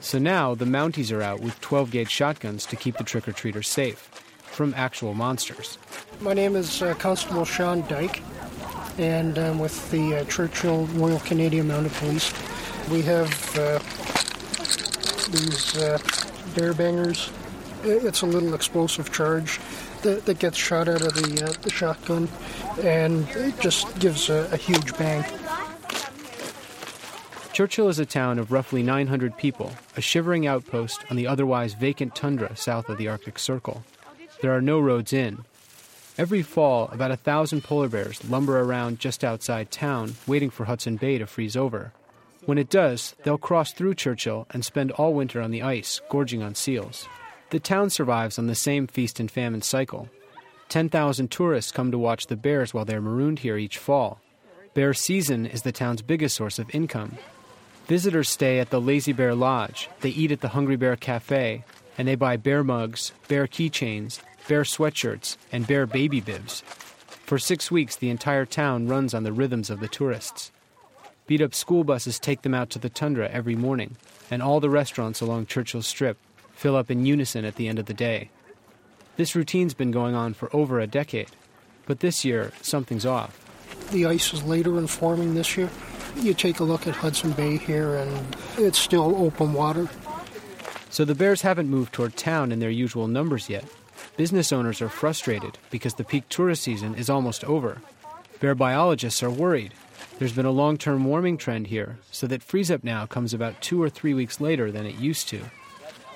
so 0.02 0.20
now 0.20 0.56
the 0.56 0.66
Mounties 0.66 1.16
are 1.16 1.22
out 1.22 1.40
with 1.40 1.60
12 1.62 1.92
gauge 1.92 2.10
shotguns 2.12 2.66
to 2.68 2.76
keep 2.76 2.98
the 2.98 3.04
trick 3.04 3.28
or 3.28 3.32
treaters 3.32 3.68
safe 3.68 4.10
from 4.44 4.74
actual 4.76 5.14
monsters. 5.14 5.78
My 6.22 6.34
name 6.34 6.56
is 6.56 6.82
uh, 6.82 6.94
Constable 6.96 7.46
Sean 7.46 7.82
Dyke, 7.88 8.22
and 8.98 9.38
I'm 9.38 9.60
with 9.60 9.90
the 9.92 10.18
uh, 10.18 10.24
Churchill 10.26 10.86
Royal 10.88 11.20
Canadian 11.20 11.68
Mounted 11.68 11.94
Police. 11.94 12.34
We 12.90 13.02
have 13.04 13.58
uh, 13.58 13.80
these 15.32 15.78
uh, 15.78 16.00
bear 16.56 16.74
bangers 16.74 17.30
It's 17.84 18.22
a 18.22 18.26
little 18.26 18.54
explosive 18.54 19.12
charge 19.14 19.60
that, 20.02 20.26
that 20.26 20.40
gets 20.40 20.58
shot 20.58 20.88
out 20.88 21.02
of 21.02 21.14
the, 21.14 21.46
uh, 21.46 21.54
the 21.62 21.70
shotgun, 21.70 22.28
and 22.82 23.28
it 23.30 23.60
just 23.60 23.98
gives 24.00 24.30
a, 24.30 24.50
a 24.52 24.58
huge 24.58 24.98
bang. 24.98 25.24
Churchill 27.60 27.90
is 27.90 28.00
a 28.00 28.06
town 28.06 28.40
of 28.40 28.54
roughly 28.54 28.82
900 28.82 29.36
people, 29.36 29.70
a 29.98 30.02
shivering 30.02 30.48
outpost 30.48 31.04
on 31.10 31.18
the 31.18 31.28
otherwise 31.28 31.74
vacant 31.74 32.16
tundra 32.16 32.56
south 32.56 32.88
of 32.88 32.98
the 32.98 33.10
Arctic 33.10 33.38
Circle. 33.38 33.84
There 34.42 34.56
are 34.56 34.62
no 34.62 34.80
roads 34.80 35.12
in. 35.12 35.44
Every 36.18 36.42
fall, 36.42 36.88
about 36.94 37.12
a 37.12 37.18
thousand 37.18 37.66
polar 37.66 37.90
bears 37.90 38.24
lumber 38.24 38.62
around 38.62 39.00
just 39.00 39.26
outside 39.26 39.72
town, 39.72 40.16
waiting 40.26 40.50
for 40.50 40.64
Hudson 40.64 40.96
Bay 40.96 41.18
to 41.18 41.28
freeze 41.28 41.58
over. 41.58 41.92
When 42.46 42.58
it 42.58 42.70
does, 42.70 43.14
they'll 43.24 43.38
cross 43.38 43.74
through 43.74 43.96
Churchill 43.96 44.48
and 44.52 44.64
spend 44.64 44.92
all 44.92 45.14
winter 45.14 45.42
on 45.42 45.52
the 45.52 45.64
ice, 45.64 46.00
gorging 46.08 46.42
on 46.42 46.56
seals. 46.56 47.10
The 47.50 47.60
town 47.60 47.90
survives 47.90 48.40
on 48.40 48.48
the 48.48 48.56
same 48.56 48.88
feast 48.88 49.20
and 49.20 49.30
famine 49.30 49.64
cycle. 49.64 50.08
10,000 50.70 51.30
tourists 51.30 51.74
come 51.74 51.92
to 51.92 52.00
watch 52.00 52.28
the 52.28 52.38
bears 52.38 52.74
while 52.74 52.86
they're 52.86 53.02
marooned 53.02 53.40
here 53.40 53.58
each 53.58 53.78
fall. 53.78 54.22
Bear 54.74 54.94
season 54.94 55.46
is 55.46 55.64
the 55.64 55.74
town's 55.74 56.02
biggest 56.02 56.38
source 56.38 56.58
of 56.58 56.74
income. 56.74 57.18
Visitors 57.90 58.30
stay 58.30 58.60
at 58.60 58.70
the 58.70 58.80
Lazy 58.80 59.14
Bear 59.14 59.34
Lodge, 59.34 59.90
they 60.02 60.12
eat 60.12 60.32
at 60.32 60.42
the 60.42 60.50
Hungry 60.50 60.76
Bear 60.76 60.96
Cafe, 60.96 61.64
and 61.98 62.08
they 62.08 62.14
buy 62.14 62.38
bear 62.38 62.64
mugs, 62.64 63.14
bear 63.28 63.48
keychains, 63.48 64.20
bear 64.48 64.62
sweatshirts, 64.62 65.38
and 65.52 65.66
bear 65.66 65.88
baby 65.88 66.22
bibs. 66.22 66.62
For 67.26 67.40
six 67.40 67.72
weeks, 67.72 67.96
the 67.96 68.12
entire 68.12 68.46
town 68.46 68.88
runs 68.88 69.16
on 69.16 69.24
the 69.24 69.34
rhythms 69.34 69.72
of 69.72 69.80
the 69.80 69.88
tourists. 69.88 70.52
Beat 71.26 71.42
up 71.42 71.56
school 71.56 71.84
buses 71.84 72.20
take 72.20 72.44
them 72.44 72.54
out 72.54 72.70
to 72.70 72.78
the 72.78 72.90
tundra 72.90 73.28
every 73.28 73.56
morning, 73.56 73.98
and 74.30 74.44
all 74.44 74.60
the 74.60 74.70
restaurants 74.70 75.20
along 75.20 75.48
Churchill 75.48 75.82
Strip 75.82 76.20
fill 76.54 76.76
up 76.76 76.92
in 76.92 77.08
unison 77.08 77.44
at 77.44 77.56
the 77.56 77.68
end 77.68 77.80
of 77.80 77.88
the 77.88 77.96
day. 77.96 78.30
This 79.18 79.36
routine's 79.36 79.74
been 79.74 79.90
going 79.90 80.14
on 80.14 80.36
for 80.36 80.56
over 80.56 80.80
a 80.80 80.86
decade, 80.86 81.32
but 81.88 82.02
this 82.02 82.24
year, 82.24 82.52
something's 82.62 83.08
off. 83.08 83.49
The 83.92 84.06
ice 84.06 84.34
is 84.34 84.44
later 84.44 84.78
in 84.78 84.88
forming 84.88 85.34
this 85.34 85.58
year. 85.58 85.70
You 86.16 86.34
take 86.34 86.60
a 86.60 86.64
look 86.64 86.88
at 86.88 86.96
Hudson 86.96 87.32
Bay 87.32 87.58
here, 87.58 87.96
and 87.96 88.36
it's 88.58 88.80
still 88.80 89.16
open 89.16 89.54
water. 89.54 89.88
So 90.90 91.06
the 91.06 91.16
bears 91.16 91.42
haven't 91.42 91.70
moved 91.70 91.94
toward 91.94 92.18
town 92.18 92.52
in 92.52 92.60
their 92.60 92.70
usual 92.70 93.08
numbers 93.08 93.50
yet. 93.50 93.66
Business 94.18 94.52
owners 94.52 94.82
are 94.82 94.90
frustrated 94.90 95.58
because 95.70 95.94
the 95.94 96.04
peak 96.04 96.28
tourist 96.30 96.64
season 96.64 96.96
is 96.96 97.10
almost 97.10 97.44
over. 97.46 97.82
Bear 98.40 98.56
biologists 98.56 99.24
are 99.24 99.30
worried. 99.30 99.74
There's 100.18 100.34
been 100.34 100.46
a 100.46 100.52
long 100.52 100.78
term 100.78 101.06
warming 101.06 101.38
trend 101.38 101.68
here, 101.68 102.00
so 102.12 102.28
that 102.28 102.44
freeze 102.44 102.70
up 102.70 102.84
now 102.84 103.06
comes 103.06 103.34
about 103.34 103.62
two 103.62 103.82
or 103.82 103.90
three 103.90 104.14
weeks 104.14 104.42
later 104.42 104.72
than 104.72 104.86
it 104.86 104.96
used 104.96 105.30
to. 105.30 105.40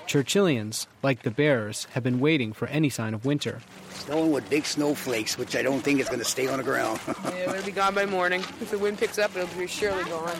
Churchillians, 0.07 0.87
like 1.01 1.23
the 1.23 1.31
bears, 1.31 1.85
have 1.91 2.03
been 2.03 2.19
waiting 2.19 2.53
for 2.53 2.67
any 2.67 2.89
sign 2.89 3.13
of 3.13 3.25
winter. 3.25 3.61
Snowing 3.91 4.31
with 4.31 4.49
big 4.49 4.65
snowflakes, 4.65 5.37
which 5.37 5.55
I 5.55 5.61
don't 5.61 5.81
think 5.81 5.99
is 5.99 6.07
going 6.07 6.19
to 6.19 6.25
stay 6.25 6.47
on 6.47 6.57
the 6.57 6.63
ground. 6.63 6.99
yeah, 7.07 7.51
it'll 7.51 7.65
be 7.65 7.71
gone 7.71 7.95
by 7.95 8.05
morning. 8.05 8.41
If 8.61 8.71
the 8.71 8.77
wind 8.77 8.97
picks 8.97 9.17
up, 9.17 9.35
it'll 9.35 9.47
be 9.57 9.67
surely 9.67 10.03
gone. 10.05 10.37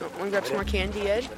Want 0.00 0.14
to 0.24 0.30
grab 0.30 0.44
some 0.44 0.54
more 0.54 0.64
candy, 0.64 1.08
Ed? 1.08 1.28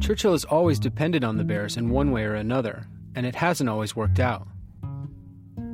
Churchill 0.00 0.32
has 0.32 0.44
always 0.44 0.78
depended 0.78 1.24
on 1.24 1.36
the 1.36 1.44
bears 1.44 1.76
in 1.76 1.88
one 1.88 2.10
way 2.10 2.24
or 2.24 2.34
another, 2.34 2.86
and 3.14 3.26
it 3.26 3.34
hasn't 3.34 3.70
always 3.70 3.96
worked 3.96 4.20
out. 4.20 4.46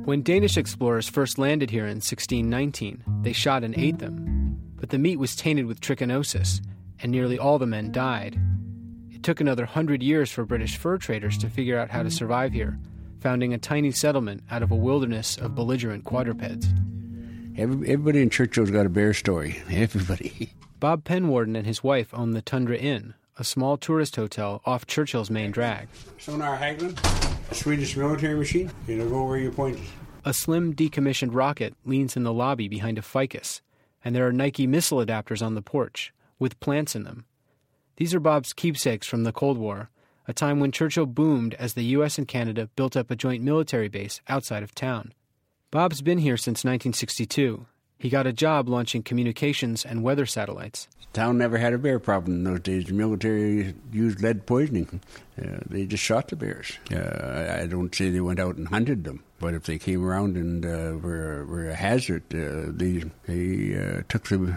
When 0.03 0.23
Danish 0.23 0.57
explorers 0.57 1.07
first 1.07 1.37
landed 1.37 1.69
here 1.69 1.85
in 1.85 1.97
1619, 1.97 3.03
they 3.21 3.33
shot 3.33 3.63
and 3.63 3.77
ate 3.77 3.99
them, 3.99 4.59
but 4.75 4.89
the 4.89 4.97
meat 4.97 5.19
was 5.19 5.35
tainted 5.35 5.67
with 5.67 5.79
trichinosis, 5.79 6.59
and 7.01 7.11
nearly 7.11 7.37
all 7.37 7.59
the 7.59 7.67
men 7.67 7.91
died. 7.91 8.39
It 9.11 9.21
took 9.21 9.39
another 9.39 9.65
hundred 9.65 10.01
years 10.01 10.31
for 10.31 10.43
British 10.43 10.75
fur 10.77 10.97
traders 10.97 11.37
to 11.37 11.51
figure 11.51 11.77
out 11.77 11.91
how 11.91 12.01
to 12.01 12.09
survive 12.09 12.51
here, 12.51 12.79
founding 13.19 13.53
a 13.53 13.59
tiny 13.59 13.91
settlement 13.91 14.41
out 14.49 14.63
of 14.63 14.71
a 14.71 14.75
wilderness 14.75 15.37
of 15.37 15.53
belligerent 15.53 16.03
quadrupeds. 16.03 16.67
Every, 17.55 17.87
everybody 17.89 18.23
in 18.23 18.31
Churchill's 18.31 18.71
got 18.71 18.87
a 18.87 18.89
bear 18.89 19.13
story. 19.13 19.61
Everybody. 19.69 20.53
Bob 20.79 21.03
Penwarden 21.03 21.55
and 21.55 21.67
his 21.67 21.83
wife 21.83 22.11
own 22.15 22.31
the 22.31 22.41
Tundra 22.41 22.77
Inn, 22.77 23.13
a 23.37 23.43
small 23.43 23.77
tourist 23.77 24.15
hotel 24.15 24.61
off 24.65 24.85
Churchill's 24.85 25.29
main 25.29 25.51
drag. 25.51 25.87
Sonar 26.17 26.57
Hagelin, 26.57 26.97
a 27.51 27.55
Swedish 27.55 27.95
military 27.97 28.35
machine. 28.35 28.71
It'll 28.87 29.09
go 29.09 29.25
where 29.25 29.37
you 29.37 29.51
point 29.51 29.77
it. 29.77 29.83
A 30.23 30.33
slim, 30.33 30.73
decommissioned 30.75 31.33
rocket 31.33 31.73
leans 31.85 32.15
in 32.15 32.23
the 32.23 32.33
lobby 32.33 32.67
behind 32.67 32.97
a 32.97 33.01
ficus, 33.01 33.61
and 34.03 34.15
there 34.15 34.27
are 34.27 34.33
Nike 34.33 34.67
missile 34.67 35.03
adapters 35.03 35.43
on 35.43 35.55
the 35.55 35.61
porch, 35.61 36.13
with 36.37 36.59
plants 36.59 36.95
in 36.95 37.03
them. 37.03 37.25
These 37.97 38.13
are 38.13 38.19
Bob's 38.19 38.53
keepsakes 38.53 39.07
from 39.07 39.23
the 39.23 39.31
Cold 39.31 39.57
War, 39.57 39.89
a 40.27 40.33
time 40.33 40.59
when 40.59 40.71
Churchill 40.71 41.07
boomed 41.07 41.55
as 41.55 41.73
the 41.73 41.83
U.S. 41.85 42.17
and 42.17 42.27
Canada 42.27 42.69
built 42.75 42.95
up 42.95 43.09
a 43.09 43.15
joint 43.15 43.43
military 43.43 43.89
base 43.89 44.21
outside 44.27 44.63
of 44.63 44.75
town. 44.75 45.13
Bob's 45.71 46.01
been 46.01 46.19
here 46.19 46.37
since 46.37 46.63
1962. 46.63 47.65
He 48.01 48.09
got 48.09 48.25
a 48.25 48.33
job 48.33 48.67
launching 48.67 49.03
communications 49.03 49.85
and 49.85 50.01
weather 50.01 50.25
satellites. 50.25 50.87
Town 51.13 51.37
never 51.37 51.59
had 51.59 51.71
a 51.71 51.77
bear 51.77 51.99
problem 51.99 52.33
in 52.33 52.43
those 52.45 52.61
days. 52.61 52.85
The 52.85 52.93
military 52.93 53.75
used 53.91 54.23
lead 54.23 54.47
poisoning. 54.47 55.01
Uh, 55.39 55.59
they 55.69 55.85
just 55.85 56.03
shot 56.03 56.29
the 56.29 56.35
bears. 56.35 56.79
Uh, 56.91 57.59
I 57.61 57.67
don't 57.67 57.93
say 57.93 58.09
they 58.09 58.19
went 58.19 58.39
out 58.39 58.55
and 58.55 58.67
hunted 58.67 59.03
them, 59.03 59.23
but 59.37 59.53
if 59.53 59.65
they 59.65 59.77
came 59.77 60.03
around 60.03 60.35
and 60.35 60.65
uh, 60.65 60.97
were, 60.97 61.45
were 61.45 61.69
a 61.69 61.75
hazard, 61.75 62.23
uh, 62.33 62.71
they, 62.73 63.03
they 63.27 63.77
uh, 63.77 64.01
took 64.09 64.27
the 64.29 64.51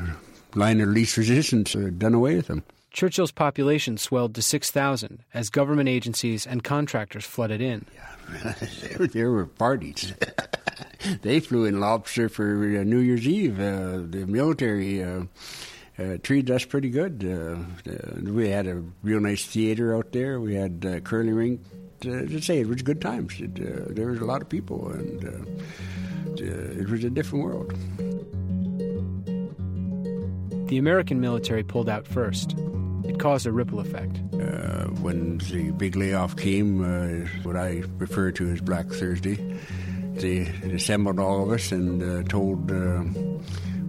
line 0.54 0.80
of 0.80 0.88
least 0.88 1.18
resistance, 1.18 1.76
uh, 1.76 1.90
done 1.98 2.14
away 2.14 2.36
with 2.36 2.46
them. 2.46 2.62
Churchill's 2.94 3.32
population 3.32 3.96
swelled 3.98 4.36
to 4.36 4.40
6,000 4.40 5.24
as 5.34 5.50
government 5.50 5.88
agencies 5.88 6.46
and 6.46 6.62
contractors 6.62 7.24
flooded 7.24 7.60
in. 7.60 7.84
Yeah, 7.92 8.54
there 9.12 9.32
were 9.32 9.46
parties. 9.46 10.14
they 11.22 11.40
flew 11.40 11.64
in 11.64 11.80
lobster 11.80 12.28
for 12.28 12.52
uh, 12.54 12.84
New 12.84 13.00
Year's 13.00 13.26
Eve. 13.26 13.58
Uh, 13.58 13.98
the 14.08 14.24
military 14.28 15.02
uh, 15.02 15.24
uh, 15.98 16.18
treated 16.22 16.52
us 16.52 16.64
pretty 16.64 16.88
good. 16.88 17.24
Uh, 17.24 17.90
we 18.30 18.48
had 18.48 18.68
a 18.68 18.84
real 19.02 19.18
nice 19.18 19.44
theater 19.44 19.96
out 19.96 20.12
there. 20.12 20.38
We 20.38 20.54
had 20.54 20.84
a 20.84 21.00
curly 21.00 21.32
rink. 21.32 21.62
to 22.02 22.40
say, 22.40 22.60
it 22.60 22.68
was 22.68 22.82
good 22.82 23.00
times. 23.00 23.40
It, 23.40 23.56
there 23.96 24.06
was 24.06 24.20
a 24.20 24.24
lot 24.24 24.40
of 24.40 24.48
people, 24.48 24.92
and 24.92 25.24
it 26.38 26.88
was 26.88 27.02
a 27.02 27.10
different 27.10 27.44
world. 27.44 27.74
The 30.68 30.78
American 30.78 31.20
military 31.20 31.64
pulled 31.64 31.88
out 31.88 32.06
first. 32.06 32.54
It 33.04 33.18
caused 33.18 33.46
a 33.46 33.52
ripple 33.52 33.80
effect. 33.80 34.16
Uh, 34.32 34.86
when 35.02 35.38
the 35.38 35.72
big 35.72 35.94
layoff 35.94 36.36
came, 36.36 36.82
uh, 36.82 37.28
what 37.42 37.56
I 37.56 37.82
refer 37.98 38.30
to 38.32 38.50
as 38.50 38.60
Black 38.62 38.86
Thursday, 38.88 39.36
they 40.14 40.40
assembled 40.72 41.18
all 41.18 41.42
of 41.42 41.50
us 41.50 41.70
and 41.70 42.02
uh, 42.02 42.26
told 42.28 42.70
uh, 42.70 43.04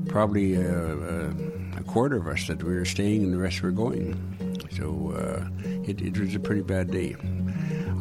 probably 0.07 0.57
uh, 0.57 0.61
uh, 0.61 1.33
a 1.77 1.83
quarter 1.83 2.17
of 2.17 2.27
us 2.27 2.47
that 2.47 2.61
we 2.63 2.73
were 2.73 2.85
staying 2.85 3.23
and 3.23 3.33
the 3.33 3.37
rest 3.37 3.61
were 3.61 3.71
going. 3.71 4.19
So 4.71 5.13
it, 5.87 6.01
it, 6.01 6.17
was 6.17 6.35
a 6.35 6.39
pretty 6.39 6.61
bad 6.61 6.91
day. 6.91 7.15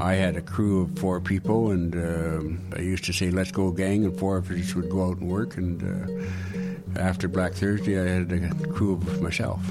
I 0.01 0.15
had 0.15 0.37
a 0.37 0.43
crew 0.43 0.83
of 0.83 0.99
four 0.99 1.21
people, 1.21 1.71
and 1.71 1.95
I 2.77 2.81
used 2.81 3.05
to 3.05 3.13
say, 3.13 3.31
"Let's 3.31 3.53
go, 3.53 3.71
gang," 3.71 4.05
and 4.05 4.19
four 4.19 4.39
of 4.39 4.51
us 4.51 4.75
would 4.75 4.91
go 4.91 5.05
out 5.11 5.19
and 5.19 5.31
work. 5.31 5.57
And 5.57 6.27
after 6.97 7.29
Black 7.29 7.53
Thursday, 7.53 8.01
I 8.01 8.09
had 8.09 8.33
a 8.33 8.67
crew 8.73 8.95
of 8.95 9.23
myself. 9.23 9.63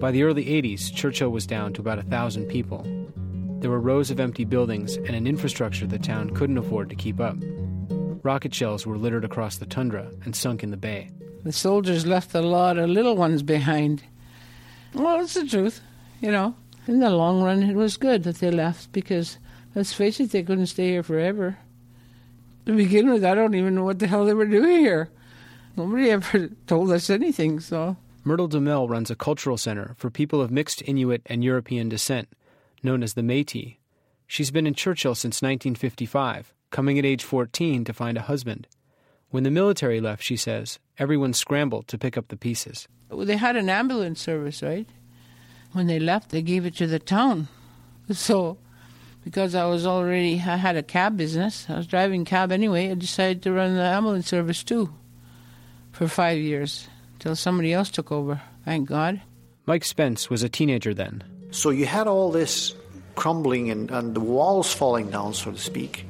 By 0.00 0.12
the 0.12 0.22
early 0.22 0.44
80s, 0.44 0.94
Churchill 0.94 1.30
was 1.30 1.44
down 1.44 1.72
to 1.72 1.80
about 1.80 1.98
a 1.98 2.02
thousand 2.02 2.46
people. 2.46 2.86
There 3.60 3.70
were 3.70 3.80
rows 3.80 4.12
of 4.12 4.20
empty 4.20 4.44
buildings 4.44 4.94
and 4.94 5.10
an 5.10 5.26
infrastructure 5.26 5.88
the 5.88 5.98
town 5.98 6.30
couldn't 6.30 6.58
afford 6.58 6.88
to 6.90 6.94
keep 6.94 7.18
up. 7.18 7.36
Rocket 8.22 8.54
shells 8.54 8.86
were 8.86 8.96
littered 8.96 9.24
across 9.24 9.58
the 9.58 9.66
tundra 9.66 10.08
and 10.24 10.36
sunk 10.36 10.62
in 10.62 10.70
the 10.70 10.76
bay. 10.76 11.10
The 11.42 11.50
soldiers 11.50 12.06
left 12.06 12.32
a 12.36 12.40
lot 12.40 12.78
of 12.78 12.88
little 12.88 13.16
ones 13.16 13.42
behind. 13.42 14.04
Well, 14.94 15.20
it's 15.20 15.34
the 15.34 15.44
truth, 15.44 15.80
you 16.20 16.30
know. 16.30 16.54
In 16.86 17.00
the 17.00 17.10
long 17.10 17.42
run, 17.42 17.64
it 17.64 17.74
was 17.74 17.96
good 17.96 18.22
that 18.22 18.36
they 18.36 18.52
left 18.52 18.92
because, 18.92 19.38
let's 19.74 19.92
face 19.92 20.20
it, 20.20 20.30
they 20.30 20.44
couldn't 20.44 20.66
stay 20.66 20.90
here 20.90 21.02
forever. 21.02 21.58
To 22.66 22.76
begin 22.76 23.10
with, 23.10 23.24
I 23.24 23.34
don't 23.34 23.56
even 23.56 23.74
know 23.74 23.84
what 23.84 23.98
the 23.98 24.06
hell 24.06 24.24
they 24.24 24.34
were 24.34 24.46
doing 24.46 24.78
here. 24.78 25.10
Nobody 25.76 26.10
ever 26.10 26.50
told 26.68 26.92
us 26.92 27.10
anything, 27.10 27.58
so. 27.58 27.96
Myrtle 28.28 28.46
deMeulles 28.46 28.90
runs 28.90 29.10
a 29.10 29.16
cultural 29.16 29.56
center 29.56 29.94
for 29.96 30.10
people 30.10 30.42
of 30.42 30.50
mixed 30.50 30.82
Inuit 30.82 31.22
and 31.24 31.42
European 31.42 31.88
descent, 31.88 32.28
known 32.82 33.02
as 33.02 33.14
the 33.14 33.22
Metis. 33.22 33.76
She's 34.26 34.50
been 34.50 34.66
in 34.66 34.74
Churchill 34.74 35.14
since 35.14 35.40
1955, 35.40 36.52
coming 36.70 36.98
at 36.98 37.06
age 37.06 37.24
14 37.24 37.86
to 37.86 37.92
find 37.94 38.18
a 38.18 38.28
husband. 38.28 38.68
When 39.30 39.44
the 39.44 39.50
military 39.50 39.98
left, 39.98 40.22
she 40.22 40.36
says, 40.36 40.78
everyone 40.98 41.32
scrambled 41.32 41.88
to 41.88 41.96
pick 41.96 42.18
up 42.18 42.28
the 42.28 42.36
pieces. 42.36 42.86
They 43.10 43.38
had 43.38 43.56
an 43.56 43.70
ambulance 43.70 44.20
service, 44.20 44.62
right? 44.62 44.86
When 45.72 45.86
they 45.86 45.98
left, 45.98 46.28
they 46.28 46.42
gave 46.42 46.66
it 46.66 46.76
to 46.76 46.86
the 46.86 46.98
town. 46.98 47.48
So, 48.12 48.58
because 49.24 49.54
I 49.54 49.64
was 49.64 49.86
already, 49.86 50.34
I 50.34 50.56
had 50.56 50.76
a 50.76 50.82
cab 50.82 51.16
business, 51.16 51.64
I 51.70 51.78
was 51.78 51.86
driving 51.86 52.26
cab 52.26 52.52
anyway, 52.52 52.90
I 52.90 52.94
decided 52.94 53.42
to 53.44 53.52
run 53.52 53.74
the 53.74 53.82
ambulance 53.82 54.28
service 54.28 54.62
too 54.62 54.92
for 55.92 56.08
five 56.08 56.36
years 56.36 56.88
till 57.18 57.36
somebody 57.36 57.72
else 57.72 57.90
took 57.90 58.12
over. 58.12 58.40
Thank 58.64 58.88
God. 58.88 59.20
Mike 59.66 59.84
Spence 59.84 60.30
was 60.30 60.42
a 60.42 60.48
teenager 60.48 60.94
then. 60.94 61.22
So 61.50 61.70
you 61.70 61.86
had 61.86 62.06
all 62.06 62.30
this 62.30 62.74
crumbling 63.16 63.70
and, 63.70 63.90
and 63.90 64.14
the 64.14 64.20
walls 64.20 64.72
falling 64.72 65.10
down, 65.10 65.34
so 65.34 65.50
to 65.50 65.58
speak, 65.58 66.06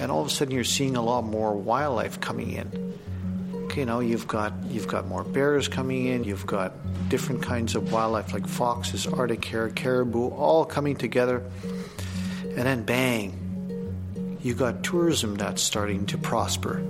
and 0.00 0.10
all 0.10 0.22
of 0.22 0.28
a 0.28 0.30
sudden 0.30 0.54
you're 0.54 0.64
seeing 0.64 0.96
a 0.96 1.02
lot 1.02 1.24
more 1.24 1.54
wildlife 1.54 2.20
coming 2.20 2.52
in. 2.52 2.94
Okay, 3.66 3.84
now 3.84 4.00
you've 4.00 4.26
got 4.26 4.52
you've 4.64 4.88
got 4.88 5.06
more 5.06 5.24
bears 5.24 5.68
coming 5.68 6.06
in. 6.06 6.24
You've 6.24 6.46
got 6.46 6.72
different 7.08 7.42
kinds 7.42 7.74
of 7.74 7.92
wildlife 7.92 8.32
like 8.32 8.46
foxes, 8.46 9.06
Arctic 9.06 9.44
hare, 9.44 9.68
caribou, 9.68 10.28
all 10.28 10.64
coming 10.64 10.96
together, 10.96 11.42
and 12.42 12.66
then 12.66 12.82
bang, 12.82 14.38
you 14.40 14.54
got 14.54 14.82
tourism 14.82 15.34
that's 15.34 15.62
starting 15.62 16.06
to 16.06 16.18
prosper. 16.18 16.82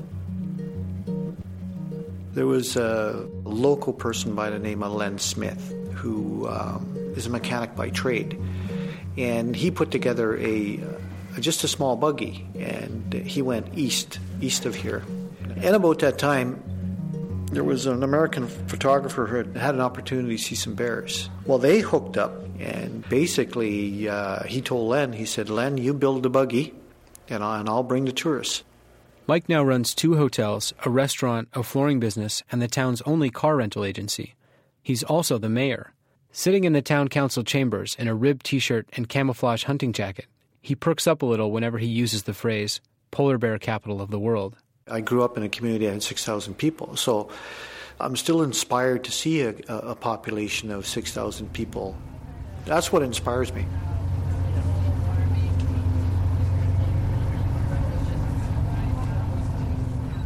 There 2.39 2.47
was 2.47 2.77
a 2.77 3.27
local 3.43 3.93
person 3.93 4.37
by 4.37 4.51
the 4.51 4.61
name 4.61 4.85
of 4.85 4.93
Len 4.93 5.19
Smith 5.19 5.75
who 5.95 6.47
um, 6.47 6.95
is 7.17 7.27
a 7.27 7.31
mechanic 7.31 7.75
by 7.75 7.91
trade, 7.91 8.41
and 9.17 9.57
he 9.57 9.73
put 9.73 9.91
together 9.91 10.39
a 10.39 10.79
uh, 10.79 11.41
just 11.41 11.65
a 11.65 11.69
small 11.69 11.97
buggy, 11.97 12.47
and 12.57 13.13
he 13.13 13.43
went 13.43 13.77
east 13.77 14.21
east 14.41 14.67
of 14.67 14.77
here. 14.77 15.03
And 15.57 15.75
about 15.75 15.99
that 15.99 16.17
time, 16.21 16.63
there 17.51 17.65
was 17.65 17.87
an 17.87 18.05
American 18.05 18.47
photographer 18.47 19.27
who 19.27 19.59
had, 19.59 19.75
an 19.75 19.81
opportunity 19.81 20.37
to 20.37 20.43
see 20.45 20.55
some 20.55 20.77
bears. 20.77 21.29
Well, 21.45 21.59
they 21.59 21.81
hooked 21.81 22.17
up, 22.17 22.45
and 22.61 23.03
basically, 23.09 24.09
uh, 24.09 24.45
he 24.45 24.61
told 24.61 24.89
Len, 24.89 25.13
he 25.13 25.25
said, 25.25 25.51
Len, 25.51 25.77
you 25.77 25.93
build 25.93 26.23
the 26.23 26.31
buggy, 26.31 26.73
and, 27.29 27.43
I, 27.43 27.59
and 27.59 27.69
I'll 27.69 27.83
bring 27.83 28.05
the 28.05 28.13
tourists. 28.13 28.63
Mike 29.29 29.47
now 29.47 29.63
runs 29.63 29.95
two 29.95 30.17
hotels, 30.17 30.73
a 30.87 30.89
restaurant, 30.89 31.49
a 31.53 31.63
flooring 31.63 32.01
business, 32.01 32.43
and 32.51 32.63
the 32.63 32.67
town's 32.67 33.03
only 33.03 33.29
car 33.29 33.57
rental 33.57 33.85
agency. 33.85 34.35
He's 34.83 35.03
also 35.03 35.37
the 35.37 35.51
mayor. 35.51 35.93
Sitting 36.33 36.65
in 36.65 36.73
the 36.73 36.81
town 36.81 37.09
council 37.09 37.45
chambers 37.45 37.95
in 37.99 38.09
a 38.09 38.15
ribbed 38.15 38.47
t 38.47 38.59
shirt 38.59 38.89
and 38.95 39.07
camouflage 39.07 39.65
hunting 39.65 39.93
jacket, 39.93 40.25
he 40.63 40.75
perks 40.75 41.07
up 41.07 41.21
a 41.21 41.27
little 41.27 41.53
whenever 41.53 41.77
he 41.77 41.87
uses 41.87 42.23
the 42.23 42.33
phrase, 42.33 42.81
polar 43.11 43.37
bear 43.37 43.59
capital 43.59 44.01
of 44.01 44.11
the 44.11 44.19
world. 44.19 44.57
I 44.91 45.03
grew 45.03 45.23
up 45.23 45.37
in 45.37 45.43
a 45.43 45.51
community 45.51 45.85
that 45.85 45.93
had 45.93 46.03
6,000 46.03 46.55
people, 46.55 46.97
so 46.97 47.29
I'm 48.01 48.17
still 48.17 48.41
inspired 48.41 49.05
to 49.05 49.13
see 49.13 49.43
a, 49.43 49.55
a 49.69 49.95
population 49.95 50.71
of 50.71 50.87
6,000 50.87 51.53
people. 51.53 51.95
That's 52.65 52.91
what 52.91 53.03
inspires 53.03 53.53
me. 53.53 53.67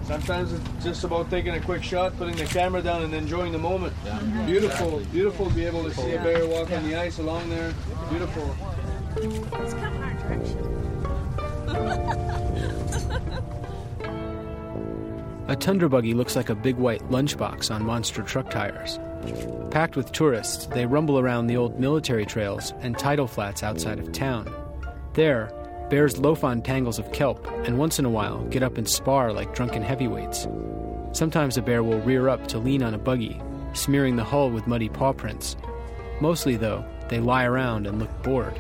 Sometimes 0.05 0.53
it's 0.53 0.85
just 0.85 1.05
about 1.05 1.31
taking 1.31 1.55
a 1.55 1.61
quick 1.61 1.83
shot, 1.83 2.17
putting 2.17 2.37
the 2.37 2.45
camera 2.45 2.83
down, 2.83 3.03
and 3.03 3.15
enjoying 3.15 3.53
the 3.53 3.59
moment. 3.59 3.95
Yeah. 4.05 4.19
Beautiful, 4.47 4.99
exactly. 4.99 5.05
beautiful 5.13 5.47
to 5.49 5.55
be 5.55 5.65
able 5.65 5.85
to 5.85 5.95
see 5.95 6.13
a 6.13 6.23
bear 6.23 6.47
walk 6.47 6.71
on 6.73 6.89
the 6.89 6.97
ice 6.97 7.19
along 7.19 7.49
there. 7.49 7.73
Beautiful. 8.11 8.57
It's 9.17 9.75
coming 9.75 10.03
our 10.03 10.15
direction. 10.15 10.69
a 15.49 15.57
tundra 15.57 15.89
buggy 15.89 16.15
looks 16.15 16.35
like 16.35 16.49
a 16.49 16.55
big 16.55 16.77
white 16.77 17.03
lunchbox 17.11 17.75
on 17.75 17.85
monster 17.85 18.23
truck 18.23 18.51
tires. 18.51 18.99
Packed 19.71 19.97
with 19.97 20.13
tourists, 20.13 20.67
they 20.67 20.85
rumble 20.85 21.19
around 21.19 21.47
the 21.47 21.57
old 21.57 21.79
military 21.79 22.27
trails 22.27 22.75
and 22.81 22.99
tidal 22.99 23.29
flats 23.29 23.63
outside 23.63 23.99
of 23.99 24.13
town. 24.13 24.53
There, 25.15 25.51
Bears 25.93 26.17
loaf 26.17 26.43
on 26.43 26.63
tangles 26.63 26.99
of 26.99 27.13
kelp 27.13 27.47
and 27.67 27.77
once 27.77 27.99
in 27.99 28.07
a 28.07 28.11
while 28.11 28.43
get 28.45 28.63
up 28.63 28.79
and 28.79 28.89
spar 28.89 29.31
like 29.31 29.55
drunken 29.55 29.83
heavyweights. 29.83 30.49
Sometimes 31.13 31.59
a 31.59 31.61
bear 31.61 31.83
will 31.83 32.01
rear 32.01 32.31
up 32.31 32.49
to 32.49 32.59
lean 32.59 32.83
on 32.83 32.95
a 32.95 32.99
buggy, 32.99 33.39
smearing 33.75 34.17
the 34.17 34.25
hull 34.25 34.51
with 34.51 34.67
muddy 34.67 34.89
paw 34.89 35.13
prints. 35.13 35.55
Mostly, 36.23 36.57
though, 36.57 36.83
they 37.11 37.21
lie 37.21 37.45
around 37.45 37.87
and 37.87 37.99
look 37.99 38.23
bored. 38.23 38.57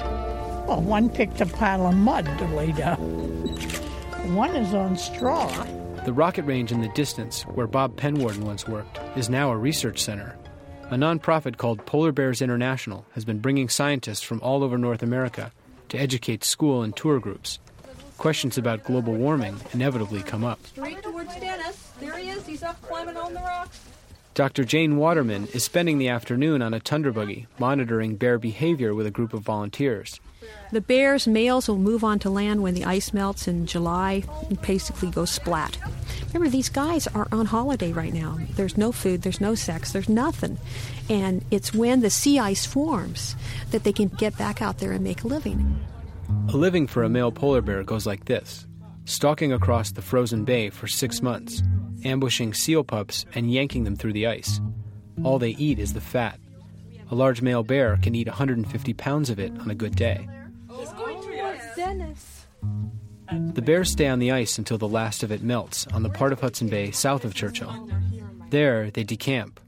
Well, 0.68 0.82
one 0.82 1.08
picked 1.08 1.40
a 1.40 1.46
pile 1.46 1.86
of 1.86 1.94
mud 1.94 2.26
to 2.26 2.44
lay 2.48 2.70
down. 2.72 2.98
One 4.34 4.54
is 4.54 4.74
on 4.74 4.98
straw. 4.98 5.48
The 6.04 6.12
rocket 6.12 6.42
range 6.42 6.70
in 6.70 6.82
the 6.82 6.88
distance, 6.88 7.44
where 7.44 7.66
Bob 7.66 7.96
Penwarden 7.96 8.42
once 8.42 8.68
worked, 8.68 9.00
is 9.16 9.30
now 9.30 9.50
a 9.52 9.56
research 9.56 10.02
center. 10.02 10.36
A 10.90 10.96
nonprofit 10.96 11.56
called 11.56 11.86
Polar 11.86 12.12
Bears 12.12 12.42
International 12.42 13.06
has 13.12 13.24
been 13.24 13.38
bringing 13.38 13.70
scientists 13.70 14.20
from 14.20 14.42
all 14.42 14.62
over 14.62 14.76
North 14.76 15.02
America 15.02 15.50
to 15.92 15.98
educate 15.98 16.42
school 16.42 16.82
and 16.82 16.96
tour 16.96 17.20
groups. 17.20 17.58
Questions 18.16 18.56
about 18.56 18.82
global 18.82 19.12
warming 19.12 19.60
inevitably 19.74 20.22
come 20.22 20.42
up. 20.42 20.58
Straight 20.66 21.02
towards 21.02 21.36
Dennis. 21.36 21.92
There 22.00 22.16
he 22.16 22.30
is. 22.30 22.46
He's 22.46 22.62
up 22.62 22.80
climbing 22.80 23.18
on 23.18 23.34
the 23.34 23.40
rocks. 23.40 23.78
Dr. 24.32 24.64
Jane 24.64 24.96
Waterman 24.96 25.48
is 25.48 25.64
spending 25.64 25.98
the 25.98 26.08
afternoon 26.08 26.62
on 26.62 26.72
a 26.72 26.80
tundra 26.80 27.12
buggy, 27.12 27.46
monitoring 27.58 28.16
bear 28.16 28.38
behavior 28.38 28.94
with 28.94 29.06
a 29.06 29.10
group 29.10 29.34
of 29.34 29.42
volunteers. 29.42 30.18
The 30.72 30.80
bears, 30.80 31.26
males, 31.26 31.68
will 31.68 31.78
move 31.78 32.02
onto 32.02 32.28
land 32.30 32.62
when 32.62 32.74
the 32.74 32.84
ice 32.84 33.12
melts 33.12 33.46
in 33.46 33.66
July 33.66 34.24
and 34.48 34.60
basically 34.62 35.10
go 35.10 35.24
splat. 35.24 35.78
Remember, 36.28 36.48
these 36.48 36.70
guys 36.70 37.06
are 37.08 37.28
on 37.30 37.46
holiday 37.46 37.92
right 37.92 38.12
now. 38.14 38.38
There's 38.56 38.78
no 38.78 38.90
food, 38.90 39.22
there's 39.22 39.40
no 39.40 39.54
sex, 39.54 39.92
there's 39.92 40.08
nothing. 40.08 40.58
And 41.10 41.44
it's 41.50 41.74
when 41.74 42.00
the 42.00 42.10
sea 42.10 42.38
ice 42.38 42.64
forms 42.64 43.36
that 43.70 43.84
they 43.84 43.92
can 43.92 44.08
get 44.08 44.36
back 44.38 44.62
out 44.62 44.78
there 44.78 44.92
and 44.92 45.04
make 45.04 45.24
a 45.24 45.28
living. 45.28 45.78
A 46.48 46.56
living 46.56 46.86
for 46.86 47.02
a 47.02 47.08
male 47.08 47.32
polar 47.32 47.60
bear 47.60 47.82
goes 47.84 48.06
like 48.06 48.24
this 48.24 48.66
stalking 49.04 49.52
across 49.52 49.92
the 49.92 50.02
frozen 50.02 50.44
bay 50.44 50.70
for 50.70 50.86
six 50.86 51.20
months, 51.20 51.62
ambushing 52.04 52.54
seal 52.54 52.84
pups 52.84 53.26
and 53.34 53.52
yanking 53.52 53.84
them 53.84 53.96
through 53.96 54.12
the 54.12 54.26
ice. 54.26 54.60
All 55.24 55.38
they 55.38 55.50
eat 55.50 55.78
is 55.78 55.92
the 55.92 56.00
fat. 56.00 56.38
A 57.12 57.14
large 57.14 57.42
male 57.42 57.62
bear 57.62 57.98
can 57.98 58.14
eat 58.14 58.26
150 58.26 58.94
pounds 58.94 59.28
of 59.28 59.38
it 59.38 59.52
on 59.60 59.70
a 59.70 59.74
good 59.74 59.94
day. 59.94 60.26
The 63.30 63.62
bears 63.62 63.90
stay 63.90 64.08
on 64.08 64.18
the 64.18 64.32
ice 64.32 64.56
until 64.56 64.78
the 64.78 64.88
last 64.88 65.22
of 65.22 65.30
it 65.30 65.42
melts 65.42 65.86
on 65.88 66.02
the 66.02 66.08
part 66.08 66.32
of 66.32 66.40
Hudson 66.40 66.68
Bay 66.68 66.90
south 66.90 67.26
of 67.26 67.34
Churchill. 67.34 67.90
There, 68.48 68.90
they 68.90 69.04
decamp. 69.04 69.60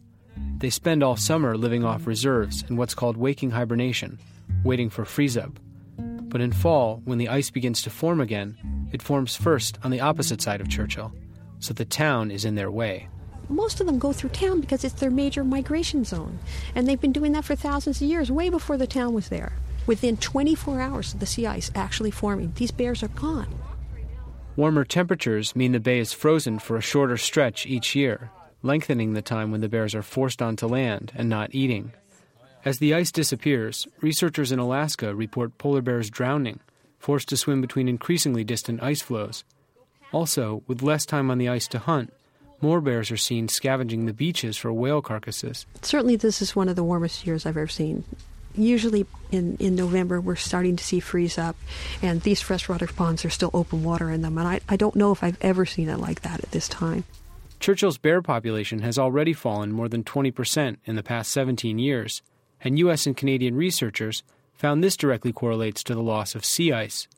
They 0.56 0.70
spend 0.70 1.02
all 1.02 1.16
summer 1.16 1.54
living 1.54 1.84
off 1.84 2.06
reserves 2.06 2.64
in 2.70 2.76
what's 2.76 2.94
called 2.94 3.18
waking 3.18 3.50
hibernation, 3.50 4.18
waiting 4.64 4.88
for 4.88 5.04
freeze 5.04 5.36
up. 5.36 5.60
But 5.98 6.40
in 6.40 6.50
fall, 6.50 7.02
when 7.04 7.18
the 7.18 7.28
ice 7.28 7.50
begins 7.50 7.82
to 7.82 7.90
form 7.90 8.22
again, 8.22 8.88
it 8.90 9.02
forms 9.02 9.36
first 9.36 9.78
on 9.84 9.90
the 9.90 10.00
opposite 10.00 10.40
side 10.40 10.62
of 10.62 10.70
Churchill, 10.70 11.12
so 11.58 11.74
the 11.74 11.84
town 11.84 12.30
is 12.30 12.46
in 12.46 12.54
their 12.54 12.70
way. 12.70 13.08
Most 13.48 13.80
of 13.80 13.86
them 13.86 13.98
go 13.98 14.12
through 14.12 14.30
town 14.30 14.60
because 14.60 14.84
it's 14.84 14.94
their 14.94 15.10
major 15.10 15.44
migration 15.44 16.04
zone, 16.04 16.38
and 16.74 16.86
they've 16.86 17.00
been 17.00 17.12
doing 17.12 17.32
that 17.32 17.44
for 17.44 17.54
thousands 17.54 18.00
of 18.00 18.08
years, 18.08 18.30
way 18.30 18.48
before 18.48 18.76
the 18.76 18.86
town 18.86 19.12
was 19.12 19.28
there. 19.28 19.52
Within 19.86 20.16
24 20.16 20.80
hours 20.80 21.12
of 21.12 21.20
the 21.20 21.26
sea 21.26 21.46
ice 21.46 21.70
actually 21.74 22.10
forming, 22.10 22.52
these 22.56 22.70
bears 22.70 23.02
are 23.02 23.08
gone. 23.08 23.48
Warmer 24.56 24.84
temperatures 24.84 25.54
mean 25.54 25.72
the 25.72 25.80
bay 25.80 25.98
is 25.98 26.12
frozen 26.12 26.58
for 26.58 26.76
a 26.76 26.80
shorter 26.80 27.16
stretch 27.16 27.66
each 27.66 27.94
year, 27.94 28.30
lengthening 28.62 29.12
the 29.12 29.20
time 29.20 29.50
when 29.50 29.60
the 29.60 29.68
bears 29.68 29.94
are 29.94 30.02
forced 30.02 30.40
onto 30.40 30.66
land 30.66 31.12
and 31.14 31.28
not 31.28 31.54
eating. 31.54 31.92
As 32.64 32.78
the 32.78 32.94
ice 32.94 33.12
disappears, 33.12 33.86
researchers 34.00 34.52
in 34.52 34.58
Alaska 34.58 35.14
report 35.14 35.58
polar 35.58 35.82
bears 35.82 36.08
drowning, 36.08 36.60
forced 36.98 37.28
to 37.28 37.36
swim 37.36 37.60
between 37.60 37.88
increasingly 37.88 38.42
distant 38.42 38.82
ice 38.82 39.02
floes. 39.02 39.44
Also, 40.12 40.62
with 40.66 40.80
less 40.80 41.04
time 41.04 41.30
on 41.30 41.36
the 41.36 41.48
ice 41.48 41.68
to 41.68 41.78
hunt, 41.78 42.10
more 42.64 42.80
bears 42.80 43.10
are 43.10 43.16
seen 43.18 43.46
scavenging 43.46 44.06
the 44.06 44.14
beaches 44.14 44.56
for 44.56 44.72
whale 44.72 45.02
carcasses. 45.02 45.66
Certainly, 45.82 46.16
this 46.16 46.40
is 46.40 46.56
one 46.56 46.70
of 46.70 46.76
the 46.76 46.82
warmest 46.82 47.26
years 47.26 47.44
I've 47.44 47.58
ever 47.58 47.68
seen 47.68 48.04
usually 48.56 49.06
in, 49.30 49.56
in 49.58 49.74
November 49.74 50.20
we're 50.20 50.36
starting 50.36 50.76
to 50.76 50.84
see 50.84 51.00
freeze 51.00 51.38
up, 51.38 51.56
and 52.02 52.20
these 52.22 52.40
freshwater 52.40 52.86
ponds 52.86 53.24
are 53.24 53.30
still 53.30 53.50
open 53.52 53.82
water 53.82 54.10
in 54.10 54.22
them. 54.22 54.38
And 54.38 54.46
I, 54.46 54.60
I 54.68 54.76
don't 54.76 54.96
know 54.96 55.12
if 55.12 55.22
I've 55.22 55.38
ever 55.40 55.66
seen 55.66 55.88
it 55.88 55.98
like 55.98 56.22
that 56.22 56.42
at 56.42 56.50
this 56.52 56.68
time. 56.68 57.04
Churchill's 57.60 57.98
bear 57.98 58.22
population 58.22 58.80
has 58.80 58.98
already 58.98 59.32
fallen 59.32 59.72
more 59.72 59.88
than 59.88 60.04
20% 60.04 60.76
in 60.84 60.96
the 60.96 61.02
past 61.02 61.32
17 61.32 61.78
years, 61.78 62.22
and 62.60 62.78
U.S. 62.80 63.06
and 63.06 63.16
Canadian 63.16 63.54
researchers 63.56 64.22
found 64.54 64.82
this 64.82 64.96
directly 64.96 65.32
correlates 65.32 65.82
to 65.84 65.94
the 65.94 66.02
loss 66.02 66.34
of 66.34 66.44
sea 66.44 66.72
ice. 66.72 67.08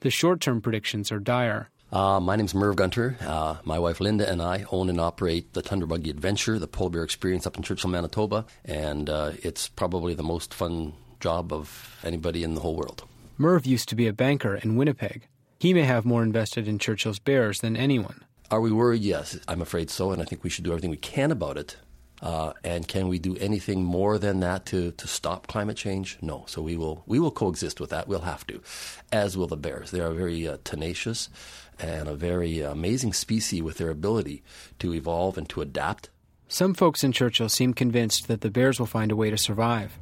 The 0.00 0.10
short 0.10 0.40
term 0.40 0.60
predictions 0.60 1.10
are 1.10 1.18
dire. 1.18 1.68
Uh, 1.90 2.20
my 2.20 2.36
is 2.36 2.54
Merv 2.54 2.76
Gunter. 2.76 3.16
Uh, 3.20 3.56
my 3.64 3.78
wife 3.78 4.00
Linda 4.00 4.28
and 4.28 4.42
I 4.42 4.66
own 4.70 4.90
and 4.90 5.00
operate 5.00 5.54
the 5.54 5.62
Tundra 5.62 5.88
Buggy 5.88 6.10
Adventure, 6.10 6.58
the 6.58 6.66
polar 6.66 6.90
bear 6.90 7.02
experience 7.02 7.46
up 7.46 7.56
in 7.56 7.62
Churchill, 7.62 7.88
Manitoba, 7.88 8.44
and 8.64 9.08
uh, 9.08 9.32
it's 9.42 9.68
probably 9.68 10.12
the 10.12 10.22
most 10.22 10.52
fun 10.52 10.92
job 11.18 11.52
of 11.52 11.98
anybody 12.04 12.44
in 12.44 12.54
the 12.54 12.60
whole 12.60 12.76
world. 12.76 13.04
Merv 13.38 13.64
used 13.64 13.88
to 13.88 13.94
be 13.94 14.06
a 14.06 14.12
banker 14.12 14.56
in 14.56 14.76
Winnipeg. 14.76 15.28
He 15.60 15.72
may 15.72 15.84
have 15.84 16.04
more 16.04 16.22
invested 16.22 16.68
in 16.68 16.78
Churchill's 16.78 17.18
bears 17.18 17.60
than 17.60 17.76
anyone. 17.76 18.22
Are 18.50 18.60
we 18.60 18.70
worried? 18.70 19.02
Yes, 19.02 19.38
I'm 19.48 19.62
afraid 19.62 19.88
so, 19.90 20.10
and 20.10 20.20
I 20.20 20.24
think 20.26 20.44
we 20.44 20.50
should 20.50 20.64
do 20.64 20.70
everything 20.70 20.90
we 20.90 20.96
can 20.98 21.30
about 21.30 21.56
it. 21.56 21.76
Uh, 22.20 22.52
and 22.64 22.88
can 22.88 23.08
we 23.08 23.18
do 23.18 23.36
anything 23.36 23.84
more 23.84 24.18
than 24.18 24.40
that 24.40 24.66
to, 24.66 24.90
to 24.92 25.06
stop 25.06 25.46
climate 25.46 25.76
change? 25.76 26.18
No. 26.20 26.44
So 26.48 26.60
we 26.60 26.76
will 26.76 27.04
we 27.06 27.20
will 27.20 27.30
coexist 27.30 27.80
with 27.80 27.90
that. 27.90 28.08
We'll 28.08 28.22
have 28.22 28.44
to, 28.48 28.60
as 29.12 29.36
will 29.36 29.46
the 29.46 29.56
bears. 29.56 29.92
They 29.92 30.00
are 30.00 30.12
very 30.12 30.48
uh, 30.48 30.58
tenacious 30.64 31.28
and 31.80 32.08
a 32.08 32.14
very 32.14 32.60
amazing 32.60 33.12
species 33.12 33.62
with 33.62 33.78
their 33.78 33.90
ability 33.90 34.42
to 34.78 34.94
evolve 34.94 35.38
and 35.38 35.48
to 35.48 35.60
adapt. 35.60 36.10
Some 36.48 36.74
folks 36.74 37.04
in 37.04 37.12
Churchill 37.12 37.48
seem 37.48 37.74
convinced 37.74 38.28
that 38.28 38.40
the 38.40 38.50
bears 38.50 38.78
will 38.78 38.86
find 38.86 39.12
a 39.12 39.16
way 39.16 39.30
to 39.30 39.36
survive, 39.36 39.98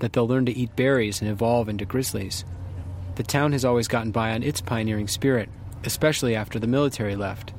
that 0.00 0.12
they'll 0.12 0.28
learn 0.28 0.46
to 0.46 0.56
eat 0.56 0.76
berries 0.76 1.20
and 1.20 1.30
evolve 1.30 1.68
into 1.68 1.84
grizzlies. 1.84 2.44
The 3.16 3.22
town 3.22 3.52
has 3.52 3.64
always 3.64 3.88
gotten 3.88 4.12
by 4.12 4.32
on 4.32 4.42
its 4.42 4.60
pioneering 4.60 5.08
spirit, 5.08 5.48
especially 5.84 6.36
after 6.36 6.58
the 6.58 6.66
military 6.66 7.16
left. 7.16 7.52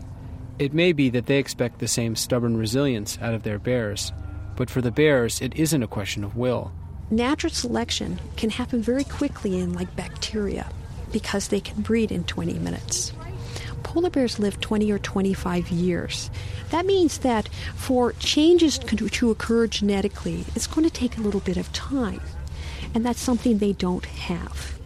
It 0.59 0.73
may 0.73 0.93
be 0.93 1.09
that 1.09 1.25
they 1.25 1.37
expect 1.37 1.79
the 1.79 1.87
same 1.87 2.15
stubborn 2.15 2.55
resilience 2.57 3.17
out 3.21 3.33
of 3.33 3.43
their 3.43 3.59
bears, 3.59 4.13
but 4.55 4.69
for 4.69 4.81
the 4.81 4.91
bears, 4.91 5.41
it 5.41 5.55
isn't 5.55 5.83
a 5.83 5.87
question 5.87 6.23
of 6.23 6.35
will. 6.35 6.71
Natural 7.09 7.51
selection 7.51 8.19
can 8.37 8.51
happen 8.51 8.81
very 8.81 9.03
quickly 9.03 9.57
in 9.57 9.73
like 9.73 9.95
bacteria 9.95 10.69
because 11.11 11.47
they 11.47 11.59
can 11.59 11.81
breed 11.81 12.11
in 12.11 12.23
20 12.25 12.53
minutes. 12.59 13.13
Polar 13.83 14.09
bears 14.09 14.39
live 14.39 14.59
20 14.59 14.91
or 14.91 14.99
25 14.99 15.69
years. 15.69 16.29
That 16.71 16.85
means 16.85 17.19
that 17.19 17.49
for 17.75 18.13
changes 18.13 18.77
to 18.79 19.31
occur 19.31 19.67
genetically, 19.67 20.45
it's 20.55 20.67
going 20.67 20.87
to 20.87 20.93
take 20.93 21.17
a 21.17 21.21
little 21.21 21.39
bit 21.39 21.57
of 21.57 21.71
time. 21.73 22.21
And 22.93 23.05
that's 23.05 23.21
something 23.21 23.57
they 23.57 23.73
don't 23.73 24.05
have. 24.05 24.79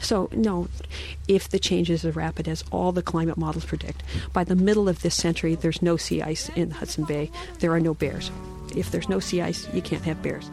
So, 0.00 0.30
no, 0.32 0.68
if 1.28 1.48
the 1.50 1.58
change 1.58 1.90
is 1.90 2.04
as 2.04 2.16
rapid 2.16 2.48
as 2.48 2.64
all 2.70 2.90
the 2.90 3.02
climate 3.02 3.36
models 3.36 3.66
predict, 3.66 4.02
by 4.32 4.44
the 4.44 4.56
middle 4.56 4.88
of 4.88 5.02
this 5.02 5.14
century, 5.14 5.54
there's 5.54 5.82
no 5.82 5.96
sea 5.96 6.22
ice 6.22 6.48
in 6.56 6.70
Hudson 6.70 7.04
Bay. 7.04 7.30
There 7.58 7.72
are 7.72 7.80
no 7.80 7.94
bears. 7.94 8.30
If 8.74 8.90
there's 8.90 9.08
no 9.08 9.20
sea 9.20 9.42
ice, 9.42 9.68
you 9.74 9.82
can't 9.82 10.04
have 10.04 10.22
bears. 10.22 10.50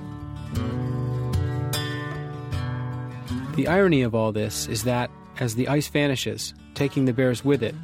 The 3.55 3.67
irony 3.67 4.01
of 4.03 4.13
all 4.13 4.31
this 4.31 4.67
is 4.67 4.83
that, 4.83 5.09
as 5.41 5.55
the 5.55 5.67
ice 5.67 5.87
vanishes, 5.87 6.53
taking 6.73 7.05
the 7.05 7.13
bears 7.13 7.43
with 7.43 7.63
it, 7.63 7.75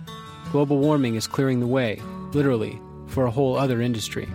global 0.51 0.79
warming 0.79 1.15
is 1.15 1.27
clearing 1.27 1.59
the 1.59 1.67
way, 1.67 2.01
literally, 2.33 2.79
for 3.07 3.25
a 3.25 3.31
whole 3.31 3.57
other 3.57 3.81
industry. 3.81 4.27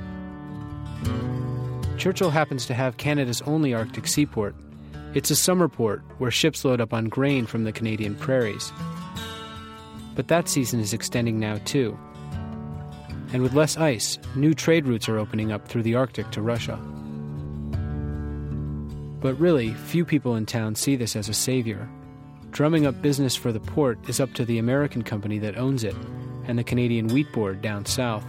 Churchill 1.97 2.31
happens 2.31 2.65
to 2.67 2.75
have 2.75 2.97
Canada's 2.97 3.43
only 3.43 3.75
Arctic 3.75 4.07
seaport. 4.07 4.55
It's 5.15 5.31
a 5.31 5.37
summer 5.37 5.69
port 5.69 6.03
where 6.19 6.31
ships 6.31 6.65
load 6.65 6.81
up 6.81 6.93
on 6.93 7.09
grain 7.09 7.47
from 7.47 7.65
the 7.65 7.73
Canadian 7.73 8.15
prairies. 8.15 8.73
But 10.15 10.29
that 10.29 10.49
season 10.49 10.81
is 10.81 10.93
extending 10.93 11.41
now, 11.41 11.59
too. 11.65 11.99
And 13.33 13.43
with 13.43 13.55
less 13.55 13.77
ice, 13.77 14.19
new 14.37 14.55
trade 14.55 14.87
routes 14.87 15.09
are 15.09 15.19
opening 15.19 15.51
up 15.51 15.67
through 15.67 15.83
the 15.83 15.97
Arctic 15.97 16.31
to 16.31 16.43
Russia. 16.43 16.77
But 19.21 19.35
really, 19.35 19.75
few 19.75 20.05
people 20.05 20.37
in 20.37 20.47
town 20.47 20.77
see 20.77 20.95
this 20.95 21.17
as 21.17 21.29
a 21.29 21.35
savior. 21.35 21.89
Drumming 22.51 22.87
up 22.87 23.01
business 23.03 23.37
for 23.37 23.53
the 23.53 23.61
port 23.61 23.99
is 24.09 24.21
up 24.21 24.33
to 24.35 24.45
the 24.45 24.59
American 24.59 25.03
company 25.03 25.39
that 25.39 25.57
owns 25.57 25.85
it 25.85 25.95
and 26.47 26.59
the 26.59 26.65
Canadian 26.65 27.09
Wheat 27.09 27.31
Board 27.33 27.63
down 27.63 27.85
south. 27.85 28.25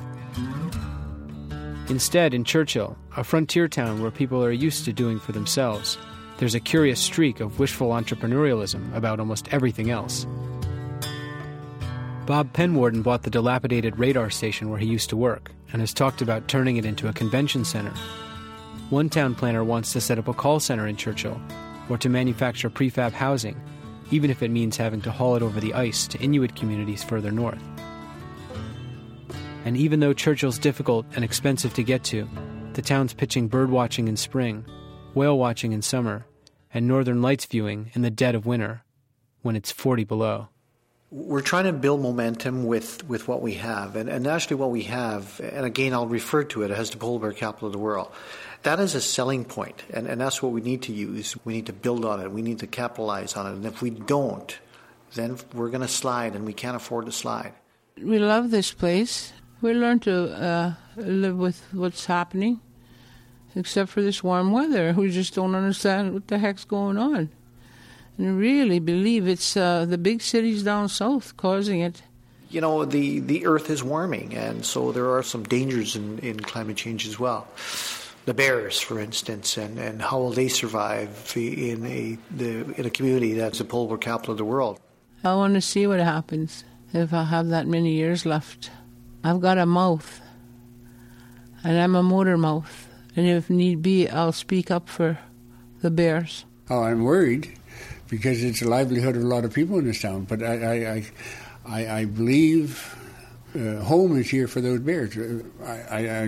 Instead, 1.90 2.34
in 2.34 2.44
Churchill, 2.44 2.98
a 3.18 3.24
frontier 3.24 3.68
town 3.68 4.02
where 4.02 4.12
people 4.12 4.44
are 4.44 4.52
used 4.52 4.86
to 4.86 4.94
doing 4.94 5.20
for 5.20 5.32
themselves, 5.32 5.98
there's 6.38 6.56
a 6.56 6.60
curious 6.60 7.02
streak 7.02 7.40
of 7.40 7.60
wishful 7.60 7.90
entrepreneurialism 7.90 8.96
about 8.96 9.20
almost 9.20 9.52
everything 9.52 9.90
else. 9.90 10.26
Bob 12.26 12.54
Penwarden 12.54 13.02
bought 13.02 13.24
the 13.24 13.32
dilapidated 13.32 13.98
radar 13.98 14.30
station 14.30 14.70
where 14.70 14.78
he 14.80 14.86
used 14.86 15.10
to 15.10 15.18
work 15.18 15.52
and 15.74 15.82
has 15.82 15.94
talked 15.94 16.22
about 16.22 16.48
turning 16.48 16.78
it 16.78 16.86
into 16.86 17.08
a 17.08 17.14
convention 17.14 17.66
center. 17.66 17.94
One 18.92 19.10
town 19.10 19.34
planner 19.34 19.64
wants 19.64 19.94
to 19.94 20.02
set 20.02 20.20
up 20.20 20.28
a 20.28 20.34
call 20.34 20.60
center 20.60 20.86
in 20.86 20.96
Churchill 20.96 21.42
or 21.90 21.98
to 21.98 22.08
manufacture 22.08 22.70
prefab 22.70 23.14
housing, 23.14 23.60
even 24.12 24.30
if 24.30 24.42
it 24.42 24.52
means 24.52 24.78
having 24.78 25.02
to 25.02 25.12
haul 25.12 25.36
it 25.36 25.42
over 25.42 25.60
the 25.60 25.74
ice 25.74 26.08
to 26.08 26.20
Inuit 26.20 26.56
communities 26.56 27.04
further 27.04 27.32
north. 27.32 27.62
And 29.66 29.78
even 29.78 30.00
though 30.00 30.14
Churchill's 30.14 30.58
difficult 30.58 31.06
and 31.16 31.24
expensive 31.24 31.74
to 31.76 31.84
get 31.84 32.04
to, 32.06 32.28
the 32.74 32.82
town's 32.82 33.14
pitching 33.14 33.48
bird 33.48 33.70
watching 33.70 34.08
in 34.08 34.16
spring, 34.16 34.66
whale 35.14 35.38
watching 35.38 35.74
in 35.74 35.82
summer, 35.82 36.26
and 36.74 36.88
northern 36.88 37.22
lights 37.22 37.46
viewing 37.46 37.92
in 37.94 38.02
the 38.02 38.12
dead 38.12 38.36
of 38.36 38.46
winter 38.46 38.84
when 39.42 39.56
it's 39.56 39.72
40 39.72 40.04
below. 40.04 40.48
We're 41.12 41.42
trying 41.42 41.64
to 41.64 41.74
build 41.74 42.02
momentum 42.02 42.66
with, 42.66 43.08
with 43.08 43.28
what 43.28 43.42
we 43.42 43.56
have. 43.56 43.96
And, 43.96 44.10
and 44.10 44.28
actually, 44.28 44.58
what 44.58 44.70
we 44.70 44.84
have, 44.84 45.42
and 45.44 45.66
again, 45.66 45.92
I'll 45.92 46.08
refer 46.08 46.44
to 46.46 46.62
it 46.62 46.70
as 46.70 46.92
the 46.92 46.98
polar 46.98 47.20
bear 47.20 47.34
capital 47.34 47.68
of 47.68 47.74
the 47.74 47.80
world. 47.80 48.12
That 48.64 48.80
is 48.80 48.94
a 48.94 49.02
selling 49.02 49.46
point, 49.46 49.84
and, 49.94 50.06
and 50.06 50.20
that's 50.20 50.44
what 50.44 50.52
we 50.52 50.60
need 50.62 50.82
to 50.84 50.92
use. 50.92 51.36
We 51.46 51.54
need 51.54 51.68
to 51.68 51.74
build 51.74 52.04
on 52.04 52.20
it, 52.20 52.32
we 52.32 52.42
need 52.42 52.60
to 52.60 52.68
capitalize 52.68 53.36
on 53.36 53.48
it. 53.48 53.54
And 53.54 53.66
if 53.66 53.82
we 53.82 53.90
don't, 53.90 54.58
then 55.16 55.38
we're 55.54 55.70
going 55.70 55.82
to 55.82 55.88
slide, 55.88 56.36
and 56.36 56.46
we 56.46 56.54
can't 56.54 56.76
afford 56.76 57.06
to 57.06 57.12
slide. 57.12 57.54
We 58.02 58.20
love 58.20 58.52
this 58.52 58.74
place. 58.74 59.34
We 59.62 59.74
learn 59.74 60.00
to 60.02 60.32
uh, 60.32 60.74
live 60.96 61.38
with 61.38 61.64
what's 61.72 62.06
happening, 62.06 62.60
except 63.56 63.90
for 63.90 64.02
this 64.02 64.24
warm 64.24 64.52
weather. 64.52 64.94
We 64.94 65.10
just 65.10 65.36
don't 65.36 65.56
understand 65.56 66.14
what 66.14 66.28
the 66.28 66.38
heck's 66.38 66.66
going 66.66 66.98
on. 66.98 67.30
And 68.18 68.38
really 68.38 68.80
believe 68.80 69.28
it's 69.28 69.56
uh, 69.56 69.86
the 69.86 69.98
big 69.98 70.22
cities 70.22 70.64
down 70.64 70.90
south 70.90 71.38
causing 71.38 71.80
it. 71.80 72.04
You 72.50 72.62
know, 72.62 72.84
the, 72.84 73.20
the 73.20 73.46
earth 73.46 73.70
is 73.70 73.84
warming, 73.84 74.34
and 74.34 74.66
so 74.66 74.92
there 74.92 75.12
are 75.12 75.24
some 75.24 75.44
dangers 75.44 75.96
in, 75.96 76.20
in 76.20 76.40
climate 76.40 76.76
change 76.76 77.08
as 77.08 77.20
well. 77.20 77.48
The 78.30 78.36
bears, 78.36 78.80
for 78.80 79.00
instance, 79.00 79.58
and, 79.58 79.80
and 79.80 80.00
how 80.00 80.20
will 80.20 80.30
they 80.30 80.50
survive 80.50 81.34
in 81.36 81.84
a, 81.84 82.16
the, 82.30 82.76
in 82.76 82.86
a 82.86 82.92
community 82.92 83.34
that's 83.34 83.58
the 83.58 83.66
polar 83.66 83.98
capital 83.98 84.34
of 84.34 84.38
the 84.38 84.46
world? 84.46 84.80
I 85.24 85.34
want 85.34 85.56
to 85.56 85.62
see 85.62 85.88
what 85.88 86.00
happens 86.00 86.64
if 86.94 87.12
I 87.12 87.24
have 87.24 87.48
that 87.48 87.66
many 87.66 87.94
years 87.94 88.28
left. 88.28 88.70
I've 89.24 89.42
got 89.42 89.58
a 89.58 89.66
mouth, 89.66 90.22
and 91.64 91.76
I'm 91.76 91.96
a 91.96 92.04
motor 92.04 92.38
mouth, 92.38 92.88
and 93.16 93.26
if 93.26 93.50
need 93.50 93.82
be, 93.82 94.08
I'll 94.08 94.32
speak 94.32 94.70
up 94.70 94.90
for 94.90 95.18
the 95.82 95.90
bears. 95.90 96.46
Oh, 96.70 96.84
I'm 96.84 97.04
worried 97.04 97.58
because 98.10 98.44
it's 98.44 98.60
the 98.60 98.70
livelihood 98.70 99.16
of 99.16 99.24
a 99.24 99.26
lot 99.26 99.44
of 99.44 99.56
people 99.56 99.80
in 99.80 99.88
this 99.88 100.04
town. 100.04 100.26
But 100.26 100.44
I, 100.44 100.54
I, 100.54 100.74
I, 100.76 101.06
I, 101.66 102.00
I 102.02 102.06
believe 102.06 102.96
uh, 103.56 103.84
home 103.84 104.18
is 104.18 104.30
here 104.30 104.48
for 104.48 104.62
those 104.62 104.80
bears. 104.80 105.18
Uh, 105.18 105.44
I, 105.64 106.08
I, 106.08 106.24
I, 106.24 106.28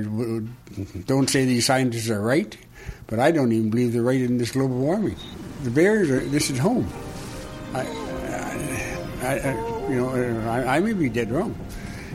don't 1.05 1.29
say 1.29 1.45
these 1.45 1.65
scientists 1.65 2.09
are 2.09 2.21
right, 2.21 2.57
but 3.07 3.19
I 3.19 3.31
don't 3.31 3.51
even 3.51 3.69
believe 3.69 3.93
they're 3.93 4.01
right 4.01 4.21
in 4.21 4.37
this 4.37 4.51
global 4.51 4.77
warming. 4.77 5.15
The 5.63 5.71
bears 5.71 6.09
are. 6.09 6.19
This 6.19 6.49
is 6.49 6.57
home. 6.57 6.91
I, 7.73 7.81
I, 9.21 9.87
you 9.89 10.01
know, 10.01 10.09
I, 10.49 10.77
I 10.77 10.79
may 10.79 10.93
be 10.93 11.09
dead 11.09 11.31
wrong 11.31 11.55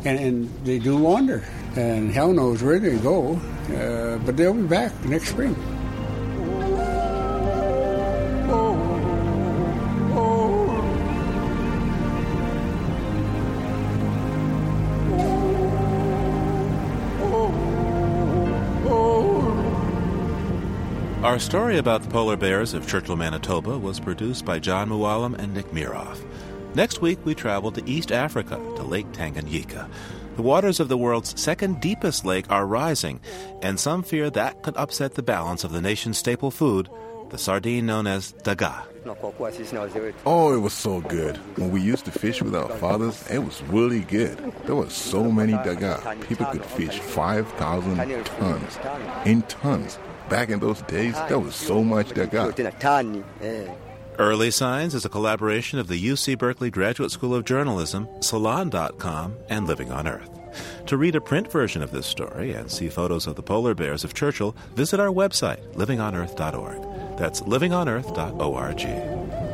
and, 0.06 0.18
and 0.18 0.64
they 0.64 0.78
do 0.78 0.96
wander. 0.96 1.44
And 1.76 2.10
hell 2.10 2.32
knows 2.32 2.62
where 2.62 2.78
they 2.78 2.96
go, 2.98 3.36
uh, 3.70 4.18
but 4.24 4.36
they'll 4.36 4.54
be 4.54 4.62
back 4.62 4.92
next 5.04 5.28
spring. 5.30 5.54
Our 21.36 21.40
story 21.40 21.76
about 21.76 22.02
the 22.02 22.08
polar 22.08 22.38
bears 22.38 22.72
of 22.72 22.88
Churchill, 22.88 23.14
Manitoba 23.14 23.76
was 23.76 24.00
produced 24.00 24.46
by 24.46 24.58
John 24.58 24.88
Mooallem 24.88 25.38
and 25.38 25.52
Nick 25.52 25.66
Miroff. 25.66 26.24
Next 26.74 27.02
week, 27.02 27.18
we 27.26 27.34
travel 27.34 27.70
to 27.72 27.86
East 27.86 28.10
Africa, 28.10 28.56
to 28.56 28.82
Lake 28.82 29.12
Tanganyika. 29.12 29.86
The 30.36 30.40
waters 30.40 30.80
of 30.80 30.88
the 30.88 30.96
world's 30.96 31.38
second 31.38 31.82
deepest 31.82 32.24
lake 32.24 32.50
are 32.50 32.66
rising, 32.66 33.20
and 33.60 33.78
some 33.78 34.02
fear 34.02 34.30
that 34.30 34.62
could 34.62 34.78
upset 34.78 35.12
the 35.12 35.22
balance 35.22 35.62
of 35.62 35.72
the 35.72 35.82
nation's 35.82 36.16
staple 36.16 36.50
food, 36.50 36.88
the 37.28 37.36
sardine 37.36 37.84
known 37.84 38.06
as 38.06 38.32
daga. 38.42 38.84
Oh, 40.24 40.54
it 40.54 40.60
was 40.60 40.72
so 40.72 41.02
good. 41.02 41.36
When 41.58 41.70
we 41.70 41.82
used 41.82 42.06
to 42.06 42.12
fish 42.12 42.40
with 42.40 42.54
our 42.54 42.70
fathers, 42.78 43.22
it 43.30 43.40
was 43.40 43.62
really 43.64 44.00
good. 44.00 44.38
There 44.64 44.74
were 44.74 44.88
so 44.88 45.30
many 45.30 45.52
daga. 45.52 46.18
People 46.26 46.46
could 46.46 46.64
fish 46.64 46.98
5,000 46.98 48.24
tons. 48.24 48.78
In 49.26 49.42
tons. 49.42 49.98
Back 50.28 50.50
in 50.50 50.60
those 50.60 50.82
days, 50.82 51.14
there 51.28 51.38
was 51.38 51.54
so 51.54 51.82
much 51.84 52.10
that 52.10 52.30
got. 52.30 52.46
Early 54.18 54.50
Signs 54.50 54.94
is 54.94 55.04
a 55.04 55.10
collaboration 55.10 55.78
of 55.78 55.88
the 55.88 56.02
UC 56.02 56.38
Berkeley 56.38 56.70
Graduate 56.70 57.10
School 57.10 57.34
of 57.34 57.44
Journalism, 57.44 58.08
Salon.com, 58.20 59.36
and 59.50 59.66
Living 59.66 59.92
on 59.92 60.08
Earth. 60.08 60.30
To 60.86 60.96
read 60.96 61.16
a 61.16 61.20
print 61.20 61.52
version 61.52 61.82
of 61.82 61.90
this 61.90 62.06
story 62.06 62.52
and 62.52 62.70
see 62.70 62.88
photos 62.88 63.26
of 63.26 63.36
the 63.36 63.42
polar 63.42 63.74
bears 63.74 64.04
of 64.04 64.14
Churchill, 64.14 64.56
visit 64.74 65.00
our 65.00 65.08
website, 65.08 65.62
livingonearth.org. 65.74 67.18
That's 67.18 67.42
livingonearth.org. 67.42 69.45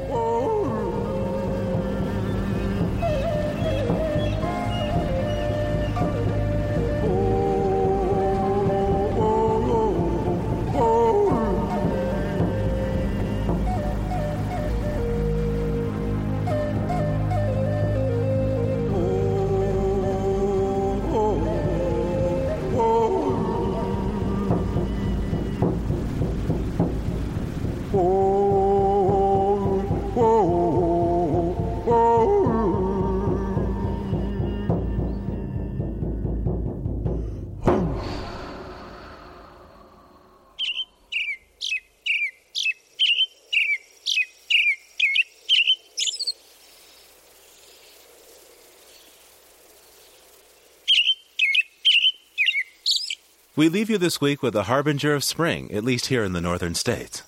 We 53.62 53.68
leave 53.68 53.88
you 53.88 53.96
this 53.96 54.20
week 54.20 54.42
with 54.42 54.56
a 54.56 54.64
harbinger 54.64 55.14
of 55.14 55.22
spring, 55.22 55.70
at 55.70 55.84
least 55.84 56.06
here 56.06 56.24
in 56.24 56.32
the 56.32 56.40
northern 56.40 56.74
states. 56.74 57.22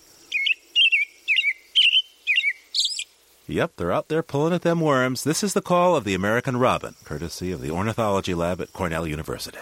Yep, 3.46 3.74
they're 3.76 3.92
out 3.92 4.08
there 4.08 4.24
pulling 4.24 4.52
at 4.52 4.62
them 4.62 4.80
worms. 4.80 5.22
This 5.22 5.44
is 5.44 5.52
the 5.52 5.62
call 5.62 5.94
of 5.94 6.02
the 6.02 6.12
American 6.12 6.56
robin, 6.56 6.96
courtesy 7.04 7.52
of 7.52 7.60
the 7.60 7.70
Ornithology 7.70 8.34
Lab 8.34 8.60
at 8.60 8.72
Cornell 8.72 9.06
University. 9.06 9.60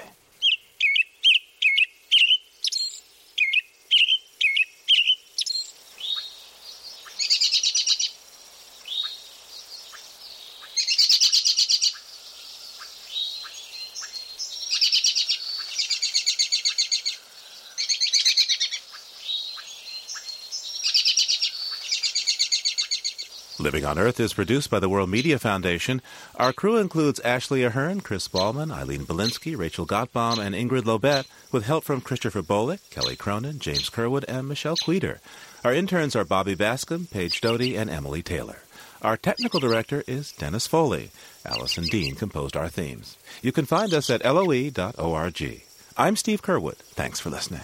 Living 23.72 23.88
on 23.88 23.98
Earth 23.98 24.20
is 24.20 24.34
produced 24.34 24.68
by 24.68 24.80
the 24.80 24.88
World 24.90 25.08
Media 25.08 25.38
Foundation. 25.38 26.02
Our 26.36 26.52
crew 26.52 26.76
includes 26.76 27.20
Ashley 27.20 27.62
Ahern, 27.62 28.02
Chris 28.02 28.28
Ballman, 28.28 28.70
Eileen 28.70 29.06
Belinsky, 29.06 29.56
Rachel 29.56 29.86
Gottbaum, 29.86 30.38
and 30.38 30.54
Ingrid 30.54 30.82
Lobet, 30.82 31.24
with 31.50 31.64
help 31.64 31.82
from 31.82 32.02
Christopher 32.02 32.42
Bolick, 32.42 32.80
Kelly 32.90 33.16
Cronin, 33.16 33.60
James 33.60 33.88
Curwood, 33.88 34.26
and 34.28 34.46
Michelle 34.46 34.76
Queeder. 34.76 35.20
Our 35.64 35.72
interns 35.72 36.14
are 36.14 36.26
Bobby 36.26 36.54
Bascom, 36.54 37.06
Paige 37.06 37.40
Doty, 37.40 37.74
and 37.74 37.88
Emily 37.88 38.22
Taylor. 38.22 38.58
Our 39.00 39.16
technical 39.16 39.58
director 39.58 40.04
is 40.06 40.32
Dennis 40.32 40.66
Foley. 40.66 41.10
Allison 41.46 41.84
Dean 41.84 42.14
composed 42.14 42.58
our 42.58 42.68
themes. 42.68 43.16
You 43.40 43.52
can 43.52 43.64
find 43.64 43.94
us 43.94 44.10
at 44.10 44.22
loe.org. 44.22 45.62
I'm 45.96 46.16
Steve 46.16 46.42
Curwood. 46.42 46.76
Thanks 46.76 47.20
for 47.20 47.30
listening. 47.30 47.62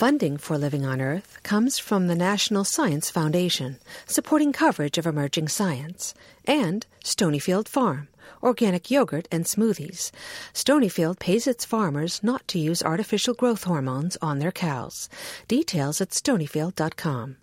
Funding 0.00 0.38
for 0.38 0.56
Living 0.56 0.86
on 0.86 0.98
Earth 0.98 1.38
comes 1.42 1.78
from 1.78 2.06
the 2.06 2.14
National 2.14 2.64
Science 2.64 3.10
Foundation, 3.10 3.76
supporting 4.06 4.50
coverage 4.50 4.96
of 4.96 5.06
emerging 5.06 5.48
science, 5.48 6.14
and 6.46 6.86
Stonyfield 7.04 7.68
Farm, 7.68 8.08
organic 8.42 8.90
yogurt 8.90 9.28
and 9.30 9.44
smoothies. 9.44 10.10
Stonyfield 10.54 11.18
pays 11.18 11.46
its 11.46 11.66
farmers 11.66 12.22
not 12.22 12.48
to 12.48 12.58
use 12.58 12.82
artificial 12.82 13.34
growth 13.34 13.64
hormones 13.64 14.16
on 14.22 14.38
their 14.38 14.50
cows. 14.50 15.10
Details 15.48 16.00
at 16.00 16.12
stonyfield.com. 16.12 17.36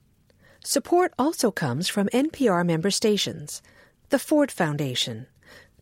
Support 0.63 1.13
also 1.19 1.51
comes 1.51 1.87
from 1.87 2.07
NPR 2.07 2.65
member 2.65 2.89
stations, 2.89 3.61
the 4.09 4.17
Ford 4.17 4.51
Foundation, 4.51 5.27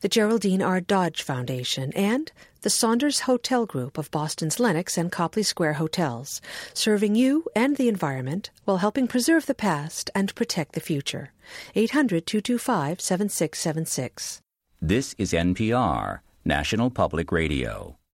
the 0.01 0.09
Geraldine 0.09 0.61
R. 0.61 0.81
Dodge 0.81 1.21
Foundation, 1.21 1.93
and 1.93 2.33
the 2.65 2.71
Saunders 2.71 3.19
Hotel 3.19 3.67
Group 3.67 3.95
of 3.95 4.09
Boston's 4.09 4.59
Lenox 4.59 4.97
and 4.97 5.11
Copley 5.11 5.43
Square 5.43 5.73
hotels, 5.73 6.41
serving 6.73 7.13
you 7.13 7.45
and 7.55 7.77
the 7.77 7.87
environment 7.87 8.49
while 8.63 8.77
helping 8.77 9.07
preserve 9.07 9.45
the 9.45 9.53
past 9.53 10.09
and 10.15 10.33
protect 10.33 10.73
the 10.73 10.79
future. 10.79 11.31
800 11.75 12.25
225 12.25 12.99
7676. 12.99 14.41
This 14.81 15.13
is 15.19 15.31
NPR, 15.31 16.21
National 16.43 16.89
Public 16.89 17.31
Radio. 17.31 17.99